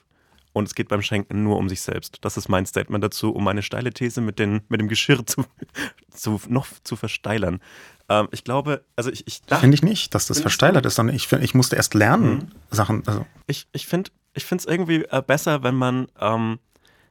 Und 0.53 0.69
es 0.69 0.75
geht 0.75 0.89
beim 0.89 1.03
Schenken 1.03 1.43
nur 1.43 1.57
um 1.57 1.69
sich 1.69 1.81
selbst. 1.81 2.19
Das 2.23 2.37
ist 2.37 2.49
mein 2.49 2.67
Statement 2.67 3.03
dazu, 3.03 3.35
um 3.35 3.45
meine 3.45 3.63
steile 3.63 3.93
These 3.93 4.21
mit, 4.21 4.39
den, 4.39 4.63
mit 4.69 4.81
dem 4.81 4.89
Geschirr 4.89 5.25
zu, 5.25 5.45
zu, 6.11 6.41
noch 6.49 6.67
zu 6.85 6.97
versteilern. 6.97 7.61
Ähm, 8.09 8.29
ich 8.33 8.45
glaube, 8.45 8.85
also 8.97 9.11
ich, 9.11 9.27
ich 9.27 9.41
Finde 9.47 9.75
ich 9.75 9.83
nicht, 9.83 10.15
dass 10.15 10.27
das 10.27 10.41
versteilert 10.41 10.85
ist, 10.87 10.97
sondern 10.97 11.17
ich, 11.17 11.31
ich 11.33 11.55
musste 11.55 11.77
erst 11.77 11.95
lernen, 11.95 12.35
mhm. 12.35 12.49
Sachen. 12.71 13.03
Also. 13.07 13.27
Ich, 13.47 13.67
ich 13.73 13.87
finde 13.87 14.11
es 14.35 14.67
irgendwie 14.67 15.05
äh, 15.05 15.23
besser, 15.27 15.63
wenn 15.63 15.75
man, 15.75 16.09
ähm, 16.21 16.59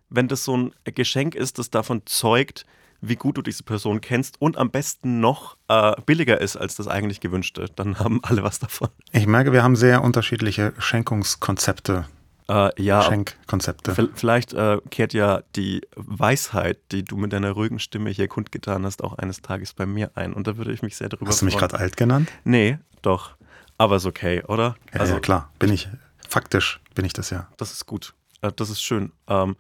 wenn 0.10 0.28
das 0.28 0.44
so 0.44 0.56
ein 0.56 0.74
Geschenk 0.84 1.36
ist, 1.36 1.58
das 1.58 1.70
davon 1.72 2.04
zeugt, 2.06 2.66
wie 3.02 3.16
gut 3.16 3.38
du 3.38 3.42
diese 3.42 3.64
Person 3.64 4.00
kennst 4.00 4.40
und 4.40 4.58
am 4.58 4.70
besten 4.70 5.20
noch 5.20 5.58
äh, 5.68 5.94
billiger 6.06 6.40
ist 6.40 6.56
als 6.56 6.76
das 6.76 6.88
eigentlich 6.88 7.20
gewünschte. 7.20 7.66
Dann 7.76 7.98
haben 7.98 8.24
alle 8.24 8.44
was 8.44 8.60
davon. 8.60 8.90
Ich 9.12 9.26
merke, 9.26 9.52
wir 9.52 9.64
haben 9.64 9.76
sehr 9.76 10.04
unterschiedliche 10.04 10.74
Schenkungskonzepte 10.78 12.06
äh, 12.52 12.82
ja, 12.82 13.02
Schenkkonzepte. 13.04 14.10
Vielleicht 14.14 14.54
äh, 14.54 14.80
kehrt 14.90 15.14
ja 15.14 15.42
die 15.56 15.82
Weisheit, 15.96 16.80
die 16.92 17.04
du 17.04 17.16
mit 17.16 17.32
deiner 17.32 17.52
ruhigen 17.52 17.80
Stimme 17.80 18.10
hier 18.10 18.28
kundgetan 18.28 18.86
hast, 18.86 19.04
auch 19.04 19.18
eines 19.18 19.42
Tages 19.42 19.74
bei 19.74 19.86
mir 19.86 20.12
ein. 20.16 20.34
Und 20.34 20.48
da 20.48 20.58
würde 20.58 20.74
ich 20.74 20.82
mich 20.82 20.98
sehr 20.98 21.08
darüber 21.08 21.28
freuen. 21.28 21.32
Hast 21.32 21.42
du 21.42 21.46
mich 21.46 21.58
gerade 21.58 21.80
alt 21.80 21.96
genannt? 21.96 22.30
Nee, 22.44 22.78
doch. 23.02 23.36
Aber 23.78 23.96
ist 23.96 24.06
okay, 24.06 24.44
oder? 24.48 24.76
Ja, 24.94 25.00
also, 25.00 25.14
ja, 25.16 25.20
klar, 25.22 25.50
bin 25.60 25.72
ich. 25.72 25.88
Faktisch 26.28 26.82
bin 26.94 27.06
ich 27.06 27.14
das 27.14 27.30
ja. 27.30 27.48
Das 27.58 27.72
ist 27.72 27.86
gut. 27.86 28.14
Äh, 28.42 28.52
das 28.54 28.70
ist 28.70 28.82
schön. 28.82 29.14
Ähm, 29.28 29.56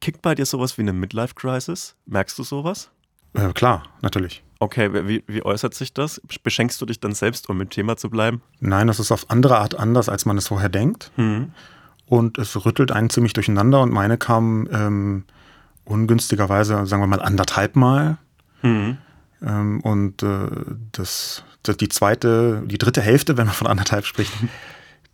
kickt 0.00 0.20
bei 0.20 0.34
dir 0.34 0.44
sowas 0.44 0.76
wie 0.76 0.82
eine 0.82 0.92
Midlife-Crisis? 0.92 1.96
Merkst 2.04 2.38
du 2.38 2.42
sowas? 2.42 2.90
Äh, 3.32 3.52
klar, 3.52 3.84
natürlich. 4.02 4.42
Okay, 4.58 4.92
wie, 5.08 5.24
wie, 5.26 5.42
äußert 5.42 5.72
sich 5.72 5.94
das? 5.94 6.20
Beschenkst 6.42 6.78
du 6.82 6.86
dich 6.86 7.00
dann 7.00 7.14
selbst, 7.14 7.48
um 7.48 7.58
im 7.62 7.70
Thema 7.70 7.96
zu 7.96 8.10
bleiben? 8.10 8.42
Nein, 8.58 8.88
das 8.88 9.00
ist 9.00 9.10
auf 9.10 9.30
andere 9.30 9.56
Art 9.56 9.74
anders, 9.74 10.10
als 10.10 10.26
man 10.26 10.36
es 10.36 10.48
vorher 10.48 10.68
denkt. 10.68 11.10
Mhm 11.16 11.52
und 12.10 12.38
es 12.38 12.66
rüttelt 12.66 12.90
einen 12.90 13.08
ziemlich 13.08 13.34
durcheinander 13.34 13.80
und 13.80 13.92
meine 13.92 14.18
kam 14.18 14.68
ähm, 14.72 15.24
ungünstigerweise, 15.84 16.84
sagen 16.84 17.00
wir 17.00 17.06
mal, 17.06 17.22
anderthalb 17.22 17.76
Mal. 17.76 18.18
Mhm. 18.62 18.98
Ähm, 19.46 19.80
und 19.80 20.24
äh, 20.24 20.48
das, 20.90 21.44
das, 21.62 21.76
die 21.76 21.88
zweite, 21.88 22.64
die 22.66 22.78
dritte 22.78 23.00
Hälfte, 23.00 23.36
wenn 23.36 23.46
man 23.46 23.54
von 23.54 23.68
anderthalb 23.68 24.06
spricht, 24.06 24.32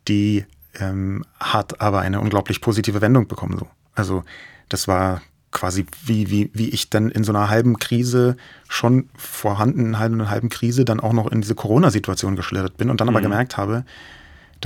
die 0.08 0.46
ähm, 0.80 1.22
hat 1.38 1.82
aber 1.82 2.00
eine 2.00 2.18
unglaublich 2.18 2.62
positive 2.62 3.02
Wendung 3.02 3.28
bekommen. 3.28 3.58
So. 3.58 3.68
Also 3.94 4.24
das 4.70 4.88
war 4.88 5.20
quasi 5.50 5.84
wie, 6.06 6.30
wie, 6.30 6.50
wie 6.54 6.70
ich 6.70 6.88
dann 6.88 7.10
in 7.10 7.24
so 7.24 7.32
einer 7.32 7.50
halben 7.50 7.78
Krise, 7.78 8.38
schon 8.68 9.10
vorhandenen 9.18 9.98
halben, 9.98 10.30
halben 10.30 10.48
Krise, 10.48 10.86
dann 10.86 11.00
auch 11.00 11.12
noch 11.12 11.30
in 11.30 11.42
diese 11.42 11.54
Corona-Situation 11.54 12.36
geschlittert 12.36 12.78
bin 12.78 12.88
und 12.88 13.02
dann 13.02 13.08
mhm. 13.08 13.16
aber 13.16 13.20
gemerkt 13.20 13.58
habe, 13.58 13.84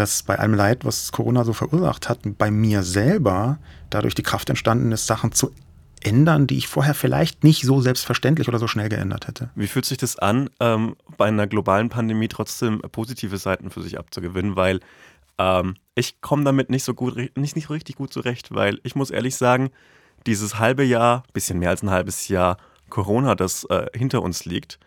dass 0.01 0.23
bei 0.23 0.39
allem 0.39 0.55
Leid, 0.55 0.85
was 0.87 1.13
Corona 1.13 1.45
so 1.45 1.53
verursacht 1.53 2.09
hat, 2.09 2.21
bei 2.39 2.51
mir 2.51 2.83
selber 2.83 3.59
dadurch 3.91 4.15
die 4.15 4.23
Kraft 4.23 4.49
entstanden 4.49 4.93
ist, 4.93 5.07
Sachen 5.07 5.33
zu 5.33 5.53
ändern, 6.03 6.47
die 6.47 6.57
ich 6.57 6.69
vorher 6.69 6.95
vielleicht 6.95 7.45
nicht 7.45 7.63
so 7.63 7.83
selbstverständlich 7.83 8.49
oder 8.49 8.59
so 8.59 8.67
schnell 8.67 8.89
geändert 8.89 9.29
hätte. 9.29 9.51
Wie 9.55 9.67
fühlt 9.67 9.85
sich 9.85 9.99
das 9.99 10.19
an, 10.19 10.49
ähm, 10.59 10.97
bei 11.19 11.27
einer 11.27 11.47
globalen 11.47 11.91
Pandemie 11.91 12.29
trotzdem 12.29 12.81
positive 12.93 13.37
Seiten 13.37 13.69
für 13.69 13.83
sich 13.83 13.99
abzugewinnen? 13.99 14.57
Weil 14.57 14.81
ähm, 15.37 15.75
ich 15.95 16.23
komme 16.23 16.45
damit 16.45 16.71
nicht 16.71 16.85
so 16.85 16.95
gut, 16.95 17.17
nicht, 17.17 17.55
nicht 17.55 17.69
richtig 17.69 17.97
gut 17.97 18.11
zurecht, 18.11 18.55
weil 18.55 18.81
ich 18.83 18.95
muss 18.95 19.11
ehrlich 19.11 19.37
sagen, 19.37 19.69
dieses 20.27 20.59
halbe 20.59 20.83
Jahr, 20.83 21.25
bisschen 21.35 21.59
mehr 21.59 21.69
als 21.69 21.83
ein 21.83 21.91
halbes 21.91 22.29
Jahr 22.29 22.57
Corona, 22.89 23.35
das 23.35 23.65
äh, 23.65 23.87
hinter 23.95 24.23
uns 24.23 24.47
liegt, 24.47 24.79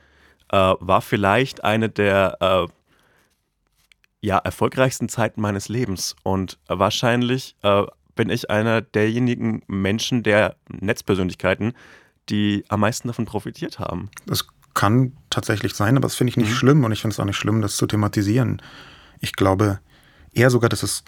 äh, 0.51 0.73
war 0.79 1.01
vielleicht 1.01 1.63
eine 1.63 1.89
der 1.89 2.37
äh, 2.39 2.67
ja, 4.23 4.37
erfolgreichsten 4.37 5.09
Zeiten 5.09 5.41
meines 5.41 5.67
Lebens. 5.67 6.15
Und 6.23 6.57
wahrscheinlich 6.67 7.57
äh, 7.61 7.83
bin 8.15 8.29
ich 8.29 8.49
einer 8.49 8.81
derjenigen 8.81 9.63
Menschen, 9.67 10.23
der 10.23 10.55
Netzpersönlichkeiten, 10.69 11.73
die 12.29 12.63
am 12.69 12.79
meisten 12.79 13.09
davon 13.09 13.25
profitiert 13.25 13.79
haben. 13.79 14.09
Das 14.25 14.47
kann 14.73 15.11
tatsächlich 15.29 15.73
sein, 15.73 15.97
aber 15.97 16.05
das 16.05 16.15
finde 16.15 16.31
ich 16.31 16.37
nicht 16.37 16.51
mhm. 16.51 16.55
schlimm 16.55 16.83
und 16.85 16.93
ich 16.93 17.01
finde 17.01 17.13
es 17.13 17.19
auch 17.19 17.25
nicht 17.25 17.35
schlimm, 17.35 17.61
das 17.61 17.75
zu 17.75 17.85
thematisieren. 17.85 18.61
Ich 19.19 19.33
glaube 19.33 19.79
eher 20.31 20.49
sogar, 20.49 20.69
dass 20.69 20.83
es 20.83 21.03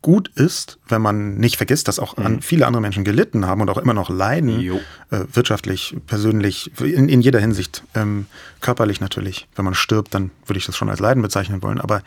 gut 0.00 0.28
ist, 0.28 0.78
wenn 0.88 1.02
man 1.02 1.38
nicht 1.38 1.56
vergisst, 1.56 1.88
dass 1.88 1.98
auch 1.98 2.16
mhm. 2.16 2.40
viele 2.40 2.68
andere 2.68 2.80
Menschen 2.80 3.02
gelitten 3.02 3.46
haben 3.46 3.62
und 3.62 3.68
auch 3.68 3.78
immer 3.78 3.94
noch 3.94 4.10
leiden, 4.10 4.60
äh, 4.60 5.24
wirtschaftlich, 5.32 5.96
persönlich, 6.06 6.70
in, 6.78 7.08
in 7.08 7.20
jeder 7.20 7.40
Hinsicht, 7.40 7.82
ähm, 7.96 8.26
körperlich 8.60 9.00
natürlich. 9.00 9.48
Wenn 9.56 9.64
man 9.64 9.74
stirbt, 9.74 10.14
dann 10.14 10.30
würde 10.46 10.58
ich 10.58 10.66
das 10.66 10.76
schon 10.76 10.88
als 10.88 11.00
Leiden 11.00 11.20
bezeichnen 11.20 11.64
wollen, 11.64 11.80
aber 11.80 12.02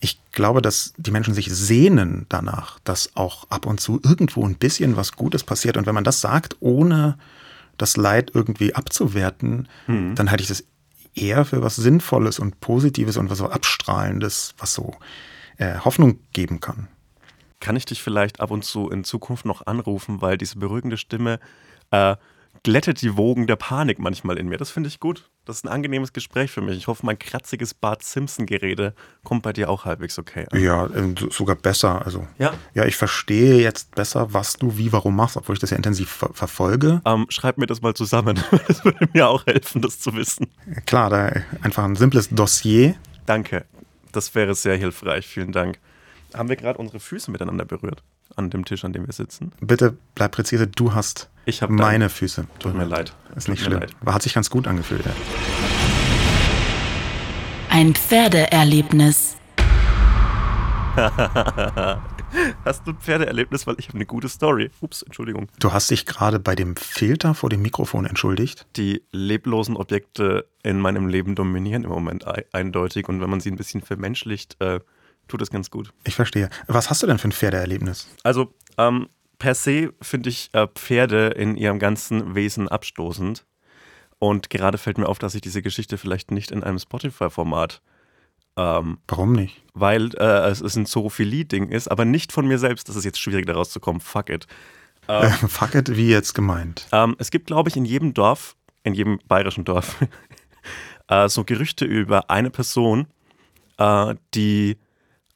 ich 0.00 0.18
glaube, 0.32 0.60
dass 0.60 0.92
die 0.96 1.10
Menschen 1.10 1.34
sich 1.34 1.50
sehnen 1.52 2.26
danach, 2.28 2.78
dass 2.84 3.16
auch 3.16 3.48
ab 3.50 3.66
und 3.66 3.80
zu 3.80 4.00
irgendwo 4.02 4.46
ein 4.46 4.56
bisschen 4.56 4.96
was 4.96 5.12
Gutes 5.12 5.44
passiert. 5.44 5.76
Und 5.76 5.86
wenn 5.86 5.94
man 5.94 6.04
das 6.04 6.20
sagt, 6.20 6.56
ohne 6.60 7.16
das 7.78 7.96
Leid 7.96 8.32
irgendwie 8.34 8.74
abzuwerten, 8.74 9.68
mhm. 9.86 10.14
dann 10.14 10.30
halte 10.30 10.42
ich 10.42 10.48
das 10.48 10.64
eher 11.14 11.44
für 11.44 11.62
was 11.62 11.76
Sinnvolles 11.76 12.38
und 12.38 12.60
Positives 12.60 13.16
und 13.16 13.30
was 13.30 13.38
so 13.38 13.48
Abstrahlendes, 13.48 14.54
was 14.58 14.74
so 14.74 14.94
äh, 15.58 15.78
Hoffnung 15.78 16.18
geben 16.32 16.60
kann. 16.60 16.88
Kann 17.60 17.76
ich 17.76 17.84
dich 17.86 18.02
vielleicht 18.02 18.40
ab 18.40 18.50
und 18.50 18.64
zu 18.64 18.90
in 18.90 19.04
Zukunft 19.04 19.46
noch 19.46 19.66
anrufen, 19.66 20.20
weil 20.20 20.36
diese 20.36 20.58
beruhigende 20.58 20.98
Stimme 20.98 21.40
äh, 21.90 22.16
glättet 22.62 23.00
die 23.00 23.16
Wogen 23.16 23.46
der 23.46 23.56
Panik 23.56 23.98
manchmal 23.98 24.38
in 24.38 24.48
mir. 24.48 24.58
Das 24.58 24.70
finde 24.70 24.88
ich 24.88 25.00
gut. 25.00 25.30
Das 25.44 25.56
ist 25.56 25.64
ein 25.64 25.68
angenehmes 25.68 26.14
Gespräch 26.14 26.50
für 26.50 26.62
mich. 26.62 26.78
Ich 26.78 26.86
hoffe, 26.86 27.04
mein 27.04 27.18
kratziges 27.18 27.74
Bart 27.74 28.02
Simpson-Gerede 28.02 28.94
kommt 29.24 29.42
bei 29.42 29.52
dir 29.52 29.68
auch 29.68 29.84
halbwegs 29.84 30.18
okay. 30.18 30.46
An. 30.50 30.62
Ja, 30.62 30.86
ähm, 30.94 31.14
sogar 31.30 31.54
besser. 31.54 32.04
Also, 32.04 32.26
ja? 32.38 32.54
ja, 32.72 32.86
ich 32.86 32.96
verstehe 32.96 33.60
jetzt 33.60 33.94
besser, 33.94 34.32
was 34.32 34.54
du 34.54 34.78
wie, 34.78 34.92
warum 34.92 35.16
machst, 35.16 35.36
obwohl 35.36 35.54
ich 35.54 35.60
das 35.60 35.70
ja 35.70 35.76
intensiv 35.76 36.08
ver 36.10 36.30
verfolge. 36.32 37.02
Ähm, 37.04 37.26
schreib 37.28 37.58
mir 37.58 37.66
das 37.66 37.82
mal 37.82 37.94
zusammen. 37.94 38.42
Das 38.66 38.84
würde 38.84 39.08
mir 39.12 39.28
auch 39.28 39.44
helfen, 39.46 39.82
das 39.82 40.00
zu 40.00 40.14
wissen. 40.14 40.46
Klar, 40.86 41.10
da 41.10 41.30
einfach 41.60 41.84
ein 41.84 41.96
simples 41.96 42.30
Dossier. 42.30 42.94
Danke. 43.26 43.66
Das 44.12 44.34
wäre 44.34 44.54
sehr 44.54 44.76
hilfreich. 44.76 45.26
Vielen 45.26 45.52
Dank. 45.52 45.78
Haben 46.32 46.48
wir 46.48 46.56
gerade 46.56 46.78
unsere 46.78 46.98
Füße 46.98 47.30
miteinander 47.30 47.64
berührt? 47.64 48.02
An 48.36 48.48
dem 48.48 48.64
Tisch, 48.64 48.84
an 48.84 48.92
dem 48.92 49.06
wir 49.06 49.12
sitzen? 49.12 49.52
Bitte 49.60 49.96
bleib 50.14 50.32
präzise. 50.32 50.66
Du 50.66 50.94
hast 50.94 51.28
ich 51.46 51.60
meine 51.68 52.08
Füße. 52.08 52.46
Tut 52.58 52.74
mir 52.74 52.84
leid. 52.84 53.12
Ist 53.36 53.48
nicht 53.48 53.62
schlimm. 53.62 53.80
Leid. 53.80 53.94
Hat 54.06 54.22
sich 54.22 54.34
ganz 54.34 54.50
gut 54.50 54.66
angefühlt. 54.66 55.04
Ja. 55.04 55.12
Ein 57.68 57.94
Pferdeerlebnis. 57.94 59.36
Hast 62.64 62.86
du 62.86 62.92
ein 62.92 62.98
Pferdeerlebnis? 62.98 63.66
Weil 63.66 63.76
ich 63.78 63.88
habe 63.88 63.96
eine 63.96 64.06
gute 64.06 64.28
Story. 64.28 64.70
Ups, 64.80 65.02
Entschuldigung. 65.02 65.48
Du 65.58 65.72
hast 65.72 65.90
dich 65.90 66.06
gerade 66.06 66.38
bei 66.38 66.54
dem 66.54 66.76
Filter 66.76 67.34
vor 67.34 67.50
dem 67.50 67.62
Mikrofon 67.62 68.06
entschuldigt. 68.06 68.66
Die 68.76 69.02
leblosen 69.12 69.76
Objekte 69.76 70.46
in 70.62 70.78
meinem 70.80 71.08
Leben 71.08 71.34
dominieren 71.34 71.84
im 71.84 71.90
Moment 71.90 72.24
eindeutig 72.52 73.08
und 73.08 73.20
wenn 73.20 73.30
man 73.30 73.40
sie 73.40 73.50
ein 73.50 73.56
bisschen 73.56 73.82
vermenschlicht, 73.82 74.56
äh, 74.60 74.80
tut 75.28 75.42
es 75.42 75.50
ganz 75.50 75.70
gut. 75.70 75.90
Ich 76.04 76.14
verstehe. 76.14 76.50
Was 76.66 76.90
hast 76.90 77.02
du 77.02 77.06
denn 77.06 77.18
für 77.18 77.28
ein 77.28 77.32
Pferdeerlebnis? 77.32 78.08
Also, 78.22 78.54
ähm, 78.78 79.08
per 79.38 79.54
se 79.54 79.92
finde 80.00 80.30
ich 80.30 80.50
äh, 80.52 80.66
Pferde 80.74 81.28
in 81.28 81.56
ihrem 81.56 81.78
ganzen 81.78 82.34
Wesen 82.34 82.68
abstoßend. 82.68 83.44
Und 84.18 84.48
gerade 84.48 84.78
fällt 84.78 84.98
mir 84.98 85.08
auf, 85.08 85.18
dass 85.18 85.34
ich 85.34 85.42
diese 85.42 85.60
Geschichte 85.60 85.98
vielleicht 85.98 86.30
nicht 86.30 86.50
in 86.50 86.62
einem 86.62 86.78
Spotify-Format 86.78 87.82
ähm, 88.56 88.98
Warum 89.08 89.32
nicht? 89.32 89.62
Weil 89.74 90.10
äh, 90.16 90.48
es, 90.48 90.60
es 90.60 90.76
ein 90.76 90.86
Zoophilie-Ding 90.86 91.68
ist, 91.68 91.88
aber 91.88 92.04
nicht 92.04 92.32
von 92.32 92.46
mir 92.46 92.58
selbst. 92.58 92.88
Das 92.88 92.96
ist 92.96 93.04
jetzt 93.04 93.20
schwierig, 93.20 93.46
da 93.46 93.54
rauszukommen. 93.54 94.00
Fuck 94.00 94.30
it. 94.30 94.46
Ähm, 95.08 95.30
fuck 95.48 95.74
it, 95.74 95.96
wie 95.96 96.08
jetzt 96.08 96.34
gemeint? 96.34 96.86
Ähm, 96.92 97.16
es 97.18 97.30
gibt, 97.30 97.46
glaube 97.46 97.68
ich, 97.68 97.76
in 97.76 97.84
jedem 97.84 98.14
Dorf, 98.14 98.56
in 98.84 98.94
jedem 98.94 99.18
bayerischen 99.26 99.64
Dorf, 99.64 99.96
äh, 101.08 101.28
so 101.28 101.44
Gerüchte 101.44 101.84
über 101.84 102.30
eine 102.30 102.50
Person, 102.50 103.06
äh, 103.78 104.14
die 104.34 104.76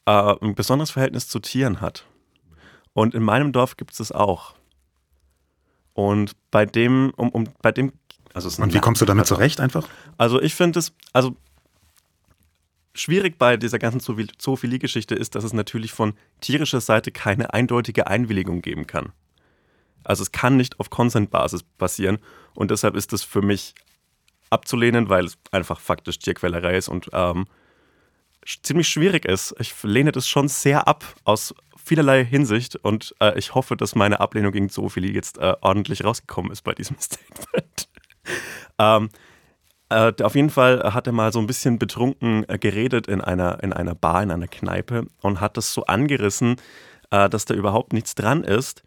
äh, 0.07 0.35
ein 0.41 0.55
besonderes 0.55 0.91
Verhältnis 0.91 1.29
zu 1.29 1.41
Tieren 1.41 1.81
hat. 1.81 2.07
Und 2.99 3.15
in 3.15 3.23
meinem 3.23 3.53
Dorf 3.53 3.77
gibt 3.77 3.93
es 3.93 3.99
das 3.99 4.11
auch. 4.11 4.57
Und 5.95 6.33
bei 6.51 6.67
dem, 6.67 7.13
um, 7.17 7.29
um 7.29 7.45
bei 7.63 7.71
dem, 7.71 7.93
also 8.35 8.61
Und 8.61 8.75
wie 8.75 8.81
kommst 8.81 9.01
du 9.01 9.05
damit 9.05 9.25
zurecht 9.29 9.61
einfach? 9.61 9.87
Also 10.17 10.43
ich 10.43 10.57
finde 10.57 10.81
es, 10.81 10.93
also 11.13 11.37
schwierig 12.95 13.39
bei 13.39 13.57
dieser 13.57 13.79
ganzen 13.79 14.01
Zoophilie-Geschichte 14.01 15.15
ist, 15.15 15.37
dass 15.37 15.45
es 15.45 15.53
natürlich 15.53 15.93
von 15.93 16.15
tierischer 16.41 16.81
Seite 16.81 17.13
keine 17.13 17.55
eindeutige 17.55 18.09
Einwilligung 18.09 18.63
geben 18.63 18.89
kann. 18.89 19.13
Also 20.03 20.25
es 20.25 20.33
kann 20.33 20.57
nicht 20.57 20.81
auf 20.81 20.91
Consent-Basis 20.91 21.63
passieren 21.63 22.19
und 22.57 22.73
deshalb 22.73 22.97
ist 22.97 23.13
es 23.13 23.23
für 23.23 23.43
mich 23.43 23.77
abzulehnen, 24.51 25.09
weil 25.09 25.25
es 25.25 25.39
einfach 25.53 25.79
faktisch 25.79 26.19
Tierquälerei 26.19 26.77
ist 26.77 26.89
und 26.89 27.11
ähm, 27.13 27.47
ziemlich 28.45 28.89
schwierig 28.89 29.25
ist. 29.25 29.55
Ich 29.61 29.73
lehne 29.85 30.11
das 30.11 30.27
schon 30.27 30.49
sehr 30.49 30.89
ab 30.89 31.05
aus 31.23 31.55
vielerlei 31.89 32.25
Hinsicht 32.25 32.77
und 32.77 33.15
äh, 33.21 33.37
ich 33.39 33.55
hoffe, 33.55 33.77
dass 33.77 33.95
meine 33.95 34.21
Ablehnung 34.21 34.53
gegen 34.53 34.69
Zoophilie 34.69 35.11
jetzt 35.11 35.39
äh, 35.39 35.55
ordentlich 35.61 36.05
rausgekommen 36.05 36.53
ist 36.53 36.63
bei 36.63 36.75
diesem 36.75 36.97
Statement. 37.01 37.89
ähm, 38.79 39.09
äh, 39.89 40.13
auf 40.23 40.35
jeden 40.35 40.51
Fall 40.51 40.93
hat 40.93 41.07
er 41.07 41.15
mal 41.15 41.33
so 41.33 41.39
ein 41.39 41.47
bisschen 41.47 41.79
betrunken 41.79 42.47
äh, 42.49 42.59
geredet 42.59 43.07
in 43.09 43.23
einer, 43.23 43.63
in 43.63 43.73
einer 43.73 43.95
Bar, 43.95 44.23
in 44.23 44.31
einer 44.31 44.49
Kneipe 44.49 45.07
und 45.23 45.41
hat 45.41 45.57
das 45.57 45.73
so 45.73 45.87
angerissen, 45.87 46.57
äh, 47.11 47.29
dass 47.31 47.47
da 47.47 47.55
überhaupt 47.55 47.95
nichts 47.95 48.15
dran 48.15 48.45
ist. 48.45 48.83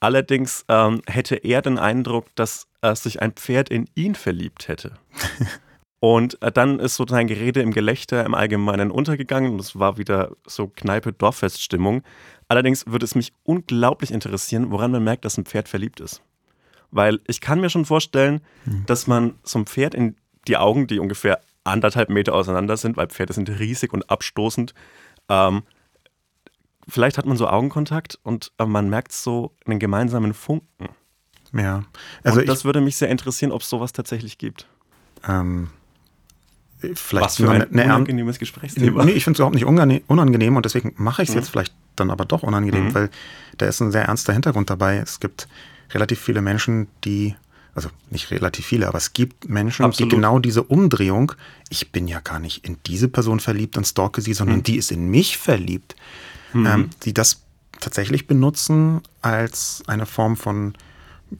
Allerdings 0.00 0.64
ähm, 0.68 1.02
hätte 1.06 1.36
er 1.36 1.62
den 1.62 1.78
Eindruck, 1.78 2.26
dass 2.34 2.66
äh, 2.82 2.96
sich 2.96 3.22
ein 3.22 3.32
Pferd 3.32 3.68
in 3.68 3.88
ihn 3.94 4.14
verliebt 4.16 4.66
hätte. 4.66 4.94
Und 6.00 6.40
äh, 6.42 6.50
dann 6.50 6.80
ist 6.80 6.96
so 6.96 7.06
sein 7.06 7.26
Gerede 7.26 7.60
im 7.60 7.72
Gelächter 7.72 8.24
im 8.24 8.34
Allgemeinen 8.34 8.90
untergegangen 8.90 9.52
und 9.52 9.60
es 9.60 9.78
war 9.78 9.98
wieder 9.98 10.32
so 10.46 10.66
Kneipe-Dorffest-Stimmung. 10.66 12.02
Allerdings 12.48 12.86
würde 12.86 13.04
es 13.04 13.14
mich 13.14 13.34
unglaublich 13.44 14.10
interessieren, 14.10 14.70
woran 14.70 14.90
man 14.90 15.04
merkt, 15.04 15.26
dass 15.26 15.36
ein 15.36 15.44
Pferd 15.44 15.68
verliebt 15.68 16.00
ist. 16.00 16.22
Weil 16.90 17.20
ich 17.26 17.42
kann 17.42 17.60
mir 17.60 17.68
schon 17.68 17.84
vorstellen, 17.84 18.40
mhm. 18.64 18.86
dass 18.86 19.06
man 19.06 19.34
so 19.42 19.58
ein 19.58 19.66
Pferd 19.66 19.94
in 19.94 20.16
die 20.48 20.56
Augen, 20.56 20.86
die 20.86 20.98
ungefähr 20.98 21.38
anderthalb 21.64 22.08
Meter 22.08 22.32
auseinander 22.34 22.78
sind, 22.78 22.96
weil 22.96 23.08
Pferde 23.08 23.34
sind 23.34 23.50
riesig 23.50 23.92
und 23.92 24.08
abstoßend. 24.08 24.74
Ähm, 25.28 25.62
vielleicht 26.88 27.18
hat 27.18 27.26
man 27.26 27.36
so 27.36 27.46
Augenkontakt 27.46 28.18
und 28.22 28.52
äh, 28.58 28.64
man 28.64 28.88
merkt 28.88 29.12
so 29.12 29.54
einen 29.66 29.78
gemeinsamen 29.78 30.32
Funken. 30.32 30.88
Ja. 31.52 31.84
Also 32.24 32.40
und 32.40 32.48
das 32.48 32.64
würde 32.64 32.80
mich 32.80 32.96
sehr 32.96 33.10
interessieren, 33.10 33.52
ob 33.52 33.60
es 33.60 33.68
sowas 33.68 33.92
tatsächlich 33.92 34.38
gibt. 34.38 34.66
Ähm, 35.28 35.68
vielleicht 36.94 37.24
Was 37.24 37.36
für 37.36 37.50
ein 37.50 37.62
eine, 37.62 37.84
unangenehmes 37.84 38.38
Gesprächsthema. 38.38 39.04
Nee, 39.04 39.12
ich 39.12 39.24
finde 39.24 39.36
es 39.36 39.38
überhaupt 39.40 39.54
nicht 39.54 39.64
unangenehm 39.64 40.56
und 40.56 40.64
deswegen 40.64 40.94
mache 40.96 41.22
ich 41.22 41.28
es 41.28 41.34
mhm. 41.34 41.40
jetzt 41.40 41.50
vielleicht 41.50 41.74
dann 41.96 42.10
aber 42.10 42.24
doch 42.24 42.42
unangenehm, 42.42 42.88
mhm. 42.88 42.94
weil 42.94 43.10
da 43.58 43.66
ist 43.66 43.80
ein 43.80 43.92
sehr 43.92 44.04
ernster 44.04 44.32
Hintergrund 44.32 44.70
dabei. 44.70 44.96
Es 44.96 45.20
gibt 45.20 45.48
relativ 45.92 46.20
viele 46.20 46.40
Menschen, 46.40 46.88
die 47.04 47.34
also 47.74 47.88
nicht 48.10 48.30
relativ 48.30 48.66
viele, 48.66 48.88
aber 48.88 48.98
es 48.98 49.12
gibt 49.12 49.48
Menschen, 49.48 49.84
Absolut. 49.84 50.10
die 50.10 50.16
genau 50.16 50.38
diese 50.38 50.62
Umdrehung, 50.62 51.32
ich 51.68 51.92
bin 51.92 52.08
ja 52.08 52.20
gar 52.20 52.38
nicht 52.38 52.64
in 52.66 52.76
diese 52.86 53.08
Person 53.08 53.40
verliebt 53.40 53.76
und 53.76 53.86
stalke 53.86 54.20
sie, 54.20 54.34
sondern 54.34 54.58
mhm. 54.58 54.62
die 54.64 54.76
ist 54.76 54.90
in 54.90 55.08
mich 55.08 55.38
verliebt, 55.38 55.94
mhm. 56.52 56.66
ähm, 56.66 56.90
die 57.04 57.14
das 57.14 57.42
tatsächlich 57.80 58.26
benutzen 58.26 59.00
als 59.22 59.82
eine 59.86 60.06
Form 60.06 60.36
von 60.36 60.74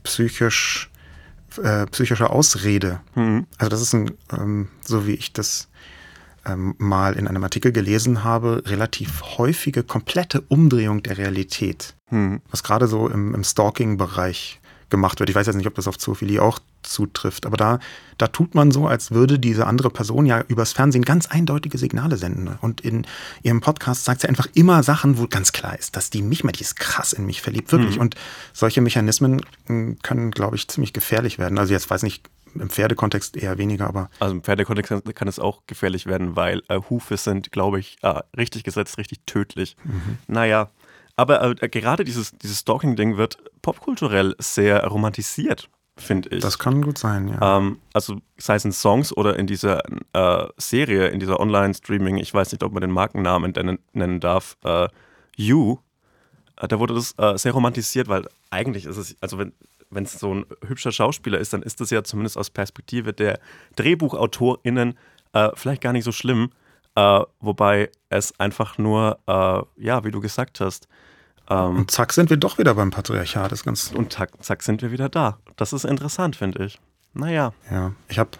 psychisch, 0.04 0.89
äh, 1.58 1.86
psychischer 1.86 2.30
Ausrede. 2.30 3.00
Mhm. 3.14 3.46
Also 3.58 3.68
das 3.70 3.82
ist 3.82 3.94
ein, 3.94 4.12
ähm, 4.32 4.68
so 4.84 5.06
wie 5.06 5.14
ich 5.14 5.32
das 5.32 5.68
ähm, 6.46 6.74
mal 6.78 7.14
in 7.14 7.28
einem 7.28 7.44
Artikel 7.44 7.72
gelesen 7.72 8.24
habe, 8.24 8.62
relativ 8.66 9.22
häufige 9.38 9.82
komplette 9.82 10.40
Umdrehung 10.42 11.02
der 11.02 11.18
Realität. 11.18 11.94
Mhm. 12.10 12.40
Was 12.50 12.62
gerade 12.62 12.86
so 12.86 13.08
im, 13.08 13.34
im 13.34 13.44
Stalking-Bereich 13.44 14.59
gemacht 14.90 15.20
wird. 15.20 15.30
Ich 15.30 15.36
weiß 15.36 15.46
jetzt 15.46 15.56
nicht, 15.56 15.66
ob 15.66 15.74
das 15.74 15.88
auf 15.88 15.98
Zoophilie 15.98 16.42
auch 16.42 16.58
zutrifft, 16.82 17.46
aber 17.46 17.56
da, 17.56 17.78
da 18.18 18.26
tut 18.26 18.54
man 18.54 18.70
so, 18.70 18.86
als 18.86 19.10
würde 19.10 19.38
diese 19.38 19.66
andere 19.66 19.90
Person 19.90 20.26
ja 20.26 20.42
übers 20.48 20.72
Fernsehen 20.72 21.04
ganz 21.04 21.26
eindeutige 21.26 21.78
Signale 21.78 22.16
senden. 22.16 22.58
Und 22.60 22.80
in 22.80 23.06
ihrem 23.42 23.60
Podcast 23.60 24.04
sagt 24.04 24.22
sie 24.22 24.28
einfach 24.28 24.48
immer 24.54 24.82
Sachen, 24.82 25.18
wo 25.18 25.26
ganz 25.26 25.52
klar 25.52 25.78
ist, 25.78 25.96
dass 25.96 26.10
die 26.10 26.22
mich 26.22 26.44
mal, 26.44 26.52
die 26.52 26.62
ist 26.62 26.76
krass 26.76 27.12
in 27.12 27.26
mich 27.26 27.42
verliebt, 27.42 27.72
wirklich. 27.72 27.96
Mhm. 27.96 28.02
Und 28.02 28.14
solche 28.52 28.80
Mechanismen 28.80 29.40
hm, 29.66 29.98
können, 30.02 30.30
glaube 30.30 30.56
ich, 30.56 30.68
ziemlich 30.68 30.92
gefährlich 30.92 31.38
werden. 31.38 31.58
Also 31.58 31.72
jetzt 31.72 31.88
weiß 31.88 32.02
nicht, 32.02 32.28
im 32.54 32.70
Pferdekontext 32.70 33.36
eher 33.36 33.58
weniger, 33.58 33.86
aber. 33.86 34.10
Also 34.18 34.34
im 34.34 34.42
Pferdekontext 34.42 34.92
kann 35.14 35.28
es 35.28 35.38
auch 35.38 35.62
gefährlich 35.66 36.06
werden, 36.06 36.36
weil 36.36 36.62
äh, 36.68 36.80
Hufe 36.90 37.16
sind, 37.16 37.52
glaube 37.52 37.78
ich, 37.78 37.98
äh, 38.02 38.20
richtig 38.36 38.64
gesetzt, 38.64 38.98
richtig 38.98 39.20
tödlich. 39.26 39.76
Mhm. 39.84 40.18
Naja, 40.26 40.70
aber 41.20 41.62
äh, 41.62 41.68
gerade 41.68 42.02
dieses, 42.02 42.32
dieses 42.38 42.60
Stalking-Ding 42.60 43.18
wird 43.18 43.36
popkulturell 43.60 44.34
sehr 44.38 44.86
romantisiert, 44.86 45.68
finde 45.98 46.30
ich. 46.30 46.42
Das 46.42 46.58
kann 46.58 46.80
gut 46.80 46.96
sein, 46.96 47.28
ja. 47.28 47.58
Ähm, 47.58 47.78
also 47.92 48.16
sei 48.38 48.54
es 48.54 48.64
in 48.64 48.72
Songs 48.72 49.14
oder 49.14 49.38
in 49.38 49.46
dieser 49.46 49.82
äh, 50.14 50.48
Serie, 50.56 51.08
in 51.08 51.20
dieser 51.20 51.38
Online-Streaming, 51.38 52.16
ich 52.16 52.32
weiß 52.32 52.52
nicht, 52.52 52.62
ob 52.62 52.72
man 52.72 52.80
den 52.80 52.90
Markennamen 52.90 53.52
nennen, 53.92 54.20
darf, 54.20 54.56
äh, 54.64 54.88
You, 55.36 55.76
äh, 56.56 56.68
da 56.68 56.78
wurde 56.78 56.94
das 56.94 57.14
äh, 57.18 57.36
sehr 57.36 57.52
romantisiert, 57.52 58.08
weil 58.08 58.26
eigentlich 58.48 58.86
ist 58.86 58.96
es, 58.96 59.14
also 59.20 59.36
wenn 59.36 59.52
wenn 59.92 60.04
es 60.04 60.20
so 60.20 60.32
ein 60.32 60.46
hübscher 60.64 60.92
Schauspieler 60.92 61.38
ist, 61.38 61.52
dann 61.52 61.62
ist 61.62 61.80
das 61.80 61.90
ja 61.90 62.04
zumindest 62.04 62.38
aus 62.38 62.48
Perspektive 62.48 63.12
der 63.12 63.40
DrehbuchautorInnen 63.74 64.96
äh, 65.32 65.48
vielleicht 65.54 65.82
gar 65.82 65.92
nicht 65.92 66.04
so 66.04 66.12
schlimm. 66.12 66.50
Äh, 67.00 67.24
wobei 67.40 67.90
es 68.10 68.38
einfach 68.38 68.76
nur, 68.76 69.18
äh, 69.26 69.82
ja, 69.82 70.04
wie 70.04 70.10
du 70.10 70.20
gesagt 70.20 70.60
hast, 70.60 70.86
ähm, 71.48 71.78
und 71.78 71.90
zack 71.90 72.12
sind 72.12 72.28
wir 72.28 72.36
doch 72.36 72.58
wieder 72.58 72.74
beim 72.74 72.90
Patriarchat. 72.90 73.50
Das 73.50 73.64
ganz 73.64 73.90
und 73.92 74.12
zack, 74.12 74.30
zack 74.40 74.62
sind 74.62 74.82
wir 74.82 74.92
wieder 74.92 75.08
da. 75.08 75.38
Das 75.56 75.72
ist 75.72 75.84
interessant, 75.84 76.36
finde 76.36 76.64
ich. 76.66 76.78
Naja. 77.14 77.54
Ja, 77.70 77.92
ich 78.08 78.18
habe 78.18 78.30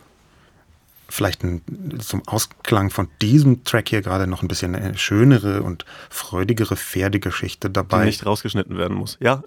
vielleicht 1.09 1.43
ein, 1.43 1.63
zum 2.01 2.27
Ausklang 2.29 2.91
von 2.91 3.09
diesem 3.23 3.65
Track 3.65 3.89
hier 3.89 4.03
gerade 4.03 4.27
noch 4.27 4.43
ein 4.43 4.49
bisschen 4.49 4.77
eine 4.77 4.97
schönere 4.97 5.63
und 5.63 5.87
freudigere 6.11 6.77
Pferdegeschichte 6.77 7.71
dabei. 7.71 8.01
Die 8.01 8.07
nicht 8.07 8.27
rausgeschnitten 8.27 8.77
werden 8.77 8.97
muss, 8.97 9.17
ja. 9.21 9.43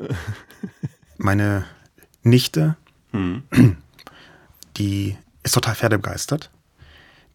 Meine 1.18 1.66
Nichte, 2.24 2.76
hm. 3.12 3.44
die 4.78 5.16
ist 5.44 5.54
total 5.54 5.76
pferdebegeistert. 5.76 6.50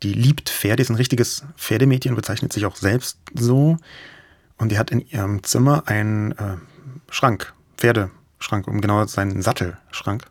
Die 0.02 0.12
liebt 0.12 0.48
Pferde, 0.48 0.82
ist 0.82 0.90
ein 0.90 0.96
richtiges 0.96 1.44
Pferdemädchen, 1.56 2.14
bezeichnet 2.14 2.52
sich 2.52 2.66
auch 2.66 2.76
selbst 2.76 3.18
so. 3.34 3.78
Und 4.56 4.70
die 4.70 4.78
hat 4.78 4.90
in 4.90 5.00
ihrem 5.00 5.42
Zimmer 5.42 5.84
einen 5.86 6.32
äh, 6.32 6.56
Schrank, 7.10 7.52
Pferdeschrank, 7.76 8.66
um 8.66 8.80
genauer 8.80 9.08
seinen 9.08 9.42
Sattelschrank. 9.42 10.24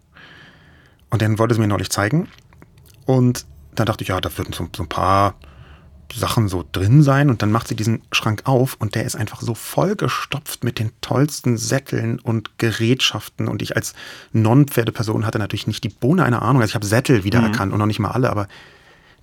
Und 1.10 1.22
den 1.22 1.40
wollte 1.40 1.56
sie 1.56 1.62
mir 1.62 1.68
neulich 1.68 1.90
zeigen. 1.90 2.30
Und 3.06 3.46
dann 3.76 3.86
dachte 3.86 4.04
ich, 4.04 4.10
ja, 4.10 4.20
da 4.20 4.36
würden 4.38 4.54
so, 4.54 4.68
so 4.76 4.84
ein 4.84 4.90
paar 4.90 5.36
Sachen 6.14 6.48
so 6.48 6.66
drin 6.72 7.04
sein. 7.04 7.30
Und 7.30 7.42
dann 7.42 7.52
macht 7.52 7.68
sie 7.68 7.76
diesen 7.76 8.02
Schrank 8.12 8.44
auf 8.46 8.76
und 8.80 8.96
der 8.96 9.06
ist 9.06 9.16
einfach 9.16 9.42
so 9.42 9.54
vollgestopft 9.54 10.64
mit 10.64 10.80
den 10.80 10.92
tollsten 11.02 11.58
Sätteln 11.58 12.20
und 12.20 12.58
Gerätschaften. 12.58 13.48
Und 13.48 13.62
ich 13.62 13.76
als 13.76 13.94
Non-Pferdeperson 14.34 15.26
hatte 15.26 15.40
natürlich 15.40 15.68
nicht 15.68 15.84
die 15.84 15.90
Bohne 15.90 16.24
einer 16.24 16.42
Ahnung. 16.42 16.62
Also 16.62 16.72
ich 16.72 16.76
habe 16.76 16.86
Sättel 16.86 17.24
wiedererkannt 17.24 17.70
mhm. 17.70 17.74
und 17.74 17.80
noch 17.80 17.88
nicht 17.88 18.00
mal 18.00 18.12
alle, 18.12 18.30
aber 18.30 18.48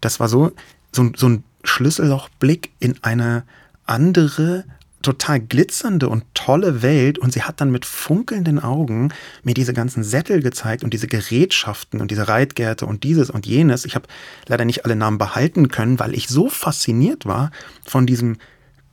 das 0.00 0.20
war 0.20 0.28
so, 0.28 0.52
so, 0.92 1.10
so 1.16 1.28
ein 1.28 1.44
Schlüssellochblick 1.62 2.70
in 2.78 2.96
eine 3.02 3.44
andere 3.86 4.64
total 5.04 5.38
glitzernde 5.38 6.08
und 6.08 6.24
tolle 6.32 6.82
Welt 6.82 7.18
und 7.18 7.32
sie 7.32 7.42
hat 7.42 7.60
dann 7.60 7.70
mit 7.70 7.84
funkelnden 7.84 8.58
Augen 8.58 9.12
mir 9.42 9.54
diese 9.54 9.74
ganzen 9.74 10.02
Sättel 10.02 10.42
gezeigt 10.42 10.82
und 10.82 10.94
diese 10.94 11.06
Gerätschaften 11.06 12.00
und 12.00 12.10
diese 12.10 12.26
Reitgärte 12.26 12.86
und 12.86 13.04
dieses 13.04 13.28
und 13.28 13.46
jenes. 13.46 13.84
Ich 13.84 13.94
habe 13.94 14.08
leider 14.48 14.64
nicht 14.64 14.84
alle 14.84 14.96
Namen 14.96 15.18
behalten 15.18 15.68
können, 15.68 16.00
weil 16.00 16.14
ich 16.14 16.28
so 16.28 16.48
fasziniert 16.48 17.26
war 17.26 17.50
von 17.84 18.06
diesem 18.06 18.38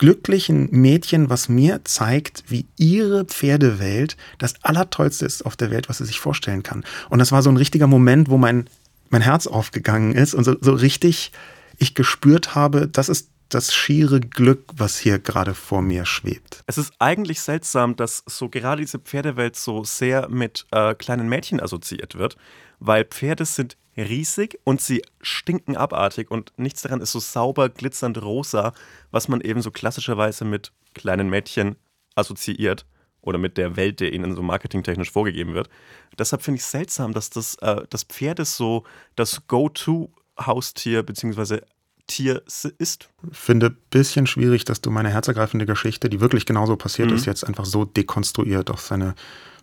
glücklichen 0.02 0.68
Mädchen, 0.70 1.30
was 1.30 1.48
mir 1.48 1.80
zeigt, 1.84 2.44
wie 2.48 2.66
ihre 2.76 3.24
Pferdewelt 3.24 4.16
das 4.38 4.54
Allertollste 4.62 5.24
ist 5.24 5.46
auf 5.46 5.56
der 5.56 5.70
Welt, 5.70 5.88
was 5.88 5.98
sie 5.98 6.04
sich 6.04 6.20
vorstellen 6.20 6.62
kann. 6.62 6.84
Und 7.08 7.20
das 7.20 7.32
war 7.32 7.40
so 7.40 7.50
ein 7.50 7.56
richtiger 7.56 7.86
Moment, 7.86 8.28
wo 8.28 8.36
mein, 8.36 8.66
mein 9.12 9.22
Herz 9.22 9.46
aufgegangen 9.46 10.14
ist 10.14 10.34
und 10.34 10.44
so, 10.44 10.56
so 10.60 10.72
richtig 10.72 11.32
ich 11.78 11.94
gespürt 11.94 12.54
habe, 12.54 12.88
das 12.88 13.08
ist 13.08 13.30
das 13.48 13.74
schiere 13.74 14.20
Glück, 14.20 14.64
was 14.74 14.98
hier 14.98 15.18
gerade 15.18 15.54
vor 15.54 15.82
mir 15.82 16.06
schwebt. 16.06 16.62
Es 16.66 16.78
ist 16.78 16.94
eigentlich 16.98 17.42
seltsam, 17.42 17.96
dass 17.96 18.24
so 18.26 18.48
gerade 18.48 18.80
diese 18.80 18.98
Pferdewelt 18.98 19.56
so 19.56 19.84
sehr 19.84 20.28
mit 20.30 20.66
äh, 20.70 20.94
kleinen 20.94 21.28
Mädchen 21.28 21.60
assoziiert 21.60 22.16
wird, 22.16 22.36
weil 22.80 23.04
Pferde 23.04 23.44
sind 23.44 23.76
riesig 23.94 24.58
und 24.64 24.80
sie 24.80 25.02
stinken 25.20 25.76
abartig 25.76 26.30
und 26.30 26.52
nichts 26.56 26.80
daran 26.80 27.02
ist 27.02 27.12
so 27.12 27.20
sauber, 27.20 27.68
glitzernd 27.68 28.22
rosa, 28.22 28.72
was 29.10 29.28
man 29.28 29.42
eben 29.42 29.60
so 29.60 29.70
klassischerweise 29.70 30.46
mit 30.46 30.72
kleinen 30.94 31.28
Mädchen 31.28 31.76
assoziiert 32.14 32.86
oder 33.22 33.38
mit 33.38 33.56
der 33.56 33.76
Welt, 33.76 34.00
der 34.00 34.12
ihnen 34.12 34.34
so 34.34 34.42
marketingtechnisch 34.42 35.10
vorgegeben 35.10 35.54
wird. 35.54 35.70
Deshalb 36.18 36.42
finde 36.42 36.56
ich 36.58 36.64
es 36.64 36.70
seltsam, 36.70 37.14
dass 37.14 37.30
das, 37.30 37.54
äh, 37.56 37.82
das 37.88 38.04
Pferd 38.04 38.40
ist 38.40 38.56
so 38.56 38.84
das 39.16 39.46
Go-To-Haustier 39.46 41.02
bzw. 41.02 41.60
Tier 42.08 42.42
ist. 42.78 43.08
Finde 43.30 43.66
ein 43.66 43.76
bisschen 43.90 44.26
schwierig, 44.26 44.64
dass 44.64 44.80
du 44.80 44.90
meine 44.90 45.10
herzergreifende 45.10 45.66
Geschichte, 45.66 46.10
die 46.10 46.20
wirklich 46.20 46.46
genauso 46.46 46.76
passiert 46.76 47.10
mhm. 47.10 47.16
ist, 47.16 47.26
jetzt 47.26 47.44
einfach 47.44 47.64
so 47.64 47.84
dekonstruiert 47.84 48.70
auf 48.70 48.80
seine 48.80 49.14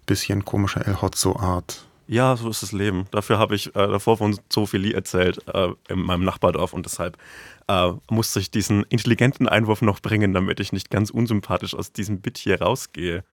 bisschen 0.05 0.45
komische 0.45 0.79
El 0.85 1.01
Hotzo-Art. 1.01 1.85
Ja, 2.07 2.35
so 2.35 2.49
ist 2.49 2.63
das 2.63 2.71
Leben. 2.71 3.05
Dafür 3.11 3.37
habe 3.37 3.53
ich 3.53 3.67
äh, 3.67 3.87
davor 3.87 4.17
von 4.17 4.39
Sophie 4.51 4.93
erzählt 4.93 5.47
äh, 5.53 5.67
in 5.89 5.99
meinem 5.99 6.25
Nachbardorf 6.25 6.73
und 6.73 6.83
deshalb 6.87 7.19
äh, 7.67 7.91
musste 8.09 8.39
ich 8.39 8.49
diesen 8.49 8.81
intelligenten 8.85 9.47
Einwurf 9.47 9.83
noch 9.83 9.99
bringen, 9.99 10.33
damit 10.33 10.59
ich 10.59 10.73
nicht 10.73 10.89
ganz 10.89 11.11
unsympathisch 11.11 11.75
aus 11.75 11.91
diesem 11.91 12.19
Bit 12.19 12.39
hier 12.39 12.59
rausgehe. 12.63 13.23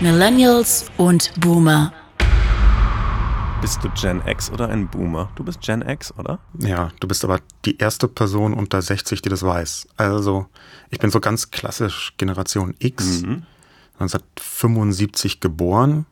Millennials 0.00 0.86
und 0.96 1.32
Boomer. 1.40 1.92
Bist 3.60 3.82
du 3.82 3.88
Gen 4.00 4.22
X 4.24 4.48
oder 4.48 4.68
ein 4.68 4.86
Boomer? 4.86 5.28
Du 5.34 5.42
bist 5.42 5.60
Gen 5.60 5.82
X, 5.82 6.14
oder? 6.16 6.38
Ja, 6.60 6.92
du 7.00 7.08
bist 7.08 7.24
aber 7.24 7.40
die 7.64 7.78
erste 7.78 8.06
Person 8.06 8.54
unter 8.54 8.80
60, 8.80 9.22
die 9.22 9.28
das 9.28 9.42
weiß. 9.42 9.88
Also, 9.96 10.46
ich 10.90 11.00
bin 11.00 11.10
so 11.10 11.18
ganz 11.18 11.50
klassisch 11.50 12.14
Generation 12.16 12.76
X, 12.78 13.22
mhm. 13.22 13.42
1975 13.94 15.40
geboren 15.40 16.06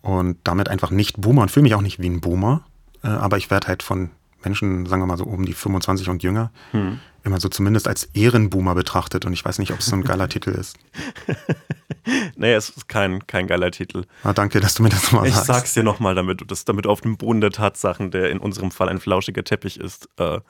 und 0.00 0.38
damit 0.44 0.70
einfach 0.70 0.90
nicht 0.90 1.20
Boomer 1.20 1.42
und 1.42 1.50
fühle 1.50 1.64
mich 1.64 1.74
auch 1.74 1.82
nicht 1.82 2.00
wie 2.00 2.08
ein 2.08 2.22
Boomer. 2.22 2.62
Äh, 3.04 3.08
aber 3.08 3.36
ich 3.36 3.50
werde 3.50 3.68
halt 3.68 3.82
von 3.82 4.08
Menschen, 4.42 4.86
sagen 4.86 5.02
wir 5.02 5.06
mal 5.06 5.18
so 5.18 5.24
um 5.24 5.44
die 5.44 5.52
25 5.52 6.08
und 6.08 6.22
jünger, 6.22 6.50
immer 7.26 7.40
so 7.40 7.48
zumindest 7.48 7.88
als 7.88 8.04
Ehrenboomer 8.14 8.74
betrachtet. 8.74 9.24
Und 9.24 9.32
ich 9.32 9.44
weiß 9.44 9.58
nicht, 9.58 9.72
ob 9.72 9.80
es 9.80 9.86
so 9.86 9.96
ein 9.96 10.02
geiler 10.02 10.28
Titel 10.30 10.50
ist. 10.50 10.76
nee, 12.36 12.54
es 12.54 12.70
ist 12.70 12.88
kein, 12.88 13.26
kein 13.26 13.46
geiler 13.46 13.70
Titel. 13.70 14.04
Ah, 14.22 14.32
danke, 14.32 14.60
dass 14.60 14.74
du 14.74 14.82
mir 14.82 14.88
das 14.88 15.12
mal 15.12 15.26
ich 15.26 15.34
sagst. 15.34 15.48
Ich 15.48 15.54
sag's 15.54 15.74
dir 15.74 15.82
nochmal, 15.82 16.14
damit 16.14 16.40
du 16.40 16.44
das, 16.44 16.64
damit 16.64 16.84
du 16.84 16.90
auf 16.90 17.00
dem 17.00 17.16
Boden 17.16 17.40
der 17.40 17.50
Tatsachen, 17.50 18.10
der 18.10 18.30
in 18.30 18.38
unserem 18.38 18.70
Fall 18.70 18.88
ein 18.88 19.00
flauschiger 19.00 19.44
Teppich 19.44 19.78
ist, 19.78 20.08
äh, 20.18 20.40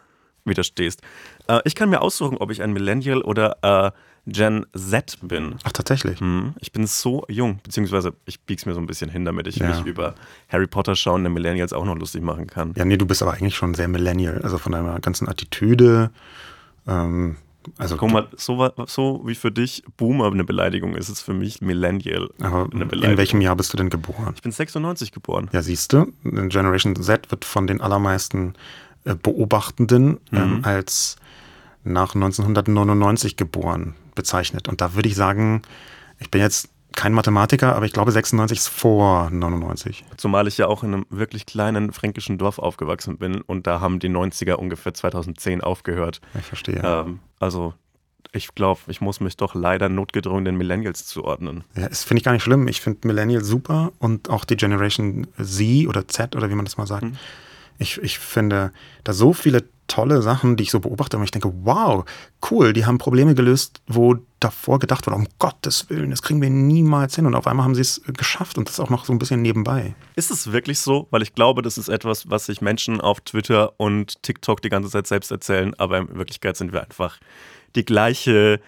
widerstehst. 0.44 1.02
Äh, 1.48 1.60
ich 1.64 1.74
kann 1.74 1.90
mir 1.90 2.00
aussuchen, 2.00 2.38
ob 2.38 2.50
ich 2.50 2.62
ein 2.62 2.72
Millennial 2.72 3.22
oder 3.22 3.58
äh, 3.62 3.90
Gen 4.28 4.66
Z 4.74 5.18
bin. 5.22 5.54
Ach, 5.62 5.72
tatsächlich? 5.72 6.18
Hm, 6.18 6.54
ich 6.58 6.72
bin 6.72 6.86
so 6.86 7.24
jung, 7.28 7.60
beziehungsweise 7.62 8.12
ich 8.24 8.40
bieg's 8.40 8.66
mir 8.66 8.74
so 8.74 8.80
ein 8.80 8.86
bisschen 8.86 9.08
hin, 9.08 9.24
damit 9.24 9.46
ich 9.46 9.56
ja. 9.56 9.68
mich 9.68 9.86
über 9.86 10.16
Harry 10.48 10.66
Potter 10.66 10.96
schauende 10.96 11.30
Millennials 11.30 11.72
auch 11.72 11.84
noch 11.84 11.96
lustig 11.96 12.22
machen 12.22 12.48
kann. 12.48 12.74
Ja, 12.76 12.84
nee, 12.84 12.96
du 12.96 13.06
bist 13.06 13.22
aber 13.22 13.34
eigentlich 13.34 13.54
schon 13.54 13.74
sehr 13.74 13.86
Millennial. 13.86 14.40
Also 14.42 14.58
von 14.58 14.72
deiner 14.72 14.98
ganzen 14.98 15.28
Attitüde. 15.28 16.10
Ähm, 16.86 17.36
also 17.78 17.96
Guck 17.96 18.12
mal, 18.12 18.28
so, 18.36 18.70
so, 18.86 19.22
wie 19.24 19.34
für 19.34 19.50
dich 19.50 19.82
Boomer 19.96 20.30
eine 20.30 20.44
Beleidigung 20.44 20.94
ist, 20.94 21.08
ist 21.08 21.22
für 21.22 21.34
mich 21.34 21.60
Millennial 21.60 22.30
aber 22.40 22.68
eine 22.72 22.86
Beleidigung. 22.86 23.10
In 23.10 23.18
welchem 23.18 23.40
Jahr 23.40 23.56
bist 23.56 23.72
du 23.72 23.76
denn 23.76 23.90
geboren? 23.90 24.32
Ich 24.36 24.42
bin 24.42 24.52
96 24.52 25.12
geboren. 25.12 25.50
Ja, 25.52 25.62
siehst 25.62 25.92
du, 25.92 26.12
Generation 26.22 26.94
Z 26.96 27.30
wird 27.30 27.44
von 27.44 27.66
den 27.66 27.80
allermeisten 27.80 28.54
äh, 29.04 29.14
Beobachtenden 29.14 30.20
mhm. 30.30 30.38
ähm, 30.38 30.60
als 30.62 31.16
nach 31.84 32.14
1999 32.14 33.36
geboren 33.36 33.94
bezeichnet. 34.14 34.68
Und 34.68 34.80
da 34.80 34.94
würde 34.94 35.08
ich 35.08 35.14
sagen, 35.14 35.62
ich 36.18 36.30
bin 36.30 36.40
jetzt 36.40 36.68
kein 36.96 37.12
Mathematiker, 37.12 37.76
aber 37.76 37.86
ich 37.86 37.92
glaube 37.92 38.10
96 38.10 38.58
ist 38.58 38.68
vor 38.68 39.30
99. 39.30 40.04
Zumal 40.16 40.48
ich 40.48 40.58
ja 40.58 40.66
auch 40.66 40.82
in 40.82 40.94
einem 40.94 41.06
wirklich 41.10 41.46
kleinen 41.46 41.92
fränkischen 41.92 42.38
Dorf 42.38 42.58
aufgewachsen 42.58 43.18
bin 43.18 43.42
und 43.42 43.66
da 43.66 43.80
haben 43.80 44.00
die 44.00 44.08
90er 44.08 44.54
ungefähr 44.54 44.94
2010 44.94 45.60
aufgehört. 45.60 46.20
Ich 46.38 46.46
verstehe. 46.46 46.82
Ähm, 46.82 47.20
also 47.38 47.74
ich 48.32 48.54
glaube, 48.54 48.80
ich 48.88 49.00
muss 49.00 49.20
mich 49.20 49.36
doch 49.36 49.54
leider 49.54 49.88
notgedrungen 49.88 50.44
den 50.44 50.56
Millennials 50.56 51.06
zuordnen. 51.06 51.64
Ja, 51.76 51.88
das 51.88 52.02
finde 52.02 52.18
ich 52.18 52.24
gar 52.24 52.32
nicht 52.32 52.42
schlimm. 52.42 52.66
Ich 52.68 52.80
finde 52.80 53.06
Millennials 53.06 53.46
super 53.46 53.92
und 53.98 54.30
auch 54.30 54.44
die 54.44 54.56
Generation 54.56 55.26
Z 55.40 55.86
oder 55.86 56.08
Z 56.08 56.34
oder 56.34 56.50
wie 56.50 56.54
man 56.54 56.64
das 56.64 56.76
mal 56.76 56.86
sagt. 56.86 57.04
Hm. 57.04 57.16
Ich, 57.78 57.98
ich 57.98 58.18
finde 58.18 58.72
da 59.04 59.12
so 59.12 59.32
viele 59.32 59.64
tolle 59.88 60.22
Sachen, 60.22 60.56
die 60.56 60.64
ich 60.64 60.70
so 60.70 60.80
beobachte 60.80 61.16
und 61.16 61.24
ich 61.24 61.30
denke, 61.30 61.52
wow, 61.62 62.04
cool, 62.50 62.72
die 62.72 62.86
haben 62.86 62.98
Probleme 62.98 63.34
gelöst, 63.34 63.80
wo 63.86 64.16
davor 64.40 64.78
gedacht 64.78 65.06
wurde, 65.06 65.16
um 65.16 65.26
Gottes 65.38 65.88
Willen, 65.88 66.10
das 66.10 66.22
kriegen 66.22 66.42
wir 66.42 66.50
niemals 66.50 67.16
hin. 67.16 67.26
Und 67.26 67.34
auf 67.34 67.46
einmal 67.46 67.64
haben 67.64 67.74
sie 67.74 67.80
es 67.80 68.02
geschafft 68.06 68.58
und 68.58 68.68
das 68.68 68.80
auch 68.80 68.90
noch 68.90 69.04
so 69.04 69.12
ein 69.12 69.18
bisschen 69.18 69.42
nebenbei. 69.42 69.94
Ist 70.14 70.30
es 70.30 70.52
wirklich 70.52 70.80
so? 70.80 71.06
Weil 71.10 71.22
ich 71.22 71.34
glaube, 71.34 71.62
das 71.62 71.78
ist 71.78 71.88
etwas, 71.88 72.28
was 72.30 72.46
sich 72.46 72.60
Menschen 72.60 73.00
auf 73.00 73.20
Twitter 73.20 73.78
und 73.78 74.22
TikTok 74.22 74.60
die 74.62 74.68
ganze 74.68 74.90
Zeit 74.90 75.06
selbst 75.06 75.30
erzählen, 75.30 75.74
aber 75.78 75.98
in 75.98 76.16
Wirklichkeit 76.16 76.56
sind 76.56 76.72
wir 76.72 76.82
einfach 76.82 77.18
die 77.74 77.84
gleiche, 77.84 78.60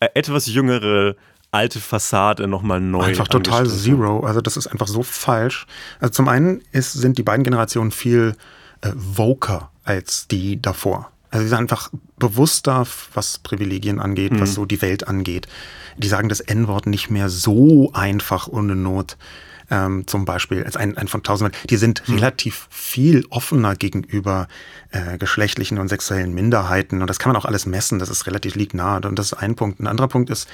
äh, 0.00 0.08
etwas 0.14 0.46
jüngere, 0.46 1.16
alte 1.50 1.80
Fassade 1.80 2.46
nochmal 2.46 2.80
neu. 2.80 3.02
Einfach 3.02 3.28
total 3.28 3.66
zero. 3.68 4.20
Also 4.20 4.40
das 4.40 4.56
ist 4.56 4.66
einfach 4.66 4.88
so 4.88 5.02
falsch. 5.02 5.66
Also 6.00 6.12
zum 6.12 6.28
einen 6.28 6.62
ist, 6.72 6.92
sind 6.92 7.18
die 7.18 7.22
beiden 7.22 7.44
Generationen 7.44 7.90
viel 7.90 8.36
äh, 8.82 8.92
voker 8.96 9.70
als 9.84 10.28
die 10.28 10.60
davor. 10.60 11.10
Also 11.30 11.44
sie 11.44 11.48
sind 11.50 11.58
einfach 11.58 11.90
bewusster, 12.18 12.86
was 13.14 13.38
Privilegien 13.38 14.00
angeht, 14.00 14.32
mhm. 14.32 14.40
was 14.40 14.54
so 14.54 14.64
die 14.64 14.80
Welt 14.82 15.08
angeht. 15.08 15.46
Die 15.96 16.08
sagen 16.08 16.28
das 16.28 16.40
N-Wort 16.40 16.86
nicht 16.86 17.10
mehr 17.10 17.28
so 17.28 17.92
einfach 17.92 18.48
ohne 18.48 18.76
Not. 18.76 19.16
Ähm, 19.68 20.06
zum 20.06 20.24
Beispiel 20.24 20.62
als 20.62 20.76
ein, 20.76 20.96
ein 20.96 21.08
von 21.08 21.24
tausend. 21.24 21.52
Die 21.68 21.76
sind 21.76 22.08
mhm. 22.08 22.16
relativ 22.16 22.68
viel 22.70 23.26
offener 23.30 23.74
gegenüber 23.74 24.46
äh, 24.92 25.18
geschlechtlichen 25.18 25.78
und 25.78 25.88
sexuellen 25.88 26.32
Minderheiten. 26.34 27.00
Und 27.00 27.10
das 27.10 27.18
kann 27.18 27.32
man 27.32 27.42
auch 27.42 27.46
alles 27.46 27.66
messen. 27.66 27.98
Das 27.98 28.08
ist 28.08 28.26
relativ 28.26 28.54
liegt 28.54 28.74
nahe. 28.74 29.00
Und 29.00 29.18
das 29.18 29.32
ist 29.32 29.34
ein 29.34 29.56
Punkt. 29.56 29.80
Ein 29.80 29.88
anderer 29.88 30.06
Punkt 30.08 30.30
ist, 30.30 30.48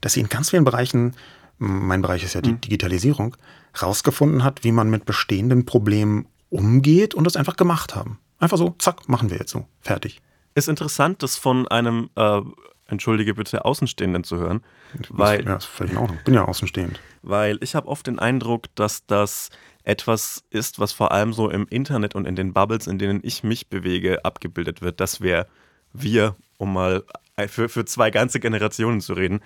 dass 0.00 0.14
sie 0.14 0.20
in 0.20 0.28
ganz 0.28 0.50
vielen 0.50 0.64
Bereichen, 0.64 1.14
mein 1.58 2.02
Bereich 2.02 2.24
ist 2.24 2.34
ja 2.34 2.40
die 2.40 2.52
mhm. 2.52 2.60
Digitalisierung, 2.60 3.36
rausgefunden 3.80 4.44
hat, 4.44 4.64
wie 4.64 4.72
man 4.72 4.90
mit 4.90 5.04
bestehenden 5.04 5.64
Problemen 5.66 6.26
umgeht 6.50 7.14
und 7.14 7.24
das 7.24 7.36
einfach 7.36 7.56
gemacht 7.56 7.94
haben. 7.94 8.18
Einfach 8.38 8.58
so, 8.58 8.74
zack, 8.78 9.08
machen 9.08 9.30
wir 9.30 9.38
jetzt 9.38 9.50
so. 9.50 9.66
Fertig. 9.80 10.20
Ist 10.54 10.68
interessant, 10.68 11.22
das 11.22 11.36
von 11.36 11.68
einem, 11.68 12.10
äh, 12.16 12.40
entschuldige 12.86 13.34
bitte, 13.34 13.64
Außenstehenden 13.64 14.24
zu 14.24 14.38
hören. 14.38 14.62
Weil, 15.10 15.44
ja, 15.44 15.56
ist 15.56 15.66
völlig 15.66 15.92
in 15.92 15.98
Ordnung. 15.98 16.18
Bin 16.24 16.34
ja 16.34 16.44
außenstehend. 16.44 17.00
Weil 17.22 17.58
ich 17.60 17.74
habe 17.74 17.86
oft 17.88 18.06
den 18.06 18.18
Eindruck, 18.18 18.74
dass 18.74 19.06
das 19.06 19.50
etwas 19.84 20.44
ist, 20.50 20.78
was 20.78 20.92
vor 20.92 21.12
allem 21.12 21.32
so 21.32 21.50
im 21.50 21.66
Internet 21.68 22.14
und 22.14 22.26
in 22.26 22.36
den 22.36 22.52
Bubbles, 22.52 22.86
in 22.86 22.98
denen 22.98 23.20
ich 23.22 23.44
mich 23.44 23.68
bewege, 23.68 24.24
abgebildet 24.24 24.82
wird. 24.82 25.00
Dass 25.00 25.20
wir, 25.20 25.46
wir, 25.92 26.36
um 26.56 26.72
mal 26.72 27.04
für, 27.46 27.68
für 27.68 27.84
zwei 27.84 28.10
ganze 28.10 28.40
Generationen 28.40 29.00
zu 29.00 29.12
reden, 29.12 29.40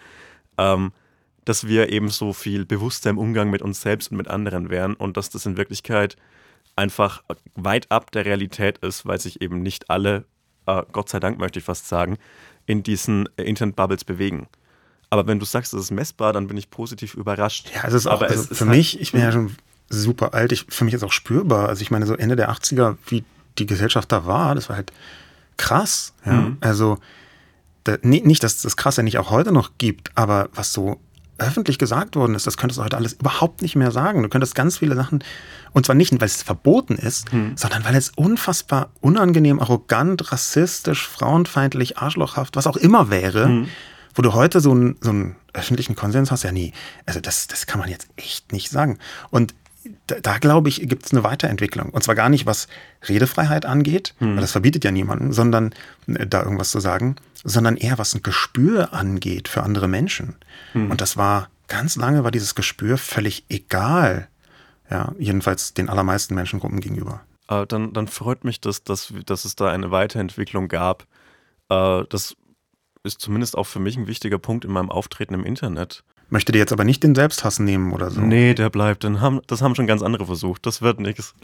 ähm, 0.58 0.92
dass 1.44 1.66
wir 1.66 1.90
eben 1.90 2.08
so 2.08 2.32
viel 2.32 2.64
bewusster 2.64 3.10
im 3.10 3.18
Umgang 3.18 3.50
mit 3.50 3.62
uns 3.62 3.80
selbst 3.80 4.10
und 4.10 4.16
mit 4.16 4.28
anderen 4.28 4.70
wären 4.70 4.94
und 4.94 5.16
dass 5.16 5.30
das 5.30 5.46
in 5.46 5.56
Wirklichkeit 5.56 6.16
einfach 6.76 7.22
weit 7.54 7.90
ab 7.90 8.10
der 8.12 8.24
Realität 8.24 8.78
ist, 8.78 9.06
weil 9.06 9.20
sich 9.20 9.42
eben 9.42 9.62
nicht 9.62 9.90
alle, 9.90 10.24
äh, 10.66 10.82
Gott 10.92 11.08
sei 11.08 11.20
Dank 11.20 11.38
möchte 11.38 11.58
ich 11.58 11.64
fast 11.64 11.88
sagen, 11.88 12.16
in 12.66 12.82
diesen 12.82 13.28
äh, 13.36 13.42
Internet-Bubbles 13.42 14.04
bewegen. 14.04 14.46
Aber 15.10 15.26
wenn 15.26 15.38
du 15.38 15.44
sagst, 15.44 15.74
das 15.74 15.82
ist 15.82 15.90
messbar, 15.90 16.32
dann 16.32 16.46
bin 16.46 16.56
ich 16.56 16.70
positiv 16.70 17.14
überrascht. 17.14 17.70
Ja, 17.74 17.86
es 17.86 17.92
ist 17.92 18.06
auch, 18.06 18.22
also 18.22 18.46
es 18.50 18.58
für 18.58 18.66
halt, 18.66 18.76
mich, 18.76 19.00
ich 19.00 19.12
bin 19.12 19.20
ja 19.20 19.32
schon 19.32 19.54
super 19.90 20.32
alt, 20.32 20.52
ich, 20.52 20.64
für 20.68 20.84
mich 20.84 20.94
ist 20.94 21.02
auch 21.02 21.12
spürbar. 21.12 21.68
Also 21.68 21.82
ich 21.82 21.90
meine, 21.90 22.06
so 22.06 22.14
Ende 22.14 22.36
der 22.36 22.50
80er, 22.50 22.96
wie 23.08 23.24
die 23.58 23.66
Gesellschaft 23.66 24.10
da 24.10 24.24
war, 24.24 24.54
das 24.54 24.70
war 24.70 24.76
halt 24.76 24.92
krass. 25.58 26.14
Ja? 26.24 26.32
Mhm. 26.32 26.56
Also 26.60 26.98
da, 27.84 27.96
nicht, 28.02 28.42
dass 28.42 28.56
es 28.56 28.62
das 28.62 28.76
Krasse 28.76 29.02
nicht 29.02 29.18
auch 29.18 29.30
heute 29.30 29.52
noch 29.52 29.72
gibt, 29.78 30.10
aber 30.16 30.48
was 30.54 30.72
so 30.72 31.00
öffentlich 31.38 31.78
gesagt 31.78 32.14
worden 32.14 32.34
ist, 32.34 32.46
das 32.46 32.56
könntest 32.56 32.78
du 32.78 32.84
heute 32.84 32.96
alles 32.96 33.14
überhaupt 33.14 33.62
nicht 33.62 33.74
mehr 33.74 33.90
sagen. 33.90 34.22
Du 34.22 34.28
könntest 34.28 34.54
ganz 34.54 34.78
viele 34.78 34.94
Sachen, 34.94 35.24
und 35.72 35.86
zwar 35.86 35.94
nicht, 35.96 36.12
weil 36.12 36.26
es 36.26 36.42
verboten 36.42 36.94
ist, 36.94 37.32
hm. 37.32 37.56
sondern 37.56 37.84
weil 37.84 37.96
es 37.96 38.10
unfassbar 38.10 38.90
unangenehm, 39.00 39.58
arrogant, 39.58 40.30
rassistisch, 40.30 41.06
frauenfeindlich, 41.08 41.98
arschlochhaft, 41.98 42.56
was 42.56 42.66
auch 42.66 42.76
immer 42.76 43.10
wäre, 43.10 43.46
hm. 43.46 43.68
wo 44.14 44.22
du 44.22 44.34
heute 44.34 44.60
so 44.60 44.70
einen, 44.70 44.96
so 45.00 45.10
einen 45.10 45.36
öffentlichen 45.52 45.96
Konsens 45.96 46.30
hast, 46.30 46.44
ja 46.44 46.52
nie, 46.52 46.72
also 47.06 47.20
das, 47.20 47.46
das 47.48 47.66
kann 47.66 47.80
man 47.80 47.88
jetzt 47.88 48.08
echt 48.16 48.52
nicht 48.52 48.70
sagen. 48.70 48.98
Und 49.30 49.54
da, 50.06 50.20
da 50.20 50.38
glaube 50.38 50.68
ich, 50.68 50.88
gibt 50.88 51.06
es 51.06 51.12
eine 51.12 51.24
Weiterentwicklung. 51.24 51.90
Und 51.90 52.02
zwar 52.02 52.14
gar 52.14 52.28
nicht, 52.28 52.46
was 52.46 52.68
Redefreiheit 53.08 53.66
angeht, 53.66 54.14
hm. 54.18 54.34
weil 54.34 54.40
das 54.40 54.52
verbietet 54.52 54.84
ja 54.84 54.90
niemanden, 54.90 55.32
sondern 55.32 55.74
äh, 56.06 56.26
da 56.26 56.42
irgendwas 56.42 56.70
zu 56.70 56.80
sagen, 56.80 57.16
sondern 57.44 57.76
eher 57.76 57.98
was 57.98 58.14
ein 58.14 58.22
Gespür 58.22 58.92
angeht 58.92 59.48
für 59.48 59.62
andere 59.62 59.88
Menschen. 59.88 60.36
Hm. 60.72 60.90
Und 60.90 61.00
das 61.00 61.16
war 61.16 61.48
ganz 61.68 61.96
lange 61.96 62.22
war 62.22 62.30
dieses 62.30 62.54
Gespür 62.54 62.98
völlig 62.98 63.46
egal. 63.48 64.28
Ja, 64.90 65.14
jedenfalls 65.18 65.72
den 65.72 65.88
allermeisten 65.88 66.34
Menschengruppen 66.34 66.80
gegenüber. 66.80 67.22
Äh, 67.48 67.66
dann, 67.66 67.92
dann 67.92 68.08
freut 68.08 68.44
mich, 68.44 68.60
dass, 68.60 68.84
dass, 68.84 69.12
dass 69.24 69.44
es 69.44 69.56
da 69.56 69.70
eine 69.70 69.90
Weiterentwicklung 69.90 70.68
gab. 70.68 71.06
Äh, 71.70 72.04
das 72.10 72.36
ist 73.04 73.20
zumindest 73.20 73.56
auch 73.56 73.64
für 73.64 73.80
mich 73.80 73.96
ein 73.96 74.06
wichtiger 74.06 74.38
Punkt 74.38 74.64
in 74.64 74.72
meinem 74.72 74.90
Auftreten 74.90 75.34
im 75.34 75.44
Internet. 75.44 76.04
Möchte 76.32 76.50
dir 76.50 76.60
jetzt 76.60 76.72
aber 76.72 76.84
nicht 76.84 77.02
den 77.02 77.14
Selbsthass 77.14 77.58
nehmen 77.58 77.92
oder 77.92 78.10
so? 78.10 78.22
Nee, 78.22 78.54
der 78.54 78.70
bleibt. 78.70 79.04
Den 79.04 79.20
haben, 79.20 79.42
das 79.48 79.60
haben 79.60 79.74
schon 79.74 79.86
ganz 79.86 80.00
andere 80.00 80.24
versucht. 80.24 80.64
Das 80.64 80.80
wird 80.80 80.98
nichts. 80.98 81.34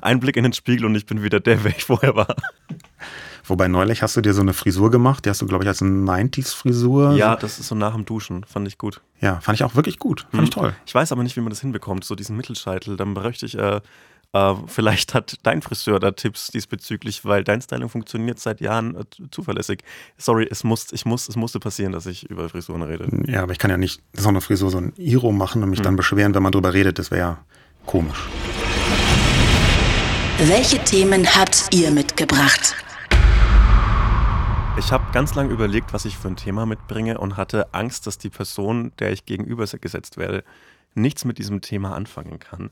Ein 0.00 0.20
Blick 0.20 0.38
in 0.38 0.42
den 0.42 0.54
Spiegel 0.54 0.86
und 0.86 0.94
ich 0.94 1.04
bin 1.04 1.22
wieder 1.22 1.38
der, 1.38 1.62
wer 1.64 1.76
ich 1.76 1.84
vorher 1.84 2.16
war. 2.16 2.34
Wobei 3.44 3.68
neulich 3.68 4.00
hast 4.00 4.16
du 4.16 4.22
dir 4.22 4.32
so 4.32 4.40
eine 4.40 4.54
Frisur 4.54 4.90
gemacht, 4.90 5.26
die 5.26 5.28
hast 5.28 5.42
du, 5.42 5.46
glaube 5.46 5.64
ich, 5.64 5.68
als 5.68 5.82
90s-Frisur. 5.82 7.12
Ja, 7.12 7.36
das 7.36 7.58
ist 7.58 7.68
so 7.68 7.74
nach 7.74 7.92
dem 7.92 8.06
Duschen, 8.06 8.44
fand 8.44 8.66
ich 8.66 8.78
gut. 8.78 9.02
Ja, 9.20 9.38
fand 9.40 9.58
ich 9.58 9.64
auch 9.64 9.74
wirklich 9.74 9.98
gut. 9.98 10.22
Fand 10.30 10.34
hm. 10.34 10.44
ich 10.44 10.50
toll. 10.50 10.74
Ich 10.86 10.94
weiß 10.94 11.12
aber 11.12 11.22
nicht, 11.22 11.36
wie 11.36 11.42
man 11.42 11.50
das 11.50 11.60
hinbekommt, 11.60 12.04
so 12.04 12.14
diesen 12.14 12.34
Mittelscheitel. 12.34 12.96
Dann 12.96 13.12
bräuchte 13.12 13.44
ich, 13.44 13.58
äh, 13.58 13.82
äh, 14.32 14.54
vielleicht 14.66 15.12
hat 15.14 15.36
dein 15.42 15.60
Friseur 15.60 16.00
da 16.00 16.12
Tipps 16.12 16.48
diesbezüglich, 16.48 17.24
weil 17.24 17.44
dein 17.44 17.60
Styling 17.60 17.88
funktioniert 17.88 18.38
seit 18.38 18.60
Jahren 18.60 18.96
äh, 18.96 19.04
zuverlässig. 19.30 19.80
Sorry, 20.16 20.48
es, 20.50 20.64
muss, 20.64 20.90
ich 20.92 21.04
muss, 21.04 21.28
es 21.28 21.36
musste 21.36 21.60
passieren, 21.60 21.92
dass 21.92 22.06
ich 22.06 22.28
über 22.30 22.48
Frisuren 22.48 22.82
rede. 22.82 23.08
Ja, 23.30 23.42
aber 23.42 23.52
ich 23.52 23.58
kann 23.58 23.70
ja 23.70 23.76
nicht 23.76 24.02
so 24.14 24.28
eine 24.28 24.40
Frisur, 24.40 24.70
so 24.70 24.78
ein 24.78 24.94
Iro 24.96 25.32
machen 25.32 25.62
und 25.62 25.70
mich 25.70 25.80
hm. 25.80 25.84
dann 25.84 25.96
beschweren, 25.96 26.34
wenn 26.34 26.42
man 26.42 26.52
drüber 26.52 26.72
redet. 26.72 26.98
Das 26.98 27.10
wäre 27.10 27.20
ja 27.20 27.44
komisch. 27.84 28.28
Welche 30.38 30.78
Themen 30.78 31.26
habt 31.26 31.68
ihr 31.72 31.90
mitgebracht? 31.90 32.74
Ich 34.78 34.90
habe 34.90 35.04
ganz 35.12 35.34
lange 35.34 35.52
überlegt, 35.52 35.92
was 35.92 36.06
ich 36.06 36.16
für 36.16 36.28
ein 36.28 36.36
Thema 36.36 36.64
mitbringe 36.64 37.18
und 37.18 37.36
hatte 37.36 37.74
Angst, 37.74 38.06
dass 38.06 38.16
die 38.16 38.30
Person, 38.30 38.92
der 38.98 39.12
ich 39.12 39.26
gegenüber 39.26 39.66
gesetzt 39.66 40.16
werde, 40.16 40.42
nichts 40.94 41.26
mit 41.26 41.36
diesem 41.36 41.60
Thema 41.60 41.94
anfangen 41.94 42.38
kann. 42.38 42.70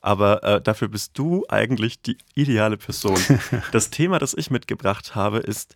Aber 0.00 0.42
äh, 0.44 0.60
dafür 0.60 0.88
bist 0.88 1.18
du 1.18 1.44
eigentlich 1.48 2.00
die 2.00 2.18
ideale 2.34 2.76
Person. 2.76 3.18
das 3.72 3.90
Thema, 3.90 4.18
das 4.18 4.34
ich 4.34 4.50
mitgebracht 4.50 5.14
habe, 5.14 5.38
ist, 5.38 5.74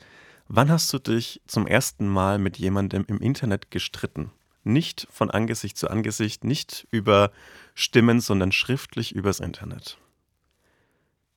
wann 0.48 0.70
hast 0.70 0.92
du 0.92 0.98
dich 0.98 1.40
zum 1.46 1.66
ersten 1.66 2.08
Mal 2.08 2.38
mit 2.38 2.58
jemandem 2.58 3.04
im 3.08 3.18
Internet 3.18 3.70
gestritten? 3.70 4.30
Nicht 4.64 5.08
von 5.10 5.30
Angesicht 5.30 5.76
zu 5.76 5.90
Angesicht, 5.90 6.44
nicht 6.44 6.86
über 6.92 7.32
Stimmen, 7.74 8.20
sondern 8.20 8.52
schriftlich 8.52 9.12
übers 9.12 9.40
Internet. 9.40 9.98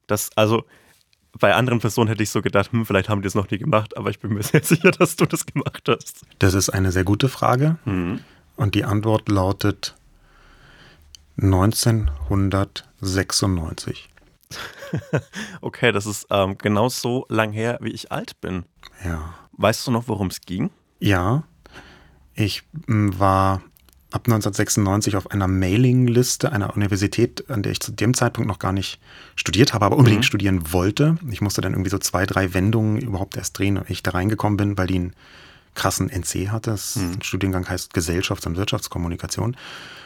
Das, 0.06 0.30
also, 0.36 0.66
bei 1.40 1.56
anderen 1.56 1.80
Personen 1.80 2.08
hätte 2.08 2.24
ich 2.24 2.30
so 2.30 2.42
gedacht, 2.42 2.72
hm, 2.72 2.86
vielleicht 2.86 3.10
haben 3.10 3.22
die 3.22 3.28
es 3.28 3.36
noch 3.36 3.50
nie 3.50 3.58
gemacht, 3.58 3.98
aber 3.98 4.10
ich 4.10 4.20
bin 4.20 4.34
mir 4.34 4.44
sehr 4.44 4.64
sicher, 4.64 4.92
dass 4.92 5.16
du 5.16 5.26
das 5.26 5.46
gemacht 5.46 5.84
hast. 5.88 6.22
Das 6.40 6.54
ist 6.54 6.70
eine 6.70 6.92
sehr 6.92 7.04
gute 7.04 7.30
Frage. 7.30 7.78
Mhm. 7.86 8.22
Und 8.56 8.76
die 8.76 8.86
Antwort 8.86 9.28
lautet 9.28 9.96
1996. 11.38 14.10
okay, 15.62 15.92
das 15.92 16.06
ist 16.06 16.28
ähm, 16.30 16.56
genau 16.58 16.90
so 16.90 17.26
lang 17.30 17.52
her, 17.52 17.78
wie 17.82 17.92
ich 17.92 18.12
alt 18.12 18.40
bin. 18.42 18.66
Ja. 19.04 19.34
Weißt 19.54 19.88
du 19.88 19.92
noch, 19.92 20.08
worum 20.08 20.28
es 20.28 20.42
ging? 20.42 20.70
Ja. 21.00 21.44
Ich 22.34 22.64
hm, 22.88 23.20
war 23.20 23.62
ab 24.12 24.28
1996 24.28 25.16
auf 25.18 25.32
einer 25.32 25.48
Mailingliste 25.48 26.52
einer 26.52 26.76
Universität, 26.76 27.50
an 27.50 27.64
der 27.64 27.72
ich 27.74 27.80
zu 27.82 27.92
dem 27.92 28.14
Zeitpunkt 28.14 28.48
noch 28.48 28.60
gar 28.60 28.72
nicht 28.72 29.02
studiert 29.36 29.74
habe, 29.74 29.86
aber 29.86 29.98
unbedingt 29.98 30.22
mhm. 30.22 30.28
studieren 30.28 30.72
wollte. 30.72 31.18
Ich 31.30 31.42
musste 31.42 31.60
dann 31.62 31.74
irgendwie 31.74 31.90
so 31.90 31.98
zwei, 31.98 32.26
drei 32.26 32.54
Wendungen 32.54 33.02
überhaupt 33.02 33.36
erst 33.36 33.60
drehen, 33.60 33.76
wenn 33.76 33.84
ich 33.88 34.04
da 34.04 34.12
reingekommen 34.12 34.56
bin, 34.56 34.78
weil 34.78 34.88
die 34.88 34.96
einen 34.96 35.14
krassen 35.74 36.10
NC 36.10 36.50
hatte. 36.50 36.72
Das 36.72 36.96
mhm. 36.96 37.22
Studiengang 37.22 37.68
heißt 37.68 37.94
Gesellschafts- 37.94 38.48
und 38.48 38.56
Wirtschaftskommunikation. 38.56 39.58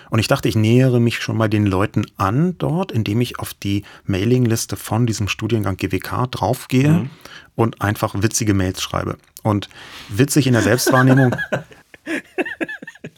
Und 0.10 0.20
ich 0.20 0.28
dachte, 0.28 0.48
ich 0.48 0.56
nähere 0.56 1.00
mich 1.00 1.20
schon 1.20 1.38
mal 1.38 1.50
den 1.50 1.66
Leuten 1.66 2.06
an 2.18 2.58
dort, 2.58 2.92
indem 2.92 3.22
ich 3.22 3.40
auf 3.40 3.54
die 3.54 3.84
Mailingliste 4.06 4.76
von 4.76 5.06
diesem 5.06 5.28
Studiengang 5.28 5.78
GWK 5.78 6.28
draufgehe 6.32 6.90
mhm. 6.90 7.10
und 7.56 7.82
einfach 7.82 8.16
witzige 8.22 8.54
Mails 8.54 8.82
schreibe. 8.82 9.18
Und 9.44 9.70
witzig 10.10 10.48
in 10.48 10.54
der 10.54 10.64
Selbstwahrnehmung 10.64 11.36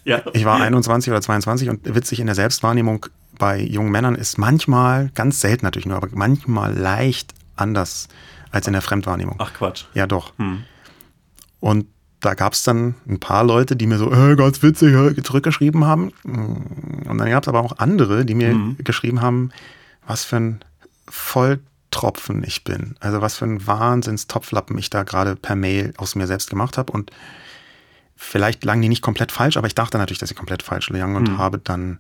Ja. 0.03 0.23
Ich 0.33 0.45
war 0.45 0.59
21 0.59 1.11
oder 1.11 1.21
22 1.21 1.69
und 1.69 1.95
witzig 1.95 2.19
in 2.19 2.25
der 2.25 2.35
Selbstwahrnehmung 2.35 3.05
bei 3.37 3.59
jungen 3.59 3.91
Männern 3.91 4.15
ist 4.15 4.37
manchmal, 4.37 5.09
ganz 5.15 5.41
selten 5.41 5.65
natürlich 5.65 5.85
nur, 5.85 5.97
aber 5.97 6.07
manchmal 6.11 6.73
leicht 6.77 7.33
anders 7.55 8.07
als 8.51 8.67
in 8.67 8.73
der 8.73 8.81
Fremdwahrnehmung. 8.81 9.35
Ach 9.39 9.53
Quatsch. 9.53 9.85
Ja, 9.93 10.07
doch. 10.07 10.37
Hm. 10.37 10.63
Und 11.59 11.87
da 12.21 12.35
gab 12.35 12.53
es 12.53 12.63
dann 12.63 12.95
ein 13.07 13.19
paar 13.19 13.43
Leute, 13.43 13.75
die 13.75 13.87
mir 13.87 13.97
so, 13.97 14.11
äh, 14.11 14.35
ganz 14.35 14.61
witzig, 14.61 14.93
äh, 14.93 15.21
zurückgeschrieben 15.21 15.85
haben. 15.85 16.11
Und 16.23 17.17
dann 17.17 17.29
gab 17.29 17.43
es 17.43 17.47
aber 17.47 17.59
auch 17.59 17.77
andere, 17.79 18.25
die 18.25 18.35
mir 18.35 18.49
hm. 18.49 18.77
geschrieben 18.79 19.21
haben, 19.21 19.51
was 20.05 20.23
für 20.23 20.37
ein 20.37 20.59
Volltropfen 21.09 22.43
ich 22.43 22.63
bin. 22.63 22.95
Also 22.99 23.21
was 23.21 23.37
für 23.37 23.45
ein 23.45 23.65
Wahnsinnstopflappen 23.65 24.77
ich 24.77 24.89
da 24.89 25.03
gerade 25.03 25.35
per 25.35 25.55
Mail 25.55 25.93
aus 25.97 26.15
mir 26.15 26.27
selbst 26.27 26.49
gemacht 26.49 26.77
habe. 26.77 26.91
Und 26.93 27.11
vielleicht 28.15 28.63
lagen 28.63 28.81
die 28.81 28.89
nicht 28.89 29.01
komplett 29.01 29.31
falsch, 29.31 29.57
aber 29.57 29.67
ich 29.67 29.75
dachte 29.75 29.97
natürlich, 29.97 30.19
dass 30.19 30.29
sie 30.29 30.35
komplett 30.35 30.61
falsch 30.61 30.89
lagen 30.89 31.15
und 31.15 31.31
mhm. 31.31 31.37
habe 31.39 31.57
dann 31.57 31.99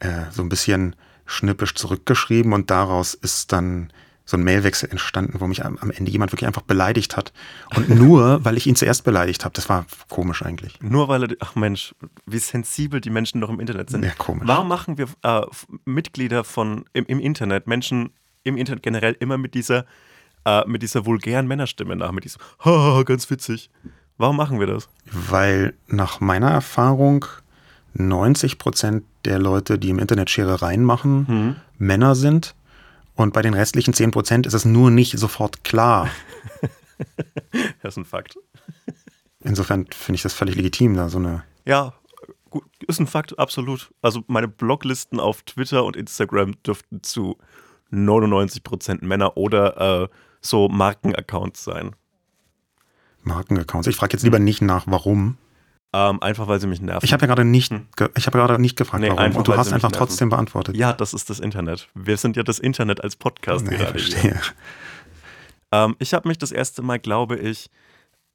äh, 0.00 0.24
so 0.30 0.42
ein 0.42 0.48
bisschen 0.48 0.96
schnippisch 1.26 1.74
zurückgeschrieben 1.74 2.54
und 2.54 2.70
daraus 2.70 3.12
ist 3.12 3.52
dann 3.52 3.92
so 4.28 4.36
ein 4.36 4.44
Mailwechsel 4.44 4.90
entstanden, 4.90 5.40
wo 5.40 5.46
mich 5.46 5.64
am, 5.64 5.78
am 5.78 5.90
Ende 5.90 6.10
jemand 6.10 6.32
wirklich 6.32 6.46
einfach 6.46 6.60
beleidigt 6.60 7.16
hat. 7.16 7.32
Und 7.74 7.88
nur, 7.88 8.40
weil 8.44 8.58
ich 8.58 8.66
ihn 8.66 8.76
zuerst 8.76 9.02
beleidigt 9.04 9.42
habe. 9.46 9.54
Das 9.54 9.70
war 9.70 9.86
komisch 10.10 10.42
eigentlich. 10.42 10.78
Nur 10.82 11.08
weil 11.08 11.22
er, 11.22 11.36
ach 11.40 11.54
Mensch, 11.54 11.94
wie 12.26 12.38
sensibel 12.38 13.00
die 13.00 13.08
Menschen 13.08 13.40
noch 13.40 13.48
im 13.48 13.58
Internet 13.58 13.88
sind. 13.88 14.04
Ja, 14.04 14.10
komisch. 14.18 14.46
Warum 14.46 14.68
machen 14.68 14.98
wir 14.98 15.06
äh, 15.22 15.46
Mitglieder 15.86 16.44
von 16.44 16.84
im, 16.92 17.06
im, 17.06 17.20
Internet, 17.20 17.66
Menschen 17.66 18.10
im 18.44 18.58
Internet 18.58 18.82
generell 18.82 19.16
immer 19.18 19.38
mit 19.38 19.54
dieser, 19.54 19.86
äh, 20.44 20.62
mit 20.66 20.82
dieser 20.82 21.06
vulgären 21.06 21.46
Männerstimme 21.46 21.96
nach, 21.96 22.12
mit 22.12 22.24
diesem, 22.24 22.42
ha, 22.66 23.02
ganz 23.04 23.30
witzig. 23.30 23.70
Warum 24.18 24.36
machen 24.36 24.60
wir 24.60 24.66
das? 24.66 24.90
Weil 25.10 25.72
nach 25.86 26.20
meiner 26.20 26.50
Erfahrung 26.50 27.24
90 27.94 28.58
Prozent 28.58 29.04
der 29.24 29.38
Leute, 29.38 29.78
die 29.78 29.88
im 29.88 29.98
Internet 29.98 30.28
Scherereien 30.28 30.84
machen, 30.84 31.26
mhm. 31.26 31.56
Männer 31.78 32.14
sind. 32.14 32.54
Und 33.18 33.32
bei 33.32 33.42
den 33.42 33.52
restlichen 33.52 33.94
10 33.94 34.12
Prozent 34.12 34.46
ist 34.46 34.54
es 34.54 34.64
nur 34.64 34.92
nicht 34.92 35.18
sofort 35.18 35.64
klar. 35.64 36.08
das 37.82 37.94
ist 37.94 37.96
ein 37.96 38.04
Fakt. 38.04 38.38
Insofern 39.40 39.86
finde 39.90 40.14
ich 40.14 40.22
das 40.22 40.34
völlig 40.34 40.54
legitim, 40.54 40.94
da 40.94 41.08
so 41.08 41.18
eine. 41.18 41.42
Ja, 41.64 41.94
gut, 42.48 42.62
ist 42.86 43.00
ein 43.00 43.08
Fakt, 43.08 43.36
absolut. 43.36 43.92
Also 44.02 44.22
meine 44.28 44.46
Bloglisten 44.46 45.18
auf 45.18 45.42
Twitter 45.42 45.84
und 45.84 45.96
Instagram 45.96 46.62
dürften 46.62 47.02
zu 47.02 47.36
99 47.90 48.62
Prozent 48.62 49.02
Männer 49.02 49.36
oder 49.36 50.04
äh, 50.04 50.08
so 50.40 50.68
Markenaccounts 50.68 51.64
sein. 51.64 51.96
Markenaccounts. 53.22 53.88
Ich 53.88 53.96
frage 53.96 54.12
jetzt 54.12 54.22
lieber 54.22 54.38
nicht 54.38 54.62
nach, 54.62 54.84
warum. 54.86 55.38
Ähm, 55.94 56.22
einfach 56.22 56.48
weil 56.48 56.60
sie 56.60 56.66
mich 56.66 56.82
nerven. 56.82 57.04
Ich 57.04 57.14
habe 57.14 57.22
ja 57.22 57.26
gerade 57.28 57.46
nicht, 57.46 57.70
hm. 57.70 57.86
ich 58.14 58.26
habe 58.26 58.38
gerade 58.38 58.60
nicht 58.60 58.76
gefragt, 58.76 59.00
nee, 59.00 59.08
warum. 59.08 59.20
Einfach, 59.20 59.38
und 59.38 59.48
du 59.48 59.56
hast 59.56 59.72
einfach 59.72 59.90
trotzdem 59.90 60.28
beantwortet. 60.28 60.76
Ja, 60.76 60.92
das 60.92 61.14
ist 61.14 61.30
das 61.30 61.40
Internet. 61.40 61.88
Wir 61.94 62.18
sind 62.18 62.36
ja 62.36 62.42
das 62.42 62.58
Internet 62.58 63.02
als 63.02 63.16
Podcast 63.16 63.64
nee, 63.64 63.76
gerade 63.76 63.92
verstehe. 63.92 64.40
Ähm, 65.72 65.96
ich 65.98 66.14
habe 66.14 66.28
mich 66.28 66.38
das 66.38 66.52
erste 66.52 66.82
Mal, 66.82 66.98
glaube 66.98 67.36
ich, 67.36 67.70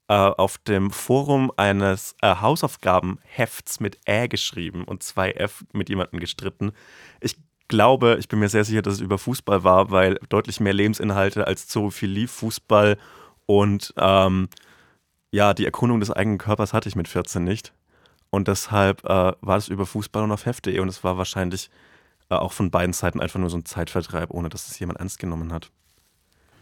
äh, 0.08 0.14
auf 0.14 0.58
dem 0.60 0.92
Forum 0.92 1.52
eines 1.58 2.16
äh, 2.22 2.36
Hausaufgabenhefts 2.36 3.80
mit 3.80 3.98
Ä 4.08 4.28
geschrieben 4.28 4.84
und 4.84 5.04
zwei 5.04 5.32
F 5.32 5.64
mit 5.74 5.90
jemandem 5.90 6.20
gestritten. 6.20 6.74
Ich 7.22 7.36
glaube, 7.68 8.18
ich 8.20 8.28
bin 8.28 8.40
mir 8.40 8.50
sehr 8.50 8.66
sicher, 8.66 8.82
dass 8.82 8.96
es 8.96 9.00
über 9.00 9.18
Fußball 9.18 9.64
war, 9.64 9.92
weil 9.92 10.20
deutlich 10.30 10.60
mehr 10.60 10.74
Lebensinhalte 10.74 11.48
als 11.48 11.68
Zoophilie, 11.68 12.28
Fußball 12.28 12.98
und 13.46 13.94
ähm, 13.98 14.50
ja, 15.34 15.56
die 15.56 15.66
Erkundung 15.66 16.00
des 16.00 16.12
eigenen 16.12 16.38
Körpers 16.38 16.74
hatte 16.74 16.88
ich 16.88 16.96
mit 16.96 17.08
14 17.08 17.44
nicht. 17.44 17.74
Und 18.30 18.48
deshalb 18.48 19.04
äh, 19.04 19.34
war 19.42 19.58
es 19.58 19.68
über 19.68 19.88
Fußball 19.88 20.24
und 20.24 20.32
auf 20.32 20.46
Heft.de 20.46 20.80
und 20.80 20.88
es 20.88 21.04
war 21.04 21.18
wahrscheinlich 21.18 21.72
äh, 22.30 22.36
auch 22.36 22.54
von 22.54 22.70
beiden 22.70 22.94
Seiten 22.94 23.20
einfach 23.20 23.40
nur 23.40 23.50
so 23.50 23.58
ein 23.58 23.66
Zeitvertreib, 23.66 24.30
ohne 24.30 24.50
dass 24.50 24.68
es 24.68 24.78
jemand 24.78 25.00
ernst 25.00 25.18
genommen 25.18 25.52
hat. 25.52 25.72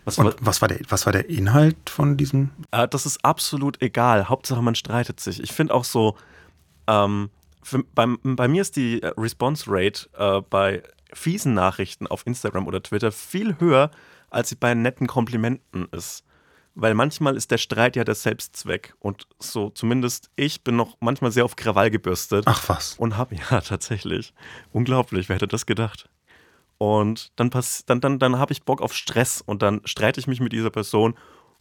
Was 0.05 0.17
war, 0.17 0.33
was 0.39 0.61
war, 0.61 0.69
der, 0.69 0.79
was 0.87 1.05
war 1.05 1.11
der 1.11 1.29
Inhalt 1.29 1.89
von 1.89 2.15
diesem? 2.15 2.51
Äh, 2.71 2.87
das 2.87 3.05
ist 3.05 3.25
absolut 3.25 3.81
egal. 3.81 4.29
Hauptsache, 4.29 4.61
man 4.61 4.75
streitet 4.75 5.19
sich. 5.19 5.43
Ich 5.43 5.51
finde 5.51 5.73
auch 5.73 5.83
so, 5.83 6.15
ähm, 6.87 7.29
für, 7.61 7.83
beim, 7.83 8.19
bei 8.23 8.47
mir 8.47 8.61
ist 8.61 8.77
die 8.77 9.03
äh, 9.03 9.11
Response 9.17 9.65
Rate 9.67 10.09
äh, 10.17 10.41
bei 10.49 10.81
fiesen 11.11 11.53
Nachrichten 11.53 12.07
auf 12.07 12.25
Instagram 12.25 12.67
oder 12.67 12.81
Twitter 12.81 13.11
viel 13.11 13.59
höher, 13.59 13.91
als 14.29 14.47
sie 14.47 14.55
bei 14.55 14.73
netten 14.73 15.07
Komplimenten 15.07 15.89
ist. 15.91 16.23
Weil 16.73 16.93
manchmal 16.93 17.35
ist 17.35 17.51
der 17.51 17.57
Streit 17.57 17.95
ja 17.95 18.03
der 18.03 18.15
Selbstzweck. 18.15 18.93
Und 18.99 19.27
so, 19.39 19.69
zumindest 19.71 20.31
ich 20.35 20.63
bin 20.63 20.75
noch 20.75 20.97
manchmal 20.99 21.31
sehr 21.31 21.45
auf 21.45 21.55
Krawall 21.55 21.91
gebürstet. 21.91 22.45
Ach 22.47 22.69
was. 22.69 22.95
Und 22.97 23.17
hab, 23.17 23.31
ja, 23.51 23.61
tatsächlich. 23.61 24.33
Unglaublich, 24.71 25.29
wer 25.29 25.35
hätte 25.35 25.47
das 25.47 25.65
gedacht? 25.65 26.09
Und 26.77 27.31
dann, 27.35 27.51
dann, 27.85 28.01
dann, 28.01 28.19
dann 28.19 28.39
habe 28.39 28.53
ich 28.53 28.63
Bock 28.63 28.81
auf 28.81 28.93
Stress 28.93 29.41
und 29.41 29.61
dann 29.61 29.81
streite 29.85 30.19
ich 30.19 30.27
mich 30.27 30.39
mit 30.39 30.51
dieser 30.51 30.71
Person 30.71 31.15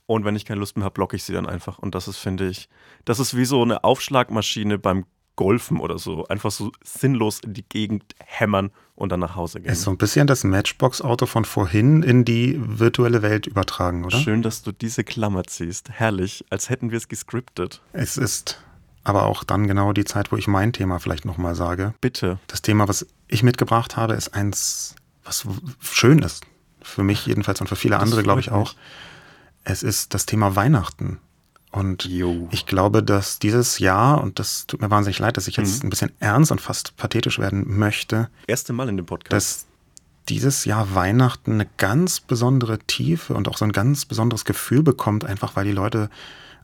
und 0.07 0.25
wenn 0.25 0.35
ich 0.35 0.45
keine 0.45 0.59
Lust 0.59 0.77
mehr 0.77 0.85
habe, 0.85 0.95
blocke 0.95 1.15
ich 1.15 1.23
sie 1.23 1.35
dann 1.35 1.47
einfach. 1.47 1.79
Und 1.79 1.95
das 1.95 2.09
ist, 2.09 2.17
finde 2.17 2.49
ich, 2.49 2.69
das 3.05 3.21
ist 3.21 3.37
wie 3.37 3.45
so 3.45 3.63
eine 3.63 3.85
Aufschlagmaschine 3.85 4.77
beim 4.77 5.05
Golfen 5.37 5.79
oder 5.79 5.99
so. 5.99 6.27
Einfach 6.27 6.51
so 6.51 6.73
sinnlos 6.85 7.41
in 7.41 7.55
die 7.55 7.65
Gegend 7.69 8.15
hämmern 8.19 8.71
und 8.95 9.11
dann 9.11 9.21
nach 9.21 9.37
Hause 9.37 9.61
gehen. 9.61 9.73
Ist 9.73 9.83
so 9.83 9.91
ein 9.91 9.97
bisschen 9.97 10.27
das 10.27 10.45
Matchbox-Auto 10.45 11.27
von 11.27 11.45
vorhin 11.45 12.03
in 12.03 12.25
die 12.25 12.61
virtuelle 12.61 13.23
Welt 13.23 13.47
übertragen, 13.47 14.05
oder? 14.05 14.19
Schön, 14.19 14.43
dass 14.43 14.63
du 14.63 14.73
diese 14.73 15.05
Klammer 15.05 15.45
ziehst. 15.45 15.91
Herrlich, 15.91 16.45
als 16.51 16.69
hätten 16.69 16.91
wir 16.91 16.99
es 16.99 17.09
gescriptet. 17.09 17.81
Es 17.93 18.17
ist 18.17 18.63
aber 19.03 19.27
auch 19.27 19.45
dann 19.45 19.67
genau 19.67 19.93
die 19.93 20.05
Zeit, 20.05 20.31
wo 20.31 20.37
ich 20.37 20.47
mein 20.47 20.73
Thema 20.73 20.99
vielleicht 20.99 21.25
nochmal 21.25 21.55
sage. 21.55 21.95
Bitte. 22.01 22.39
Das 22.47 22.61
Thema, 22.61 22.89
was 22.89 23.07
ich 23.29 23.43
mitgebracht 23.43 23.97
habe, 23.97 24.15
ist 24.15 24.35
eins, 24.35 24.95
was 25.25 25.47
schön 25.81 26.19
ist. 26.21 26.45
Für 26.83 27.03
mich 27.03 27.27
jedenfalls 27.27 27.61
und 27.61 27.67
für 27.67 27.77
viele 27.77 27.95
das 27.95 28.03
andere, 28.03 28.23
glaube 28.23 28.41
ich, 28.41 28.51
auch. 28.51 28.75
Es 29.65 29.83
ist 29.83 30.15
das 30.15 30.27
Thema 30.27 30.57
Weihnachten. 30.57 31.19
Und 31.71 32.05
jo. 32.05 32.49
ich 32.51 32.67
glaube, 32.67 33.03
dass 33.03 33.39
dieses 33.39 33.79
Jahr, 33.79 34.23
und 34.23 34.39
das 34.39 34.67
tut 34.67 34.81
mir 34.81 34.91
wahnsinnig 34.91 35.21
leid, 35.21 35.37
dass 35.37 35.47
ich 35.47 35.57
jetzt 35.57 35.83
mhm. 35.83 35.87
ein 35.87 35.91
bisschen 35.91 36.13
ernst 36.19 36.51
und 36.51 36.61
fast 36.61 36.97
pathetisch 36.97 37.39
werden 37.39 37.79
möchte. 37.79 38.29
Erste 38.47 38.73
Mal 38.73 38.89
in 38.89 38.97
dem 38.97 39.07
Podcast. 39.07 39.33
Dass 39.33 39.67
dieses 40.29 40.65
Jahr 40.65 40.95
Weihnachten 40.95 41.53
eine 41.53 41.69
ganz 41.77 42.21
besondere 42.21 42.79
Tiefe 42.79 43.35
und 43.35 43.49
auch 43.49 43.57
so 43.57 43.65
ein 43.65 43.73
ganz 43.73 44.05
besonderes 44.05 44.45
Gefühl 44.45 44.83
bekommt, 44.83 45.25
einfach 45.25 45.57
weil 45.57 45.65
die 45.65 45.73
Leute 45.73 46.11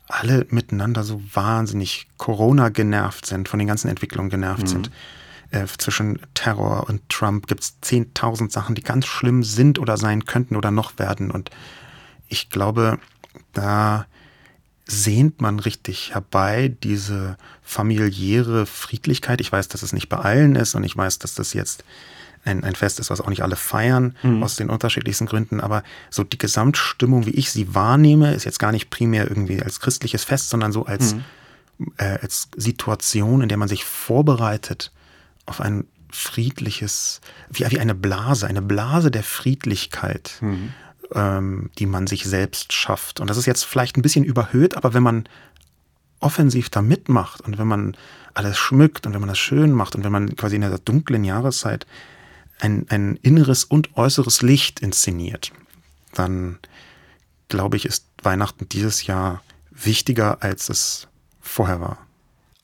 alle 0.09 0.47
miteinander 0.51 1.03
so 1.03 1.21
wahnsinnig 1.33 2.09
Corona 2.17 2.69
genervt 2.69 3.27
sind, 3.27 3.49
von 3.49 3.59
den 3.59 3.69
ganzen 3.69 3.89
Entwicklungen 3.89 4.31
genervt 4.31 4.63
mhm. 4.63 4.67
sind. 4.67 4.91
Äh, 5.51 5.67
zwischen 5.79 6.21
Terror 6.35 6.89
und 6.89 7.09
Trump 7.09 7.47
gibt 7.47 7.63
es 7.63 7.77
10.000 7.83 8.51
Sachen, 8.51 8.75
die 8.75 8.83
ganz 8.83 9.07
schlimm 9.07 9.43
sind 9.45 9.79
oder 9.79 9.97
sein 9.97 10.25
könnten 10.25 10.57
oder 10.57 10.71
noch 10.71 10.99
werden. 10.99 11.31
Und 11.31 11.51
ich 12.29 12.51
glaube, 12.51 12.99
da 13.53 14.07
sehnt 14.87 15.41
man 15.41 15.59
richtig 15.59 16.15
herbei, 16.15 16.75
diese 16.83 17.37
familiäre 17.63 18.67
Friedlichkeit. 18.67 19.41
Ich 19.41 19.51
weiß, 19.51 19.69
dass 19.69 19.83
es 19.83 19.93
nicht 19.93 20.09
bei 20.09 20.19
allen 20.19 20.55
ist 20.55 20.75
und 20.75 20.85
ich 20.85 20.97
weiß, 20.97 21.19
dass 21.19 21.35
das 21.35 21.53
jetzt 21.53 21.85
ein, 22.45 22.63
ein 22.63 22.77
Fest 22.77 23.01
ist, 23.01 23.11
was 23.11 23.21
auch 23.21 23.29
nicht 23.29 23.43
alle 23.43 23.57
feiern, 23.57 24.17
mhm. 24.23 24.45
aus 24.45 24.55
den 24.55 24.71
unterschiedlichsten 24.71 25.27
Gründen. 25.27 25.61
Aber 25.61 25.83
so 26.09 26.23
die 26.23 26.39
Gesamtstimmung, 26.39 27.27
wie 27.27 27.31
ich 27.31 27.51
sie 27.51 27.75
wahrnehme, 27.75 28.33
ist 28.33 28.45
jetzt 28.45 28.61
gar 28.61 28.71
nicht 28.71 28.89
primär 28.89 29.29
irgendwie 29.29 29.61
als 29.61 29.81
christliches 29.81 30.23
Fest, 30.23 30.51
sondern 30.51 30.71
so 30.71 30.87
als, 30.87 31.15
mhm. 31.15 31.93
äh, 31.97 32.19
als 32.23 32.49
Situation, 32.57 33.43
in 33.43 33.49
der 33.49 33.59
man 33.59 33.69
sich 33.69 33.85
vorbereitet 33.85 34.93
auf 35.47 35.61
ein 35.61 35.85
friedliches, 36.13 37.21
wie, 37.51 37.69
wie 37.69 37.81
eine 37.81 37.97
Blase, 37.97 38.47
eine 38.47 38.63
Blase 38.63 39.11
der 39.11 39.25
Friedlichkeit. 39.25 40.39
Mhm 40.41 40.73
ähm, 41.15 41.71
die 41.79 41.87
man 41.87 42.07
sich 42.07 42.25
selbst 42.25 42.73
schafft. 42.73 43.21
Und 43.21 43.29
das 43.29 43.37
ist 43.37 43.47
jetzt 43.47 43.65
vielleicht 43.65 43.97
ein 43.97 44.03
bisschen 44.03 44.25
überhöht, 44.25 44.77
aber 44.77 44.95
wenn 44.95 45.03
man 45.03 45.29
offensiv 46.21 46.71
da 46.71 46.83
mitmacht 46.83 47.43
und 47.43 47.59
wenn 47.59 47.67
man 47.67 47.97
alles 48.35 48.59
schmückt 48.59 49.07
und 49.07 49.13
wenn 49.13 49.21
man 49.21 49.29
das 49.29 49.39
schön 49.39 49.73
macht 49.73 49.95
und 49.95 50.05
wenn 50.05 50.13
man 50.13 50.35
quasi 50.37 50.57
in 50.57 50.63
der 50.63 50.79
dunklen 50.79 51.25
Jahreszeit 51.25 51.87
ein, 52.61 52.87
ein 52.89 53.17
inneres 53.23 53.65
und 53.65 53.97
äußeres 53.97 54.43
Licht 54.43 54.81
inszeniert, 54.81 55.53
dann 56.15 56.59
glaube 57.49 57.77
ich, 57.77 57.85
ist 57.85 58.07
Weihnachten 58.23 58.69
dieses 58.69 59.07
Jahr 59.07 59.43
wichtiger, 59.71 60.43
als 60.43 60.69
es 60.69 61.09
vorher 61.41 61.81
war. 61.81 61.99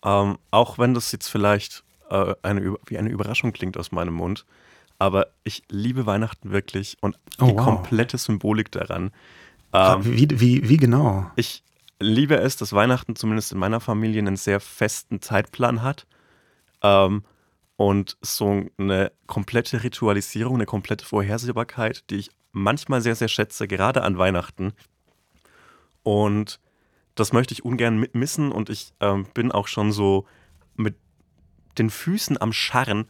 Ähm, 0.04 0.38
auch 0.50 0.78
wenn 0.78 0.94
das 0.94 1.12
jetzt 1.12 1.28
vielleicht 1.28 1.84
äh, 2.10 2.34
eine, 2.42 2.76
wie 2.86 2.98
eine 2.98 3.10
Überraschung 3.10 3.52
klingt 3.52 3.76
aus 3.76 3.92
meinem 3.92 4.14
Mund, 4.14 4.44
aber 5.02 5.26
ich 5.42 5.64
liebe 5.68 6.06
Weihnachten 6.06 6.52
wirklich 6.52 6.96
und 7.00 7.18
oh, 7.40 7.46
die 7.46 7.56
wow. 7.56 7.64
komplette 7.64 8.18
Symbolik 8.18 8.70
daran. 8.70 9.10
Ähm, 9.72 10.04
wie, 10.04 10.28
wie, 10.38 10.68
wie 10.68 10.76
genau? 10.76 11.28
Ich 11.34 11.64
liebe 11.98 12.36
es, 12.36 12.56
dass 12.56 12.72
Weihnachten 12.72 13.16
zumindest 13.16 13.50
in 13.50 13.58
meiner 13.58 13.80
Familie 13.80 14.20
einen 14.20 14.36
sehr 14.36 14.60
festen 14.60 15.20
Zeitplan 15.20 15.82
hat. 15.82 16.06
Ähm, 16.82 17.24
und 17.74 18.16
so 18.20 18.64
eine 18.78 19.10
komplette 19.26 19.82
Ritualisierung, 19.82 20.54
eine 20.54 20.66
komplette 20.66 21.04
Vorhersehbarkeit, 21.04 22.08
die 22.10 22.18
ich 22.18 22.30
manchmal 22.52 23.00
sehr, 23.00 23.16
sehr 23.16 23.26
schätze, 23.26 23.66
gerade 23.66 24.02
an 24.04 24.18
Weihnachten. 24.18 24.72
Und 26.04 26.60
das 27.16 27.32
möchte 27.32 27.54
ich 27.54 27.64
ungern 27.64 28.06
missen 28.12 28.52
und 28.52 28.70
ich 28.70 28.92
ähm, 29.00 29.26
bin 29.34 29.50
auch 29.50 29.66
schon 29.66 29.90
so 29.90 30.26
mit 30.76 30.94
den 31.76 31.90
Füßen 31.90 32.40
am 32.40 32.52
Scharren, 32.52 33.06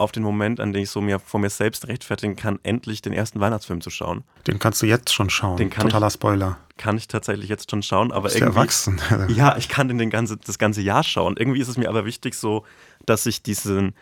auf 0.00 0.12
den 0.12 0.22
Moment, 0.22 0.60
an 0.60 0.72
dem 0.72 0.82
ich 0.82 0.90
so 0.90 1.00
mir 1.00 1.18
vor 1.18 1.40
mir 1.40 1.50
selbst 1.50 1.86
rechtfertigen 1.88 2.36
kann, 2.36 2.58
endlich 2.62 3.02
den 3.02 3.12
ersten 3.12 3.40
Weihnachtsfilm 3.40 3.80
zu 3.80 3.90
schauen. 3.90 4.24
Den 4.46 4.58
kannst 4.58 4.80
du 4.82 4.86
jetzt 4.86 5.12
schon 5.12 5.30
schauen. 5.30 5.56
Den 5.56 5.70
kann 5.70 5.84
Totaler 5.84 6.06
ich, 6.06 6.14
Spoiler. 6.14 6.58
Kann 6.76 6.96
ich 6.96 7.06
tatsächlich 7.08 7.48
jetzt 7.48 7.70
schon 7.70 7.82
schauen, 7.82 8.10
aber 8.10 8.28
irgendwie. 8.28 8.44
erwachsen. 8.44 9.00
ja, 9.28 9.56
ich 9.56 9.68
kann 9.68 9.88
den, 9.88 9.98
den 9.98 10.10
ganze, 10.10 10.36
das 10.36 10.58
ganze 10.58 10.80
Jahr 10.80 11.04
schauen. 11.04 11.36
Irgendwie 11.36 11.60
ist 11.60 11.68
es 11.68 11.76
mir 11.76 11.88
aber 11.88 12.04
wichtig, 12.04 12.34
so, 12.34 12.64
dass 13.04 13.26
ich 13.26 13.42
diesen, 13.42 13.94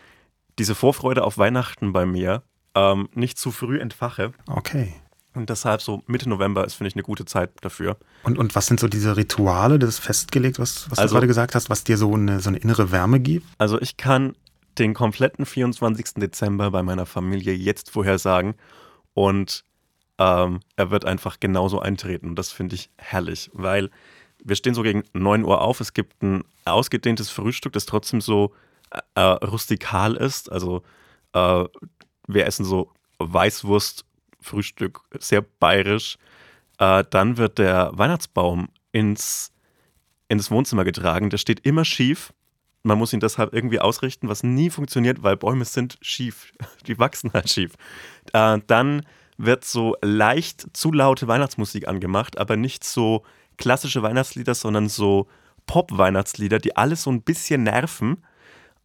diese 0.57 0.75
Vorfreude 0.75 1.23
auf 1.23 1.37
Weihnachten 1.37 1.91
bei 1.91 2.05
mir 2.05 2.43
ähm, 2.75 3.09
nicht 3.13 3.37
zu 3.37 3.51
früh 3.51 3.79
entfache. 3.79 4.31
Okay. 4.47 4.93
Und 5.35 5.49
deshalb 5.49 5.81
so 5.81 6.01
Mitte 6.07 6.27
November 6.27 6.65
ist, 6.65 6.75
finde 6.75 6.89
ich, 6.89 6.95
eine 6.95 7.03
gute 7.03 7.25
Zeit 7.25 7.51
dafür. 7.61 7.97
Und, 8.23 8.37
und 8.37 8.55
was 8.55 8.67
sind 8.67 8.79
so 8.79 8.87
diese 8.87 9.15
Rituale, 9.15 9.79
das 9.79 9.89
ist 9.89 9.99
festgelegt, 9.99 10.59
was, 10.59 10.89
was 10.89 10.97
also, 10.97 11.13
du 11.13 11.15
gerade 11.15 11.27
gesagt 11.27 11.55
hast, 11.55 11.69
was 11.69 11.83
dir 11.83 11.97
so 11.97 12.13
eine, 12.13 12.39
so 12.39 12.49
eine 12.49 12.57
innere 12.57 12.91
Wärme 12.91 13.19
gibt? 13.19 13.45
Also 13.57 13.79
ich 13.79 13.97
kann 13.97 14.35
den 14.77 14.93
kompletten 14.93 15.45
24. 15.45 16.15
Dezember 16.15 16.71
bei 16.71 16.83
meiner 16.83 17.05
Familie 17.05 17.53
jetzt 17.53 17.91
vorhersagen 17.91 18.55
und 19.13 19.63
ähm, 20.17 20.59
er 20.75 20.91
wird 20.91 21.05
einfach 21.05 21.39
genauso 21.39 21.79
eintreten. 21.79 22.29
Und 22.29 22.35
das 22.35 22.51
finde 22.51 22.75
ich 22.75 22.89
herrlich, 22.97 23.49
weil 23.53 23.89
wir 24.43 24.55
stehen 24.55 24.73
so 24.73 24.83
gegen 24.83 25.03
9 25.13 25.43
Uhr 25.43 25.61
auf. 25.61 25.79
Es 25.79 25.93
gibt 25.93 26.21
ein 26.21 26.43
ausgedehntes 26.65 27.29
Frühstück, 27.29 27.73
das 27.73 27.85
trotzdem 27.85 28.21
so 28.21 28.53
äh, 29.15 29.21
rustikal 29.21 30.15
ist. 30.15 30.51
Also 30.51 30.83
äh, 31.33 31.65
wir 32.27 32.45
essen 32.45 32.65
so 32.65 32.91
Weißwurst, 33.19 34.05
Frühstück, 34.41 35.01
sehr 35.19 35.41
bayerisch. 35.41 36.17
Äh, 36.77 37.03
dann 37.09 37.37
wird 37.37 37.57
der 37.57 37.91
Weihnachtsbaum 37.93 38.69
ins, 38.91 39.51
ins 40.27 40.49
Wohnzimmer 40.51 40.85
getragen. 40.85 41.29
Der 41.29 41.37
steht 41.37 41.65
immer 41.65 41.85
schief 41.85 42.33
man 42.83 42.97
muss 42.97 43.13
ihn 43.13 43.19
deshalb 43.19 43.53
irgendwie 43.53 43.79
ausrichten, 43.79 44.29
was 44.29 44.43
nie 44.43 44.69
funktioniert, 44.69 45.23
weil 45.23 45.37
Bäume 45.37 45.65
sind 45.65 45.97
schief. 46.01 46.51
Die 46.87 46.97
wachsen 46.97 47.31
halt 47.33 47.49
schief. 47.49 47.73
Äh, 48.33 48.59
dann 48.67 49.05
wird 49.37 49.63
so 49.63 49.95
leicht 50.01 50.67
zu 50.73 50.91
laute 50.91 51.27
Weihnachtsmusik 51.27 51.87
angemacht, 51.87 52.37
aber 52.37 52.57
nicht 52.57 52.83
so 52.83 53.23
klassische 53.57 54.01
Weihnachtslieder, 54.01 54.53
sondern 54.53 54.89
so 54.89 55.27
Pop-Weihnachtslieder, 55.65 56.59
die 56.59 56.75
alles 56.75 57.03
so 57.03 57.11
ein 57.11 57.21
bisschen 57.21 57.63
nerven. 57.63 58.23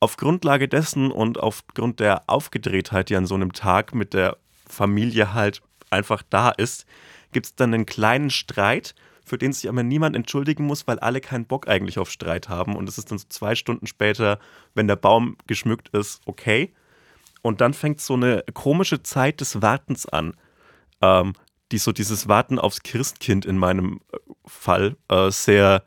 Auf 0.01 0.17
Grundlage 0.17 0.69
dessen 0.69 1.11
und 1.11 1.41
aufgrund 1.41 1.99
der 1.99 2.25
Aufgedrehtheit, 2.27 3.09
die 3.09 3.17
an 3.17 3.27
so 3.27 3.35
einem 3.35 3.53
Tag 3.53 3.95
mit 3.95 4.13
der 4.13 4.37
Familie 4.69 5.33
halt 5.33 5.63
einfach 5.91 6.23
da 6.29 6.51
ist, 6.51 6.85
gibt 7.33 7.47
es 7.47 7.55
dann 7.55 7.73
einen 7.73 7.87
kleinen 7.87 8.31
Streit 8.31 8.95
für 9.25 9.39
den 9.39 9.53
sich 9.53 9.69
aber 9.69 9.83
niemand 9.83 10.15
entschuldigen 10.15 10.65
muss, 10.65 10.87
weil 10.87 10.99
alle 10.99 11.21
keinen 11.21 11.47
Bock 11.47 11.69
eigentlich 11.69 11.99
auf 11.99 12.11
Streit 12.11 12.49
haben. 12.49 12.77
Und 12.77 12.89
es 12.89 12.99
ist 12.99 13.11
dann 13.11 13.19
so 13.19 13.27
zwei 13.29 13.55
Stunden 13.55 13.87
später, 13.87 14.39
wenn 14.75 14.87
der 14.87 14.97
Baum 14.97 15.37
geschmückt 15.47 15.89
ist, 15.91 16.21
okay. 16.27 16.73
Und 17.43 17.61
dann 17.61 17.75
fängt 17.75 18.01
so 18.01 18.15
eine 18.15 18.45
komische 18.55 19.03
Zeit 19.03 19.41
des 19.41 19.61
Wartens 19.63 20.07
an, 20.07 20.35
ähm, 21.01 21.33
die 21.73 21.79
so 21.79 21.93
dieses 21.93 22.29
Warten 22.29 22.59
aufs 22.59 22.83
Christkind 22.83 23.45
in 23.47 23.59
meinem 23.59 24.01
äh, 24.13 24.19
Fall 24.47 24.97
äh, 25.09 25.31
sehr 25.31 25.85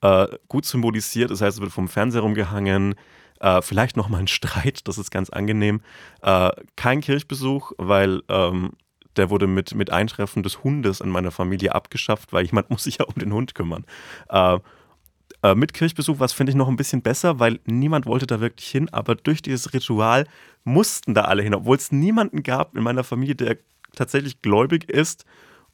äh, 0.00 0.26
gut 0.48 0.64
symbolisiert. 0.64 1.30
Das 1.30 1.40
heißt, 1.40 1.58
es 1.58 1.60
wird 1.60 1.72
vom 1.72 1.88
Fernseher 1.88 2.22
rumgehangen, 2.22 2.94
äh, 3.40 3.62
vielleicht 3.62 3.96
nochmal 3.96 4.20
ein 4.20 4.28
Streit, 4.28 4.86
das 4.88 4.98
ist 4.98 5.10
ganz 5.10 5.30
angenehm. 5.30 5.80
Äh, 6.22 6.50
kein 6.76 7.00
Kirchbesuch, 7.00 7.72
weil 7.78 8.22
ähm, 8.28 8.72
der 9.18 9.30
wurde 9.30 9.46
mit, 9.46 9.74
mit 9.74 9.90
Eintreffen 9.90 10.42
des 10.42 10.64
Hundes 10.64 11.00
in 11.00 11.10
meiner 11.10 11.30
Familie 11.30 11.74
abgeschafft, 11.74 12.32
weil 12.32 12.46
jemand 12.46 12.70
muss 12.70 12.84
sich 12.84 12.98
ja 12.98 13.04
um 13.04 13.14
den 13.14 13.32
Hund 13.32 13.54
kümmern. 13.54 13.84
Äh, 14.28 14.58
äh, 15.42 15.54
mit 15.54 15.74
Kirchbesuch 15.74 16.18
war 16.18 16.24
es, 16.24 16.32
finde 16.32 16.50
ich, 16.50 16.56
noch 16.56 16.68
ein 16.68 16.76
bisschen 16.76 17.02
besser, 17.02 17.38
weil 17.38 17.60
niemand 17.66 18.06
wollte 18.06 18.26
da 18.26 18.40
wirklich 18.40 18.68
hin, 18.68 18.88
aber 18.90 19.14
durch 19.14 19.42
dieses 19.42 19.72
Ritual 19.72 20.26
mussten 20.64 21.14
da 21.14 21.22
alle 21.22 21.42
hin, 21.42 21.54
obwohl 21.54 21.76
es 21.76 21.92
niemanden 21.92 22.42
gab 22.42 22.76
in 22.76 22.82
meiner 22.82 23.04
Familie, 23.04 23.34
der 23.34 23.58
tatsächlich 23.94 24.42
gläubig 24.42 24.88
ist 24.88 25.24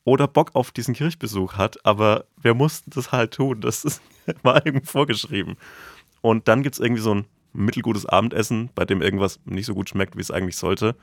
oder 0.04 0.28
Bock 0.28 0.50
auf 0.54 0.70
diesen 0.70 0.94
Kirchbesuch 0.94 1.54
hat, 1.54 1.84
aber 1.84 2.26
wir 2.40 2.54
mussten 2.54 2.90
das 2.90 3.10
halt 3.10 3.34
tun. 3.34 3.60
Das 3.60 3.84
ist, 3.84 4.02
war 4.42 4.64
irgendwie 4.64 4.86
vorgeschrieben. 4.86 5.56
Und 6.20 6.48
dann 6.48 6.62
gibt 6.62 6.74
es 6.74 6.80
irgendwie 6.80 7.02
so 7.02 7.14
ein 7.14 7.26
mittelgutes 7.52 8.04
Abendessen, 8.06 8.70
bei 8.74 8.84
dem 8.84 9.00
irgendwas 9.00 9.40
nicht 9.44 9.66
so 9.66 9.74
gut 9.74 9.88
schmeckt, 9.88 10.16
wie 10.16 10.20
es 10.20 10.30
eigentlich 10.30 10.56
sollte. 10.56 10.96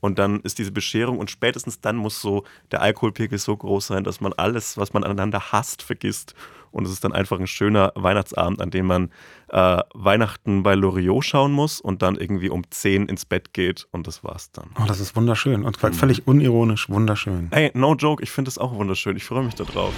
Und 0.00 0.18
dann 0.18 0.40
ist 0.40 0.58
diese 0.58 0.72
Bescherung 0.72 1.18
und 1.18 1.30
spätestens 1.30 1.80
dann 1.80 1.96
muss 1.96 2.20
so 2.20 2.44
der 2.70 2.82
Alkoholpegel 2.82 3.38
so 3.38 3.56
groß 3.56 3.88
sein, 3.88 4.04
dass 4.04 4.20
man 4.20 4.32
alles, 4.32 4.76
was 4.76 4.92
man 4.92 5.04
aneinander 5.04 5.52
hasst, 5.52 5.82
vergisst 5.82 6.34
und 6.72 6.86
es 6.86 6.92
ist 6.92 7.04
dann 7.04 7.12
einfach 7.12 7.38
ein 7.38 7.46
schöner 7.46 7.92
Weihnachtsabend, 7.94 8.60
an 8.60 8.70
dem 8.70 8.86
man 8.86 9.10
äh, 9.48 9.78
Weihnachten 9.94 10.62
bei 10.62 10.74
Loriot 10.74 11.24
schauen 11.24 11.52
muss 11.52 11.80
und 11.80 12.02
dann 12.02 12.16
irgendwie 12.16 12.50
um 12.50 12.62
10 12.68 13.06
ins 13.06 13.24
Bett 13.24 13.52
geht 13.52 13.86
und 13.90 14.06
das 14.06 14.22
war's 14.22 14.52
dann. 14.52 14.70
Oh, 14.80 14.84
das 14.86 15.00
ist 15.00 15.16
wunderschön 15.16 15.64
und 15.64 15.82
mhm. 15.82 15.92
völlig 15.92 16.26
unironisch 16.26 16.88
wunderschön. 16.88 17.48
Ey, 17.50 17.70
no 17.74 17.94
joke, 17.94 18.22
ich 18.22 18.30
finde 18.30 18.48
es 18.48 18.58
auch 18.58 18.74
wunderschön. 18.74 19.16
Ich 19.16 19.24
freue 19.24 19.42
mich 19.42 19.54
darauf. 19.54 19.92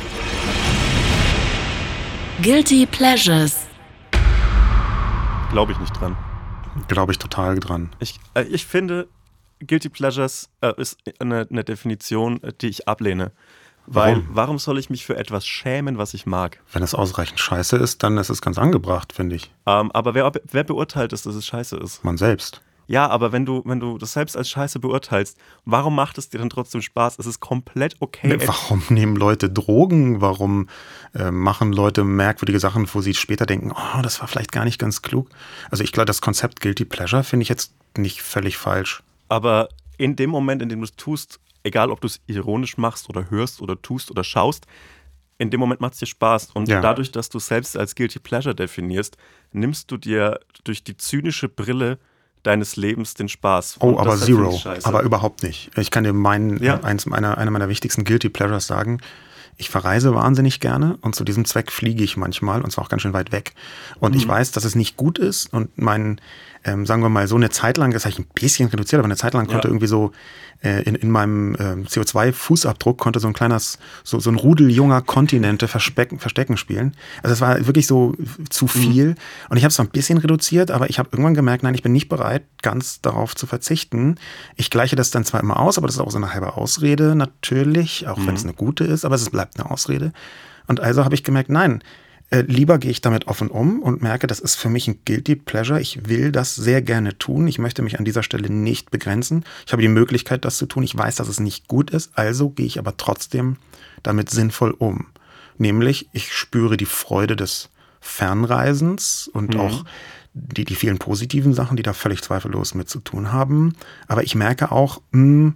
Guilty 2.43 2.87
Pleasures. 2.87 3.67
Glaube 5.51 5.73
ich 5.73 5.79
nicht 5.79 5.93
dran. 5.93 6.17
Glaube 6.89 7.13
ich 7.13 7.19
total 7.19 7.61
dran. 7.61 7.91
Ich, 7.99 8.19
äh, 8.35 8.45
ich 8.45 8.65
finde, 8.65 9.07
Guilty 9.67 9.89
Pleasures 9.89 10.51
äh, 10.61 10.73
ist 10.77 10.99
eine, 11.19 11.47
eine, 11.51 11.65
Definition, 11.65 12.43
äh, 12.43 12.53
die 12.61 12.69
ich 12.69 12.89
ablehne. 12.89 13.33
Weil, 13.87 14.17
warum? 14.17 14.29
warum 14.31 14.59
soll 14.59 14.79
ich 14.79 14.91
mich 14.91 15.05
für 15.05 15.17
etwas 15.17 15.47
schämen, 15.47 15.99
was 15.99 16.15
ich 16.15 16.25
mag? 16.25 16.61
Wenn 16.73 16.83
es 16.83 16.95
ausreichend 16.95 17.41
scheiße 17.41 17.77
ist, 17.77 18.03
dann 18.03 18.17
ist 18.17 18.31
es 18.31 18.41
ganz 18.41 18.59
angebracht, 18.59 19.13
finde 19.13 19.37
ich. 19.37 19.51
Ähm, 19.67 19.91
aber 19.93 20.15
wer, 20.15 20.31
wer 20.51 20.65
beurteilt 20.65 21.13
es, 21.13 21.23
dass 21.23 21.35
es 21.35 21.45
scheiße 21.47 21.77
ist? 21.77 22.05
Man 22.05 22.17
selbst. 22.17 22.63
Ja, 22.87 23.09
aber 23.09 23.33
wenn 23.33 23.47
du, 23.47 23.63
wenn 23.65 23.81
du 23.81 23.97
das 23.97 24.13
selbst 24.13 24.37
als 24.37 24.51
scheiße 24.51 24.79
beurteilst, 24.79 25.39
warum 25.65 25.95
macht 25.95 26.19
es 26.19 26.29
dir 26.29 26.39
dann 26.39 26.51
trotzdem 26.51 26.83
Spaß? 26.83 27.19
Es 27.19 27.27
ist 27.27 27.41
komplett 27.41 27.97
okay. 28.01 28.39
Warum 28.45 28.83
nehmen 28.89 29.17
Leute 29.17 29.49
Drogen? 29.49 30.21
Warum 30.21 30.69
äh, 31.15 31.31
machen 31.31 31.73
Leute 31.73 32.05
merkwürdige 32.05 32.61
Sachen, 32.61 32.87
wo 32.93 33.01
sie 33.01 33.15
später 33.15 33.47
denken, 33.47 33.73
oh, 33.73 34.03
das 34.03 34.21
war 34.21 34.29
vielleicht 34.29 34.53
gar 34.53 34.65
nicht 34.65 34.79
ganz 34.79 35.03
klug? 35.03 35.31
Also 35.71 35.85
ich 35.85 35.93
glaube, 35.93 36.07
das 36.07 36.21
Konzept 36.21 36.61
Guilty 36.61 36.85
Pleasure 36.85 37.25
finde 37.25 37.45
ich 37.45 37.49
jetzt 37.49 37.73
nicht 37.97 38.23
völlig 38.23 38.57
falsch. 38.59 39.03
Aber 39.33 39.71
in 39.97 40.15
dem 40.15 40.29
Moment, 40.29 40.61
in 40.61 40.69
dem 40.69 40.81
du 40.81 40.85
es 40.85 40.93
tust, 40.93 41.41
egal 41.63 41.91
ob 41.91 42.03
du 42.03 42.07
es 42.07 42.21
ironisch 42.27 42.77
machst 42.77 43.09
oder 43.09 43.31
hörst 43.31 43.63
oder 43.63 43.81
tust 43.81 44.11
oder 44.11 44.25
schaust, 44.25 44.67
in 45.39 45.49
dem 45.49 45.59
Moment 45.59 45.81
macht 45.81 45.95
es 45.95 46.01
dir 46.01 46.07
Spaß. 46.07 46.51
Und 46.53 46.69
ja. 46.69 46.83
dadurch, 46.83 47.13
dass 47.13 47.31
du 47.31 47.39
selbst 47.39 47.75
als 47.75 47.95
Guilty 47.95 48.19
Pleasure 48.19 48.55
definierst, 48.55 49.17
nimmst 49.53 49.91
du 49.91 49.97
dir 49.97 50.39
durch 50.65 50.85
die 50.85 50.99
zynische 50.99 51.49
Brille 51.49 51.99
deines 52.43 52.77
Lebens 52.77 53.15
den 53.15 53.31
Spaß. 53.31 53.79
Oh, 53.81 53.97
aber 53.99 54.19
Zero. 54.19 54.61
Aber 54.83 55.03
überhaupt 55.03 55.43
nicht. 55.43 55.71
Ich 55.79 55.91
kann 55.91 56.05
dir 56.05 56.13
meinen, 56.13 56.63
ja. 56.63 56.81
eins 56.83 57.07
meiner, 57.07 57.39
einer 57.39 57.51
meiner 57.51 57.71
wichtigsten 57.71 58.05
Guilty 58.05 58.29
Pleasures 58.29 58.67
sagen. 58.67 59.01
Ich 59.57 59.71
verreise 59.71 60.15
wahnsinnig 60.15 60.61
gerne 60.61 60.99
und 61.01 61.15
zu 61.15 61.25
diesem 61.25 61.47
Zweck 61.47 61.73
fliege 61.73 62.05
ich 62.05 62.19
manchmal 62.19 62.61
und 62.61 62.71
zwar 62.71 62.85
auch 62.85 62.89
ganz 62.91 63.01
schön 63.01 63.15
weit 63.15 63.33
weg. 63.33 63.55
Und 63.99 64.13
mhm. 64.13 64.19
ich 64.19 64.29
weiß, 64.29 64.51
dass 64.53 64.65
es 64.65 64.75
nicht 64.75 64.99
gut 64.99 65.19
ist 65.19 65.51
und 65.55 65.79
mein, 65.79 66.21
ähm, 66.65 66.87
sagen 66.87 67.03
wir 67.03 67.09
mal, 67.09 67.27
so 67.27 67.37
eine 67.37 67.51
Zeit 67.51 67.77
lang, 67.77 67.91
das 67.91 68.05
habe 68.05 68.13
ich 68.13 68.19
ein 68.19 68.27
bisschen 68.35 68.69
reduziert, 68.69 68.99
aber 68.99 69.07
eine 69.07 69.17
Zeit 69.17 69.35
lang 69.35 69.47
konnte 69.47 69.69
ja. 69.69 69.71
irgendwie 69.71 69.87
so 69.87 70.13
äh, 70.63 70.83
in, 70.83 70.95
in 70.95 71.11
meinem 71.11 71.55
äh, 71.55 71.87
CO2-Fußabdruck 71.87 72.99
konnte 72.99 73.19
so 73.19 73.27
ein 73.27 73.33
kleines, 73.33 73.79
so, 74.05 74.21
so 74.21 74.31
ein 74.31 74.37
Rudel 74.37 74.71
junger 74.71 75.03
Kontinente 75.03 75.67
Verstecken, 75.67 76.19
Verstecken 76.19 76.57
spielen. 76.57 76.95
Also 77.23 77.35
es 77.35 77.41
war 77.41 77.67
wirklich 77.67 77.87
so 77.87 78.15
zu 78.49 78.67
mhm. 78.67 78.69
viel. 78.69 79.07
Mhm. 79.09 79.15
Und 79.51 79.57
ich 79.57 79.65
habe 79.65 79.71
es 79.71 79.81
ein 79.81 79.89
bisschen 79.89 80.19
reduziert, 80.19 80.71
aber 80.71 80.89
ich 80.89 80.99
habe 80.99 81.09
irgendwann 81.13 81.35
gemerkt, 81.35 81.65
nein, 81.65 81.75
ich 81.75 81.83
bin 81.83 81.93
nicht 81.93 82.09
bereit, 82.09 82.45
ganz 82.63 83.01
darauf 83.01 83.35
zu 83.35 83.47
verzichten. 83.47 84.17
Ich 84.57 84.71
gleiche 84.71 84.95
das 84.95 85.11
dann 85.11 85.25
zwar 85.25 85.41
immer 85.41 85.59
aus, 85.59 85.79
aber 85.79 85.89
das 85.89 85.97
ist 85.97 86.01
auch 86.01 86.11
so 86.11 86.19
eine 86.19 86.33
halbe 86.33 86.57
Ausrede 86.57 87.17
natürlich, 87.17 88.07
auch 88.07 88.19
mhm. 88.19 88.29
wenn 88.29 88.35
es 88.37 88.45
eine 88.45 88.55
gute 88.55 88.85
ist, 88.85 89.05
aber 89.05 89.17
es 89.17 89.31
bleibt 89.31 89.59
eine 89.59 89.71
Ausrede. 89.71 90.13
Und 90.69 90.79
also 90.79 91.05
habe 91.05 91.15
ich 91.15 91.25
gemerkt, 91.25 91.51
nein, 91.51 91.83
äh, 92.33 92.41
lieber 92.49 92.79
gehe 92.79 92.91
ich 92.91 93.03
damit 93.03 93.29
offen 93.29 93.49
um 93.49 93.83
und 93.83 94.01
merke, 94.01 94.27
das 94.27 94.41
ist 94.41 94.55
für 94.55 94.71
mich 94.71 94.89
ein 94.89 95.01
Guilty 95.05 95.37
Pleasure. 95.37 95.79
Ich 95.79 96.09
will 96.09 96.33
das 96.33 96.55
sehr 96.55 96.81
gerne 96.81 97.19
tun. 97.19 97.47
Ich 97.47 97.59
möchte 97.59 97.83
mich 97.83 97.99
an 97.99 98.07
dieser 98.07 98.23
Stelle 98.23 98.49
nicht 98.49 98.91
begrenzen. 98.91 99.45
Ich 99.67 99.73
habe 99.73 99.83
die 99.83 99.89
Möglichkeit, 99.89 100.47
das 100.47 100.57
zu 100.57 100.65
tun. 100.65 100.83
Ich 100.83 100.97
weiß, 100.97 101.17
dass 101.17 101.29
es 101.29 101.41
nicht 101.41 101.69
gut 101.69 101.91
ist. 101.91 102.13
Also 102.15 102.49
gehe 102.49 102.65
ich 102.65 102.79
aber 102.79 102.97
trotzdem 102.97 103.57
damit 104.03 104.31
sinnvoll 104.31 104.71
um. 104.71 105.09
Nämlich, 105.59 106.09
ich 106.13 106.33
spüre 106.33 106.79
die 106.79 106.87
Freude 106.87 107.37
des 107.37 107.69
Fernreisens 108.01 109.29
und 109.31 109.53
mhm. 109.53 109.61
auch 109.61 109.85
die, 110.33 110.65
die 110.65 110.75
vielen 110.75 110.99
positiven 110.99 111.53
Sachen, 111.53 111.77
die 111.77 111.83
da 111.83 111.93
völlig 111.93 112.23
zweifellos 112.23 112.75
mit 112.75 112.89
zu 112.89 113.01
tun 113.01 113.31
haben. 113.31 113.75
Aber 114.09 114.23
ich 114.23 114.35
merke 114.35 114.73
auch, 114.73 115.03
mh, 115.11 115.21
hm, 115.21 115.55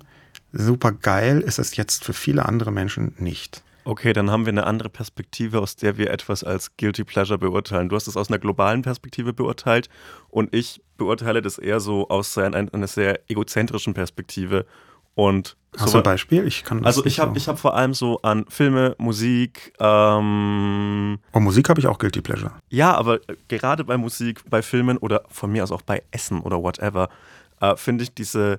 super 0.52 0.92
geil 0.92 1.40
ist 1.40 1.58
es 1.58 1.74
jetzt 1.76 2.04
für 2.04 2.12
viele 2.12 2.44
andere 2.44 2.70
Menschen 2.70 3.14
nicht. 3.16 3.62
Okay, 3.86 4.12
dann 4.12 4.32
haben 4.32 4.46
wir 4.46 4.52
eine 4.52 4.66
andere 4.66 4.88
Perspektive, 4.88 5.60
aus 5.60 5.76
der 5.76 5.96
wir 5.96 6.10
etwas 6.10 6.42
als 6.42 6.76
Guilty 6.76 7.04
Pleasure 7.04 7.38
beurteilen. 7.38 7.88
Du 7.88 7.94
hast 7.94 8.08
es 8.08 8.16
aus 8.16 8.28
einer 8.28 8.40
globalen 8.40 8.82
Perspektive 8.82 9.32
beurteilt 9.32 9.88
und 10.28 10.52
ich 10.52 10.82
beurteile 10.96 11.40
das 11.40 11.56
eher 11.56 11.78
so 11.78 12.08
aus 12.08 12.36
einer, 12.36 12.88
sehr 12.88 13.20
egozentrischen 13.30 13.94
Perspektive. 13.94 14.66
Und 15.14 15.56
Hast 15.76 15.90
so, 15.90 15.92
du 15.92 15.98
ein 15.98 16.02
Beispiel? 16.02 16.44
Ich 16.48 16.64
kann 16.64 16.84
also 16.84 17.06
ich 17.06 17.20
habe 17.20 17.38
hab 17.38 17.58
vor 17.60 17.76
allem 17.76 17.94
so 17.94 18.20
an 18.22 18.44
Filme, 18.48 18.96
Musik. 18.98 19.72
Ähm, 19.78 21.20
oh, 21.32 21.38
Musik 21.38 21.68
habe 21.68 21.78
ich 21.78 21.86
auch 21.86 21.98
Guilty 21.98 22.22
Pleasure. 22.22 22.50
Ja, 22.68 22.92
aber 22.92 23.20
gerade 23.46 23.84
bei 23.84 23.96
Musik, 23.96 24.42
bei 24.50 24.62
Filmen 24.62 24.98
oder 24.98 25.22
von 25.28 25.52
mir 25.52 25.62
aus 25.62 25.70
auch 25.70 25.82
bei 25.82 26.02
Essen 26.10 26.40
oder 26.40 26.60
whatever, 26.60 27.08
äh, 27.60 27.76
finde 27.76 28.02
ich 28.02 28.12
diese 28.12 28.58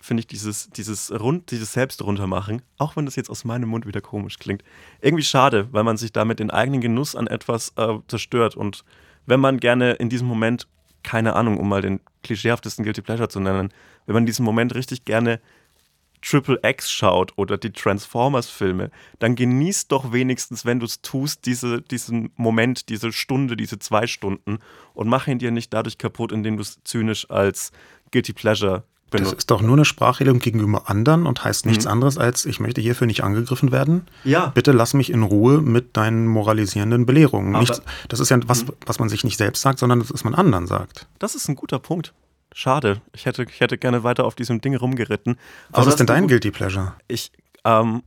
finde 0.00 0.22
ich 0.22 0.26
dieses, 0.26 0.70
dieses 0.70 1.12
rund, 1.12 1.50
dieses 1.50 1.72
Selbst 1.72 2.02
runtermachen, 2.02 2.62
auch 2.78 2.96
wenn 2.96 3.04
das 3.04 3.16
jetzt 3.16 3.30
aus 3.30 3.44
meinem 3.44 3.68
Mund 3.68 3.86
wieder 3.86 4.00
komisch 4.00 4.38
klingt, 4.38 4.62
irgendwie 5.00 5.24
schade, 5.24 5.68
weil 5.72 5.84
man 5.84 5.96
sich 5.96 6.12
damit 6.12 6.38
den 6.38 6.50
eigenen 6.50 6.80
Genuss 6.80 7.14
an 7.14 7.26
etwas 7.26 7.72
äh, 7.76 7.98
zerstört. 8.08 8.56
Und 8.56 8.84
wenn 9.26 9.40
man 9.40 9.58
gerne 9.58 9.92
in 9.92 10.08
diesem 10.08 10.26
Moment, 10.26 10.66
keine 11.02 11.34
Ahnung, 11.34 11.58
um 11.58 11.68
mal 11.68 11.82
den 11.82 12.00
klischeehaftesten 12.22 12.84
Guilty 12.84 13.02
Pleasure 13.02 13.28
zu 13.28 13.40
nennen, 13.40 13.72
wenn 14.06 14.14
man 14.14 14.22
in 14.22 14.26
diesem 14.26 14.44
Moment 14.44 14.74
richtig 14.74 15.04
gerne 15.04 15.40
Triple 16.22 16.60
X 16.62 16.90
schaut 16.90 17.32
oder 17.36 17.56
die 17.56 17.72
Transformers-Filme, 17.72 18.90
dann 19.18 19.36
genießt 19.36 19.90
doch 19.90 20.12
wenigstens, 20.12 20.64
wenn 20.64 20.80
du 20.80 20.86
es 20.86 21.00
tust, 21.00 21.46
diese, 21.46 21.80
diesen 21.80 22.30
Moment, 22.36 22.88
diese 22.88 23.12
Stunde, 23.12 23.56
diese 23.56 23.78
zwei 23.78 24.06
Stunden 24.06 24.58
und 24.92 25.08
mach 25.08 25.26
ihn 25.26 25.38
dir 25.38 25.50
nicht 25.50 25.72
dadurch 25.72 25.98
kaputt, 25.98 26.32
indem 26.32 26.56
du 26.56 26.62
es 26.62 26.78
zynisch 26.84 27.30
als 27.30 27.72
Guilty 28.10 28.32
Pleasure 28.32 28.84
das 29.10 29.32
ist 29.32 29.50
doch 29.50 29.62
nur 29.62 29.74
eine 29.74 29.84
Sprachregelung 29.84 30.38
gegenüber 30.38 30.88
anderen 30.88 31.26
und 31.26 31.44
heißt 31.44 31.66
nichts 31.66 31.84
mhm. 31.84 31.92
anderes 31.92 32.18
als, 32.18 32.46
ich 32.46 32.60
möchte 32.60 32.80
hierfür 32.80 33.06
nicht 33.06 33.24
angegriffen 33.24 33.72
werden. 33.72 34.06
Ja. 34.24 34.46
Bitte 34.46 34.72
lass 34.72 34.94
mich 34.94 35.10
in 35.10 35.22
Ruhe 35.22 35.60
mit 35.60 35.96
deinen 35.96 36.26
moralisierenden 36.26 37.06
Belehrungen. 37.06 37.58
Nicht, 37.58 37.82
das 38.08 38.20
ist 38.20 38.30
ja 38.30 38.38
was, 38.46 38.64
mhm. 38.64 38.72
was 38.86 38.98
man 38.98 39.08
sich 39.08 39.24
nicht 39.24 39.36
selbst 39.36 39.62
sagt, 39.62 39.78
sondern 39.78 40.00
das, 40.00 40.12
was 40.12 40.24
man 40.24 40.34
anderen 40.34 40.66
sagt. 40.66 41.06
Das 41.18 41.34
ist 41.34 41.48
ein 41.48 41.56
guter 41.56 41.78
Punkt. 41.78 42.14
Schade. 42.52 43.00
Ich 43.14 43.26
hätte, 43.26 43.44
ich 43.44 43.60
hätte 43.60 43.78
gerne 43.78 44.02
weiter 44.02 44.24
auf 44.24 44.34
diesem 44.34 44.60
Ding 44.60 44.74
rumgeritten. 44.76 45.36
Was 45.70 45.86
ist 45.86 45.96
denn 45.96 46.06
dein 46.06 46.26
Guilty 46.26 46.50
Pleasure? 46.50 46.94
Ich, 47.06 47.30
ähm, 47.64 48.02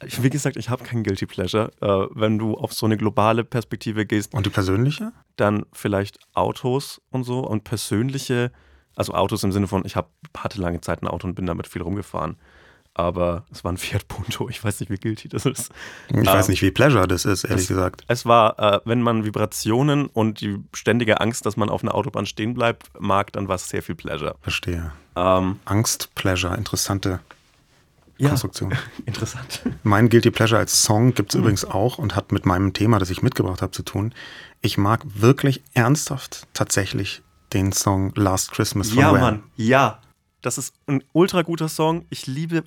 wie 0.00 0.30
gesagt, 0.30 0.56
ich 0.56 0.70
habe 0.70 0.84
kein 0.84 1.02
Guilty 1.02 1.26
Pleasure. 1.26 1.72
Äh, 1.80 2.06
wenn 2.14 2.38
du 2.38 2.54
auf 2.56 2.72
so 2.72 2.86
eine 2.86 2.96
globale 2.96 3.44
Perspektive 3.44 4.06
gehst. 4.06 4.34
Und 4.34 4.46
die 4.46 4.50
persönliche? 4.50 5.12
Dann 5.36 5.66
vielleicht 5.72 6.18
Autos 6.34 7.00
und 7.10 7.24
so 7.24 7.40
und 7.40 7.64
persönliche 7.64 8.52
also 8.96 9.12
Autos 9.12 9.44
im 9.44 9.52
Sinne 9.52 9.68
von, 9.68 9.84
ich 9.84 9.94
hab, 9.94 10.10
hatte 10.36 10.60
lange 10.60 10.80
Zeit 10.80 11.02
ein 11.02 11.06
Auto 11.06 11.28
und 11.28 11.34
bin 11.34 11.46
damit 11.46 11.68
viel 11.68 11.82
rumgefahren. 11.82 12.36
Aber 12.94 13.44
es 13.52 13.62
war 13.62 13.70
ein 13.70 13.76
Fiat 13.76 14.08
Punto. 14.08 14.48
Ich 14.48 14.64
weiß 14.64 14.80
nicht, 14.80 14.88
wie 14.88 14.96
guilty 14.96 15.28
das 15.28 15.44
ist. 15.44 15.70
Ich 16.08 16.16
ähm, 16.16 16.26
weiß 16.26 16.48
nicht, 16.48 16.62
wie 16.62 16.70
Pleasure 16.70 17.06
das 17.06 17.26
ist, 17.26 17.44
ehrlich 17.44 17.64
es, 17.64 17.68
gesagt. 17.68 18.04
Es 18.08 18.24
war, 18.24 18.58
äh, 18.58 18.80
wenn 18.86 19.02
man 19.02 19.26
Vibrationen 19.26 20.06
und 20.06 20.40
die 20.40 20.56
ständige 20.72 21.20
Angst, 21.20 21.44
dass 21.44 21.58
man 21.58 21.68
auf 21.68 21.82
einer 21.82 21.94
Autobahn 21.94 22.24
stehen 22.24 22.54
bleibt, 22.54 22.88
mag, 22.98 23.32
dann 23.32 23.48
war 23.48 23.56
es 23.56 23.68
sehr 23.68 23.82
viel 23.82 23.96
Pleasure. 23.96 24.36
Verstehe. 24.40 24.92
Ähm, 25.14 25.60
Angst, 25.66 26.14
Pleasure, 26.14 26.56
interessante 26.56 27.20
ja, 28.16 28.28
Konstruktion. 28.30 28.74
Interessant. 29.04 29.60
Mein 29.82 30.08
Guilty 30.08 30.30
Pleasure 30.30 30.58
als 30.58 30.82
Song 30.82 31.12
gibt 31.12 31.30
es 31.30 31.34
mhm. 31.34 31.42
übrigens 31.42 31.66
auch 31.66 31.98
und 31.98 32.16
hat 32.16 32.32
mit 32.32 32.46
meinem 32.46 32.72
Thema, 32.72 32.98
das 32.98 33.10
ich 33.10 33.20
mitgebracht 33.20 33.60
habe, 33.60 33.72
zu 33.72 33.82
tun. 33.82 34.14
Ich 34.62 34.78
mag 34.78 35.02
wirklich 35.04 35.62
ernsthaft 35.74 36.46
tatsächlich 36.54 37.22
den 37.56 37.72
Song 37.72 38.12
Last 38.16 38.52
Christmas 38.52 38.90
von 38.90 38.98
Ja, 38.98 39.12
Wham. 39.12 39.20
Mann, 39.20 39.42
ja. 39.56 40.00
Das 40.42 40.58
ist 40.58 40.74
ein 40.86 41.02
ultra 41.12 41.40
guter 41.42 41.68
Song. 41.68 42.04
Ich 42.10 42.26
liebe 42.26 42.64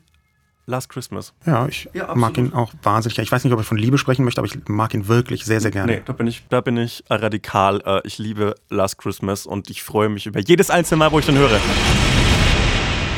Last 0.66 0.90
Christmas. 0.90 1.34
Ja, 1.46 1.68
ich 1.68 1.90
ja, 1.94 2.14
mag 2.16 2.38
ihn 2.38 2.54
auch 2.54 2.74
wahnsinnig. 2.82 3.20
Ich 3.20 3.32
weiß 3.32 3.44
nicht, 3.44 3.54
ob 3.54 3.60
ich 3.60 3.68
von 3.68 3.78
Liebe 3.78 3.98
sprechen 4.00 4.26
möchte, 4.26 4.42
aber 4.42 4.48
ich 4.48 4.68
mag 4.68 4.94
ihn 4.94 5.08
wirklich 5.08 5.46
sehr, 5.46 5.62
sehr 5.62 5.72
gerne. 5.72 5.94
Nee, 5.94 6.02
da 6.04 6.14
bin 6.14 6.26
ich, 6.26 6.44
da 6.50 6.62
bin 6.62 6.78
ich 6.78 7.04
radikal. 7.10 7.82
Äh, 7.86 8.02
ich 8.04 8.18
liebe 8.18 8.56
Last 8.70 8.98
Christmas 8.98 9.46
und 9.46 9.70
ich 9.70 9.84
freue 9.84 10.10
mich 10.10 10.26
über 10.26 10.40
jedes 10.40 10.72
einzelne 10.72 10.98
Mal, 11.00 11.12
wo 11.12 11.20
ich 11.20 11.26
den 11.26 11.38
höre. 11.38 11.60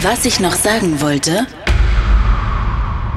Was 0.01 0.25
ich 0.25 0.39
noch 0.41 0.53
sagen 0.53 0.99
wollte. 0.99 1.47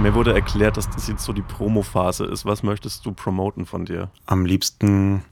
Mir 0.00 0.14
wurde 0.14 0.32
erklärt, 0.32 0.76
dass 0.76 0.88
das 0.90 1.08
jetzt 1.08 1.24
so 1.24 1.32
die 1.32 1.42
Promo-Phase 1.42 2.24
ist. 2.24 2.44
Was 2.44 2.62
möchtest 2.62 3.04
du 3.06 3.12
promoten 3.12 3.66
von 3.66 3.84
dir? 3.84 4.10
Am 4.26 4.46
liebsten 4.46 5.24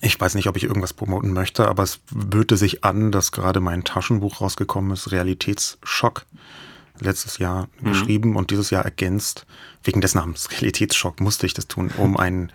ich 0.00 0.20
weiß 0.20 0.34
nicht, 0.34 0.48
ob 0.48 0.56
ich 0.56 0.64
irgendwas 0.64 0.92
promoten 0.92 1.32
möchte, 1.32 1.68
aber 1.68 1.82
es 1.82 2.00
böte 2.10 2.56
sich 2.56 2.84
an, 2.84 3.12
dass 3.12 3.32
gerade 3.32 3.60
mein 3.60 3.84
Taschenbuch 3.84 4.40
rausgekommen 4.40 4.92
ist, 4.92 5.12
Realitätsschock, 5.12 6.26
letztes 7.00 7.38
Jahr 7.38 7.68
mhm. 7.80 7.88
geschrieben 7.88 8.36
und 8.36 8.50
dieses 8.50 8.70
Jahr 8.70 8.84
ergänzt. 8.84 9.46
Wegen 9.82 10.00
des 10.00 10.14
Namens 10.14 10.50
Realitätsschock 10.50 11.20
musste 11.20 11.46
ich 11.46 11.54
das 11.54 11.66
tun, 11.66 11.90
um 11.98 12.16
ein 12.16 12.52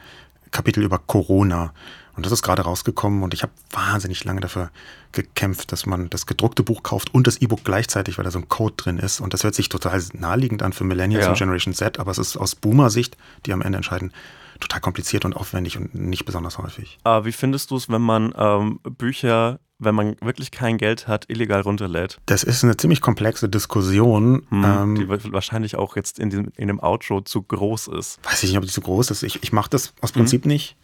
Kapitel 0.51 0.83
über 0.83 0.99
Corona. 0.99 1.73
Und 2.15 2.25
das 2.25 2.33
ist 2.33 2.41
gerade 2.41 2.63
rausgekommen 2.63 3.21
und 3.21 3.35
ich 3.35 3.43
habe 3.43 3.51
wahnsinnig 3.69 4.23
lange 4.23 4.41
dafür 4.41 4.71
gekämpft, 5.11 5.71
dass 5.71 5.85
man 5.85 6.09
das 6.09 6.25
gedruckte 6.25 6.63
Buch 6.63 6.81
kauft 6.81 7.13
und 7.13 7.27
das 7.27 7.37
E-Book 7.37 7.63
gleichzeitig, 7.63 8.17
weil 8.17 8.25
da 8.25 8.31
so 8.31 8.39
ein 8.39 8.49
Code 8.49 8.73
drin 8.75 8.97
ist. 8.97 9.19
Und 9.19 9.35
das 9.35 9.43
hört 9.43 9.53
sich 9.53 9.69
total 9.69 10.01
naheliegend 10.13 10.63
an 10.63 10.73
für 10.73 10.83
Millennials 10.83 11.25
ja. 11.25 11.29
und 11.29 11.37
Generation 11.37 11.75
Z, 11.75 11.99
aber 11.99 12.09
es 12.09 12.17
ist 12.17 12.35
aus 12.35 12.55
Boomer-Sicht, 12.55 13.17
die 13.45 13.53
am 13.53 13.61
Ende 13.61 13.77
entscheiden, 13.77 14.11
total 14.59 14.81
kompliziert 14.81 15.25
und 15.25 15.35
aufwendig 15.35 15.77
und 15.77 15.95
nicht 15.95 16.25
besonders 16.25 16.57
häufig. 16.57 16.97
Aber 17.03 17.25
wie 17.25 17.31
findest 17.31 17.71
du 17.71 17.75
es, 17.77 17.89
wenn 17.89 18.01
man 18.01 18.33
ähm, 18.37 18.79
Bücher, 18.83 19.59
wenn 19.79 19.95
man 19.95 20.15
wirklich 20.21 20.51
kein 20.51 20.77
Geld 20.77 21.07
hat, 21.07 21.25
illegal 21.29 21.61
runterlädt? 21.61 22.19
Das 22.25 22.43
ist 22.43 22.63
eine 22.63 22.77
ziemlich 22.77 23.01
komplexe 23.01 23.49
Diskussion. 23.49 24.45
Hm, 24.49 24.63
ähm, 24.65 24.95
die 24.95 25.09
wahrscheinlich 25.09 25.75
auch 25.75 25.95
jetzt 25.95 26.19
in, 26.19 26.29
dem, 26.29 26.51
in 26.55 26.67
dem 26.67 26.79
Outro 26.79 27.21
zu 27.21 27.41
groß 27.41 27.87
ist. 27.89 28.19
Weiß 28.23 28.43
ich 28.43 28.49
nicht, 28.49 28.57
ob 28.57 28.65
die 28.65 28.71
zu 28.71 28.81
groß 28.81 29.11
ist. 29.11 29.23
Ich, 29.23 29.43
ich 29.43 29.51
mache 29.51 29.69
das 29.69 29.93
aus 30.01 30.11
Prinzip 30.11 30.43
hm. 30.43 30.49
nicht 30.49 30.77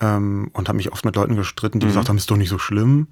ähm, 0.00 0.50
und 0.52 0.68
habe 0.68 0.76
mich 0.76 0.92
oft 0.92 1.04
mit 1.04 1.16
Leuten 1.16 1.36
gestritten, 1.36 1.80
die 1.80 1.86
mhm. 1.86 1.90
gesagt 1.90 2.08
haben, 2.08 2.16
ist 2.16 2.30
doch 2.30 2.36
nicht 2.36 2.48
so 2.48 2.58
schlimm. 2.58 3.08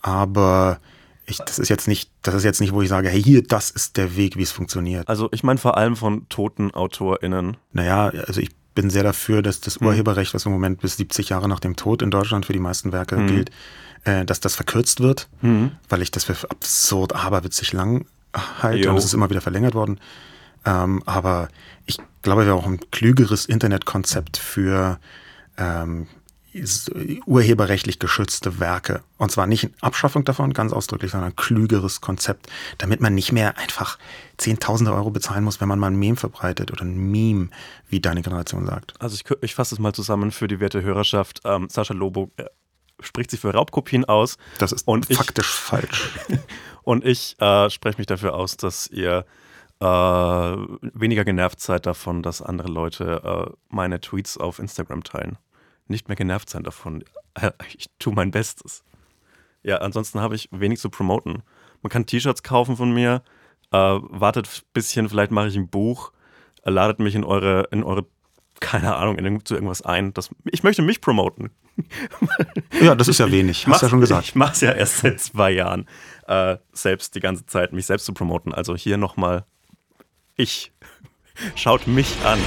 Aber 0.00 0.80
ich, 1.26 1.38
das 1.38 1.58
ist 1.58 1.68
jetzt 1.68 1.88
nicht, 1.88 2.10
das 2.22 2.34
ist 2.34 2.44
jetzt 2.44 2.60
nicht, 2.60 2.72
wo 2.72 2.82
ich 2.82 2.88
sage, 2.88 3.08
hey, 3.08 3.22
hier, 3.22 3.42
das 3.42 3.70
ist 3.70 3.96
der 3.96 4.16
Weg, 4.16 4.36
wie 4.36 4.42
es 4.42 4.52
funktioniert. 4.52 5.08
Also 5.08 5.28
ich 5.32 5.44
meine 5.44 5.58
vor 5.58 5.76
allem 5.76 5.96
von 5.96 6.28
toten 6.28 6.72
AutorInnen. 6.74 7.56
Naja, 7.72 8.08
also 8.26 8.40
ich 8.40 8.50
bin 8.74 8.90
sehr 8.90 9.02
dafür, 9.02 9.42
dass 9.42 9.60
das 9.60 9.80
mhm. 9.80 9.88
Urheberrecht, 9.88 10.34
was 10.34 10.46
im 10.46 10.52
Moment 10.52 10.80
bis 10.80 10.96
70 10.96 11.28
Jahre 11.30 11.48
nach 11.48 11.60
dem 11.60 11.76
Tod 11.76 12.02
in 12.02 12.10
Deutschland 12.10 12.46
für 12.46 12.52
die 12.52 12.58
meisten 12.58 12.92
Werke 12.92 13.16
mhm. 13.16 13.26
gilt, 13.26 13.50
äh, 14.04 14.24
dass 14.24 14.40
das 14.40 14.54
verkürzt 14.54 15.00
wird, 15.00 15.28
mhm. 15.40 15.72
weil 15.88 16.02
ich 16.02 16.10
das 16.10 16.24
für 16.24 16.34
absurd 16.50 17.14
aberwitzig 17.14 17.72
lang 17.72 18.06
halte 18.34 18.90
und 18.90 18.96
es 18.96 19.04
ist 19.04 19.14
immer 19.14 19.30
wieder 19.30 19.40
verlängert 19.40 19.74
worden. 19.74 20.00
Ähm, 20.64 21.02
aber 21.06 21.48
ich 21.86 21.98
glaube, 22.22 22.46
wir 22.46 22.52
haben 22.52 22.60
auch 22.60 22.66
ein 22.66 22.80
klügeres 22.90 23.46
Internetkonzept 23.46 24.36
für 24.36 24.98
ähm, 25.58 26.06
urheberrechtlich 27.26 27.98
geschützte 27.98 28.60
Werke. 28.60 29.02
Und 29.16 29.32
zwar 29.32 29.46
nicht 29.46 29.64
eine 29.64 29.72
Abschaffung 29.80 30.24
davon, 30.24 30.52
ganz 30.52 30.72
ausdrücklich, 30.72 31.10
sondern 31.10 31.30
ein 31.30 31.36
klügeres 31.36 32.00
Konzept, 32.00 32.48
damit 32.78 33.00
man 33.00 33.14
nicht 33.14 33.32
mehr 33.32 33.56
einfach 33.58 33.98
Zehntausende 34.36 34.92
Euro 34.92 35.10
bezahlen 35.10 35.44
muss, 35.44 35.60
wenn 35.60 35.68
man 35.68 35.78
mal 35.78 35.90
ein 35.90 35.96
Meme 35.96 36.16
verbreitet 36.16 36.70
oder 36.70 36.82
ein 36.82 36.96
Meme, 37.10 37.48
wie 37.88 38.00
deine 38.00 38.22
Generation 38.22 38.66
sagt. 38.66 38.94
Also 39.00 39.14
ich, 39.16 39.24
ich 39.42 39.54
fasse 39.54 39.74
es 39.74 39.78
mal 39.78 39.92
zusammen 39.94 40.30
für 40.30 40.48
die 40.48 40.60
werte 40.60 40.82
Hörerschaft. 40.82 41.40
Ähm, 41.44 41.68
Sascha 41.70 41.94
Lobo 41.94 42.30
äh, 42.36 42.44
spricht 43.00 43.30
sich 43.30 43.40
für 43.40 43.52
Raubkopien 43.52 44.04
aus. 44.04 44.36
Das 44.58 44.72
ist 44.72 44.86
und 44.86 45.06
faktisch 45.14 45.48
ich, 45.48 45.54
falsch. 45.54 46.10
und 46.82 47.04
ich 47.04 47.36
äh, 47.40 47.70
spreche 47.70 47.98
mich 47.98 48.06
dafür 48.06 48.34
aus, 48.34 48.56
dass 48.56 48.88
ihr 48.88 49.24
äh, 49.80 49.84
weniger 49.84 51.24
genervt 51.24 51.60
seid 51.60 51.86
davon, 51.86 52.22
dass 52.22 52.42
andere 52.42 52.68
Leute 52.68 53.48
äh, 53.48 53.52
meine 53.68 54.00
Tweets 54.00 54.36
auf 54.36 54.58
Instagram 54.58 55.02
teilen 55.02 55.38
nicht 55.92 56.08
mehr 56.08 56.16
genervt 56.16 56.50
sein 56.50 56.64
davon. 56.64 57.04
Ich 57.74 57.88
tue 57.98 58.12
mein 58.12 58.30
Bestes. 58.30 58.84
Ja, 59.62 59.78
ansonsten 59.78 60.20
habe 60.20 60.34
ich 60.34 60.48
wenig 60.50 60.80
zu 60.80 60.90
promoten. 60.90 61.42
Man 61.80 61.90
kann 61.90 62.04
T-Shirts 62.04 62.42
kaufen 62.42 62.76
von 62.76 62.92
mir, 62.92 63.22
äh, 63.70 63.76
wartet 63.78 64.48
ein 64.48 64.62
bisschen, 64.74 65.08
vielleicht 65.08 65.30
mache 65.30 65.48
ich 65.48 65.56
ein 65.56 65.68
Buch, 65.68 66.12
äh, 66.64 66.70
ladet 66.70 66.98
mich 66.98 67.14
in 67.14 67.24
eure, 67.24 67.68
in 67.70 67.84
eure, 67.84 68.04
keine 68.60 68.96
Ahnung, 68.96 69.16
in, 69.16 69.44
zu 69.44 69.54
irgendwas 69.54 69.82
ein. 69.82 70.12
Das, 70.12 70.30
ich 70.50 70.62
möchte 70.62 70.82
mich 70.82 71.00
promoten. 71.00 71.50
Ja, 72.80 72.94
das 72.94 73.08
ist 73.08 73.18
ja 73.18 73.30
wenig, 73.30 73.66
hast 73.66 73.80
du 73.80 73.86
ja 73.86 73.90
schon 73.90 74.00
gesagt. 74.00 74.24
Ich 74.28 74.34
mache 74.34 74.52
es 74.52 74.60
ja 74.60 74.72
erst 74.72 74.98
seit 74.98 75.20
zwei 75.20 75.52
Jahren, 75.52 75.88
äh, 76.26 76.58
selbst 76.72 77.14
die 77.14 77.20
ganze 77.20 77.46
Zeit, 77.46 77.72
mich 77.72 77.86
selbst 77.86 78.04
zu 78.04 78.12
promoten. 78.12 78.52
Also 78.52 78.76
hier 78.76 78.98
nochmal, 78.98 79.44
ich. 80.36 80.72
Schaut 81.54 81.86
mich 81.86 82.14
an. 82.24 82.38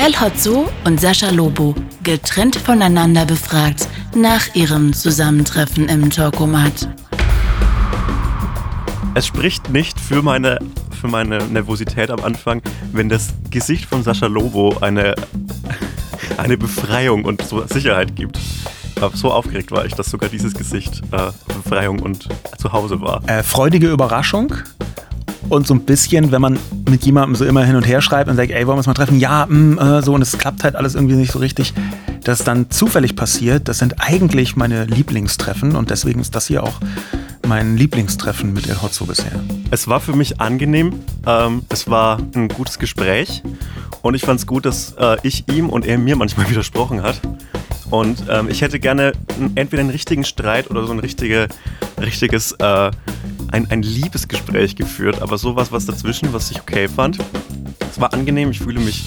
El 0.00 0.14
Hotzo 0.20 0.68
und 0.84 1.00
Sascha 1.00 1.30
Lobo, 1.30 1.74
getrennt 2.04 2.54
voneinander 2.54 3.26
befragt, 3.26 3.88
nach 4.14 4.54
ihrem 4.54 4.92
Zusammentreffen 4.92 5.88
im 5.88 6.08
Talkomat. 6.08 6.88
Es 9.14 9.26
spricht 9.26 9.70
nicht 9.70 9.98
für 9.98 10.22
meine, 10.22 10.60
für 11.00 11.08
meine 11.08 11.38
Nervosität 11.48 12.10
am 12.10 12.22
Anfang, 12.22 12.62
wenn 12.92 13.08
das 13.08 13.34
Gesicht 13.50 13.86
von 13.86 14.04
Sascha 14.04 14.28
Lobo 14.28 14.76
eine, 14.80 15.16
eine 16.36 16.56
Befreiung 16.56 17.24
und 17.24 17.42
so 17.42 17.66
Sicherheit 17.66 18.14
gibt. 18.14 18.38
Aber 19.00 19.16
so 19.16 19.32
aufgeregt 19.32 19.72
war 19.72 19.84
ich, 19.84 19.94
dass 19.94 20.10
sogar 20.10 20.28
dieses 20.28 20.54
Gesicht 20.54 21.02
äh, 21.10 21.32
Befreiung 21.52 21.98
und 21.98 22.28
zu 22.56 22.72
Hause 22.72 23.00
war. 23.00 23.28
Äh, 23.28 23.42
freudige 23.42 23.90
Überraschung 23.90 24.54
und 25.48 25.66
so 25.66 25.74
ein 25.74 25.80
bisschen, 25.80 26.32
wenn 26.32 26.40
man 26.40 26.58
mit 26.88 27.04
jemandem 27.04 27.36
so 27.36 27.44
immer 27.44 27.64
hin 27.64 27.76
und 27.76 27.86
her 27.86 28.00
schreibt 28.00 28.30
und 28.30 28.36
sagt, 28.36 28.50
ey, 28.50 28.66
wollen 28.66 28.76
wir 28.76 28.78
uns 28.78 28.86
mal 28.86 28.94
treffen? 28.94 29.18
Ja, 29.18 29.46
mh, 29.48 29.98
äh, 29.98 30.02
so 30.02 30.14
und 30.14 30.22
es 30.22 30.36
klappt 30.36 30.64
halt 30.64 30.76
alles 30.76 30.94
irgendwie 30.94 31.14
nicht 31.14 31.32
so 31.32 31.38
richtig, 31.38 31.72
dass 32.24 32.44
dann 32.44 32.70
zufällig 32.70 33.16
passiert, 33.16 33.68
das 33.68 33.78
sind 33.78 33.96
eigentlich 33.98 34.56
meine 34.56 34.84
Lieblingstreffen 34.84 35.76
und 35.76 35.90
deswegen 35.90 36.20
ist 36.20 36.34
das 36.34 36.46
hier 36.46 36.62
auch 36.62 36.80
mein 37.46 37.76
Lieblingstreffen 37.76 38.52
mit 38.52 38.68
El 38.68 38.82
Hotzo 38.82 39.06
bisher. 39.06 39.40
Es 39.70 39.88
war 39.88 40.00
für 40.00 40.14
mich 40.14 40.40
angenehm, 40.40 41.00
ähm, 41.26 41.62
es 41.70 41.88
war 41.88 42.18
ein 42.34 42.48
gutes 42.48 42.78
Gespräch 42.78 43.42
und 44.02 44.14
ich 44.14 44.22
fand 44.22 44.40
es 44.40 44.46
gut, 44.46 44.66
dass 44.66 44.94
äh, 44.98 45.16
ich 45.22 45.48
ihm 45.48 45.70
und 45.70 45.86
er 45.86 45.98
mir 45.98 46.16
manchmal 46.16 46.50
widersprochen 46.50 47.02
hat. 47.02 47.20
Und 47.90 48.24
ähm, 48.28 48.48
ich 48.50 48.60
hätte 48.60 48.78
gerne 48.78 49.12
entweder 49.54 49.80
einen 49.80 49.90
richtigen 49.90 50.24
Streit 50.24 50.70
oder 50.70 50.86
so 50.86 50.92
ein 50.92 50.98
richtige, 50.98 51.48
richtiges 51.98 52.52
äh, 52.52 52.90
ein, 53.52 53.70
ein 53.70 53.82
Liebesgespräch 53.82 54.76
geführt, 54.76 55.22
aber 55.22 55.38
sowas, 55.38 55.72
was 55.72 55.86
dazwischen, 55.86 56.32
was 56.32 56.50
ich 56.50 56.60
okay 56.60 56.88
fand. 56.88 57.18
Es 57.90 58.00
war 58.00 58.12
angenehm, 58.12 58.50
ich 58.50 58.60
fühle 58.60 58.80
mich 58.80 59.06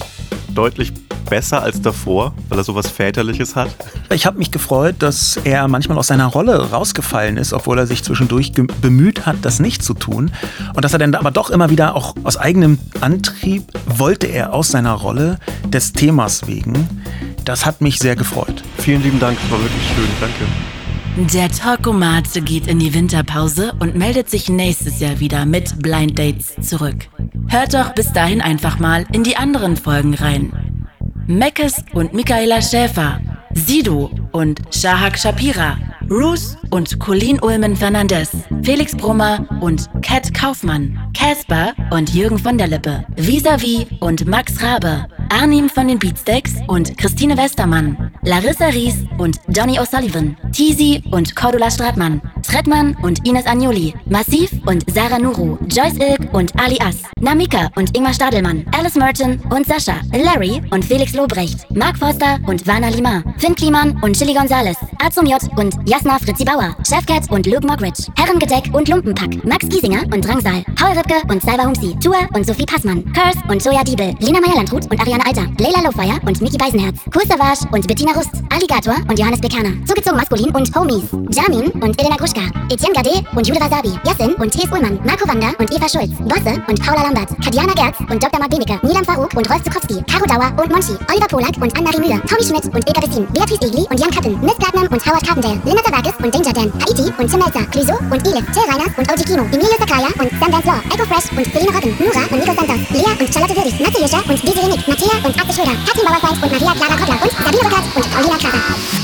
deutlich 0.54 0.94
besser 1.30 1.64
als 1.64 1.82
davor, 1.82 2.34
weil 2.50 2.58
er 2.58 2.64
sowas 2.66 2.90
Väterliches 2.90 3.56
hat. 3.56 3.70
Ich 4.10 4.26
habe 4.26 4.38
mich 4.38 4.52
gefreut, 4.52 4.96
dass 5.00 5.38
er 5.38 5.68
manchmal 5.70 5.98
aus 5.98 6.08
seiner 6.08 6.26
Rolle 6.26 6.72
rausgefallen 6.72 7.38
ist, 7.38 7.54
obwohl 7.54 7.80
er 7.80 7.88
sich 7.88 8.04
zwischendurch 8.04 8.52
bemüht 8.52 9.26
hat, 9.26 9.38
das 9.44 9.62
nicht 9.62 9.82
zu 9.82 9.94
tun. 9.94 10.32
Und 10.74 10.84
dass 10.84 10.92
er 10.92 11.00
dann 11.00 11.16
aber 11.16 11.32
doch 11.32 11.50
immer 11.50 11.70
wieder 11.70 11.96
auch 11.96 12.16
aus 12.24 12.36
eigenem 12.36 12.80
Antrieb 13.00 13.64
wollte 13.86 14.28
er 14.28 14.54
aus 14.54 14.72
seiner 14.72 14.94
Rolle 14.94 15.40
des 15.70 15.94
Themas 15.94 16.48
wegen. 16.48 17.02
Das 17.46 17.66
hat 17.66 17.80
mich 17.80 17.98
sehr 17.98 18.18
gefreut. 18.18 18.62
Vielen 18.80 19.02
lieben 19.02 19.20
Dank, 19.20 19.38
war 19.50 19.60
wirklich 19.60 19.84
schön, 19.96 20.10
danke. 20.20 20.81
Der 21.18 21.50
Talkomat 21.50 22.30
geht 22.46 22.68
in 22.68 22.80
die 22.80 22.94
Winterpause 22.94 23.74
und 23.80 23.96
meldet 23.96 24.30
sich 24.30 24.48
nächstes 24.48 25.02
Jahr 25.02 25.20
wieder 25.20 25.46
mit 25.46 25.82
Blind 25.82 26.18
Dates 26.18 26.56
zurück. 26.62 27.10
Hört 27.48 27.74
doch 27.74 27.94
bis 27.94 28.14
dahin 28.14 28.40
einfach 28.40 28.80
mal 28.80 29.06
in 29.12 29.24
die 29.24 29.36
anderen 29.36 29.76
Folgen 29.76 30.14
rein. 30.14 30.88
Meckes 31.28 31.84
und 31.94 32.14
Michaela 32.14 32.62
Schäfer, 32.62 33.20
Sido 33.54 34.10
und 34.32 34.62
Shahak 34.74 35.20
Shapira, 35.20 35.78
Roos 36.10 36.58
und 36.72 37.00
Colleen 37.00 37.40
Ulmen 37.42 37.76
Fernandez, 37.76 38.32
Felix 38.64 38.96
Brummer 38.96 39.46
und 39.62 39.90
Kat 40.02 40.34
Kaufmann, 40.34 41.00
Casper 41.14 41.74
und 41.92 42.14
Jürgen 42.14 42.40
von 42.40 42.58
der 42.58 42.68
Lippe, 42.68 43.06
Visavi 43.16 43.88
und 44.00 44.26
Max 44.26 44.64
Rabe, 44.64 45.06
Arnim 45.30 45.70
von 45.70 45.88
den 45.88 46.00
Beatsteaks 46.00 46.56
und 46.68 46.98
Christine 46.98 47.38
Westermann, 47.38 48.12
Larissa 48.24 48.68
Ries 48.68 48.96
und 49.18 49.40
Johnny 49.48 49.80
O'Sullivan, 49.80 50.36
Tizi 50.52 51.02
und 51.12 51.36
Cordula 51.36 51.72
Stratmann, 51.72 52.22
Trettmann 52.44 52.96
und 53.02 53.26
Ines 53.26 53.46
Agnoli, 53.46 53.94
Massiv 54.06 54.52
und 54.66 54.84
Sarah 54.92 55.20
Nuru, 55.20 55.58
Joyce 55.70 55.98
Ilk 55.98 56.34
und 56.34 56.52
Ali 56.60 56.78
Ass, 56.82 56.98
Namika 57.20 57.70
und 57.76 57.96
Ingmar 57.96 58.14
Stadelmann, 58.14 58.66
Alice 58.78 58.96
Merton 58.96 59.40
und 59.50 59.66
Sascha, 59.66 59.96
Larry 60.12 60.62
und 60.72 60.84
Felix 60.84 61.14
Lobrecht, 61.14 61.66
Mark 61.76 61.98
Forster 61.98 62.38
und 62.46 62.66
Vana 62.68 62.90
Lima, 62.90 63.24
Finn 63.38 63.56
Kliman 63.56 63.98
und 64.04 64.16
Chili 64.16 64.34
Gonzales, 64.34 64.78
Azum 65.04 65.26
J 65.26 65.42
und 65.58 65.74
Jasna 65.88 66.20
Fritzi 66.20 66.44
Bauer, 66.44 66.61
Chefcat 66.88 67.30
und 67.32 67.46
Luke 67.48 67.66
Mogridge, 67.66 68.04
Herrengedeck 68.16 68.74
und 68.74 68.88
Lumpenpack, 68.88 69.44
Max 69.46 69.68
Giesinger 69.68 70.04
und 70.14 70.26
Drangsal, 70.26 70.64
Paul 70.76 70.92
Ripke 70.98 71.22
und 71.28 71.42
Salva 71.42 71.66
Humsi, 71.66 71.96
Tour 72.00 72.18
und 72.34 72.46
Sophie 72.46 72.66
Passmann, 72.66 73.04
Curse 73.14 73.40
und 73.50 73.64
Joja 73.64 73.84
Diebel, 73.84 74.16
Lina 74.20 74.40
Meyer-Landrut 74.40 74.90
und 74.90 75.00
Ariane 75.00 75.26
Alter, 75.26 75.48
Leila 75.58 75.82
Lofeyer 75.84 76.20
und 76.26 76.42
Niki 76.42 76.58
Beisenherz, 76.58 77.00
Kool 77.12 77.26
Savage 77.28 77.68
und 77.72 77.88
Bettina 77.88 78.12
Rust, 78.14 78.32
Alligator 78.54 78.96
und 79.10 79.18
Johannes 79.18 79.42
Bekerner, 79.42 79.74
Zugezogen 79.86 80.18
Maskulin 80.18 80.50
und 80.54 80.76
Homies, 80.76 81.04
Jamin 81.36 81.72
und 81.82 82.00
Elena 82.00 82.16
Gruschka, 82.16 82.42
Etienne 82.70 82.94
Gade 82.94 83.24
und 83.36 83.48
Jude 83.48 83.60
Wasabi, 83.60 83.94
Yassin 84.06 84.34
und 84.36 84.52
Thes 84.52 84.72
Ullmann, 84.72 85.00
Marco 85.06 85.28
Wander 85.28 85.54
und 85.60 85.72
Eva 85.72 85.90
Schulz, 85.90 86.12
Bosse 86.20 86.62
und 86.68 86.86
Paula 86.86 87.04
Lambert, 87.04 87.30
Kadiana 87.44 87.74
Gerz 87.74 88.00
und 88.00 88.22
Dr. 88.22 88.40
Mark 88.40 88.52
Benecke, 88.52 88.80
Nilam 88.86 89.04
Farouk 89.04 89.34
und 89.36 89.50
Rolf 89.50 89.64
Zukowski, 89.64 90.04
Caro 90.04 90.26
Dauer 90.26 90.52
und 90.62 90.72
Monchi, 90.72 90.94
Oliver 91.10 91.28
Polak 91.28 91.58
und 91.58 91.76
Anne-Marie 91.78 92.00
Müller, 92.00 92.22
Tommy 92.28 92.44
Schmidt 92.44 92.66
und 92.66 92.88
Ilka 92.88 93.02
Bessin, 93.02 93.28
Beatrice 93.34 93.66
Egli 93.66 93.86
und 93.90 94.00
Jan 94.00 94.12
Kappen, 94.12 94.40
Miss 94.42 94.56
Platinum 94.56 94.88
und 94.92 95.06
Howard 95.06 95.26
Carpendale, 95.26 95.60
Linda 95.66 95.82
Tavakis 95.82 96.14
und 96.24 96.34
Danger 96.34 96.51
Dan, 96.54 96.72
Haiti 96.84 97.14
und 97.18 97.30
Tim 97.30 97.40
Melzer, 97.40 98.00
und 98.12 98.28
Elif, 98.28 98.46
Till 98.52 98.64
Reiners 98.68 98.94
und 98.98 99.12
OG 99.12 99.26
Kino, 99.26 99.44
Emilio 99.52 99.78
Sakaya 99.80 100.08
und 100.20 100.30
Sam 100.40 100.52
Dance 100.52 100.68
Law, 100.68 100.82
Echo 100.94 101.06
Fresh 101.06 101.32
und 101.38 101.54
Selina 101.54 101.72
Rotten, 101.72 101.96
Nura 102.00 102.24
und 102.30 102.40
Nico 102.40 102.54
Santos, 102.54 102.90
Lea 102.90 103.12
und 103.20 103.34
Charlotte 103.34 103.56
Würdig, 103.56 103.80
Matze 103.80 104.00
Hirscher 104.00 104.24
und 104.28 104.44
Desiree 104.44 104.68
Nick, 104.68 104.88
Matthäa 104.88 105.16
und 105.24 105.42
Atze 105.42 105.54
Schröder, 105.54 105.78
Katrin 105.86 106.06
Bauerfeind 106.06 106.44
und 106.44 106.52
Maria 106.52 106.74
Clara 106.74 106.96
Kottler 106.98 107.20
und 107.24 107.32
Sabine 107.32 107.64
Rückert 107.66 107.96
und 107.96 108.12
Paulina 108.14 108.38
Krager. 108.38 109.02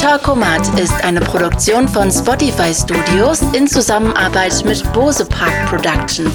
Talkomat 0.00 0.80
ist 0.80 1.04
eine 1.04 1.20
Produktion 1.20 1.86
von 1.86 2.10
Spotify 2.10 2.72
Studios 2.74 3.42
in 3.52 3.66
Zusammenarbeit 3.66 4.64
mit 4.64 4.82
Bose 4.92 5.26
Park 5.26 5.52
Productions. 5.66 6.32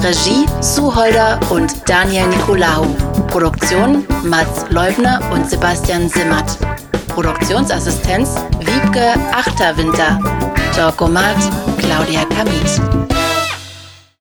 Regie 0.00 0.46
Suholder 0.60 1.40
und 1.50 1.72
Daniel 1.88 2.28
Nicolaou. 2.28 2.86
Produktion 3.26 4.06
Mats 4.22 4.64
Leubner 4.70 5.20
und 5.32 5.50
Sebastian 5.50 6.08
Simmert. 6.08 6.56
Produktionsassistenz 7.08 8.36
Wiebke 8.90 9.14
Achterwinter. 9.30 10.18
Talkomat 10.74 11.38
Claudia 11.78 12.26
Kamit. 12.26 13.09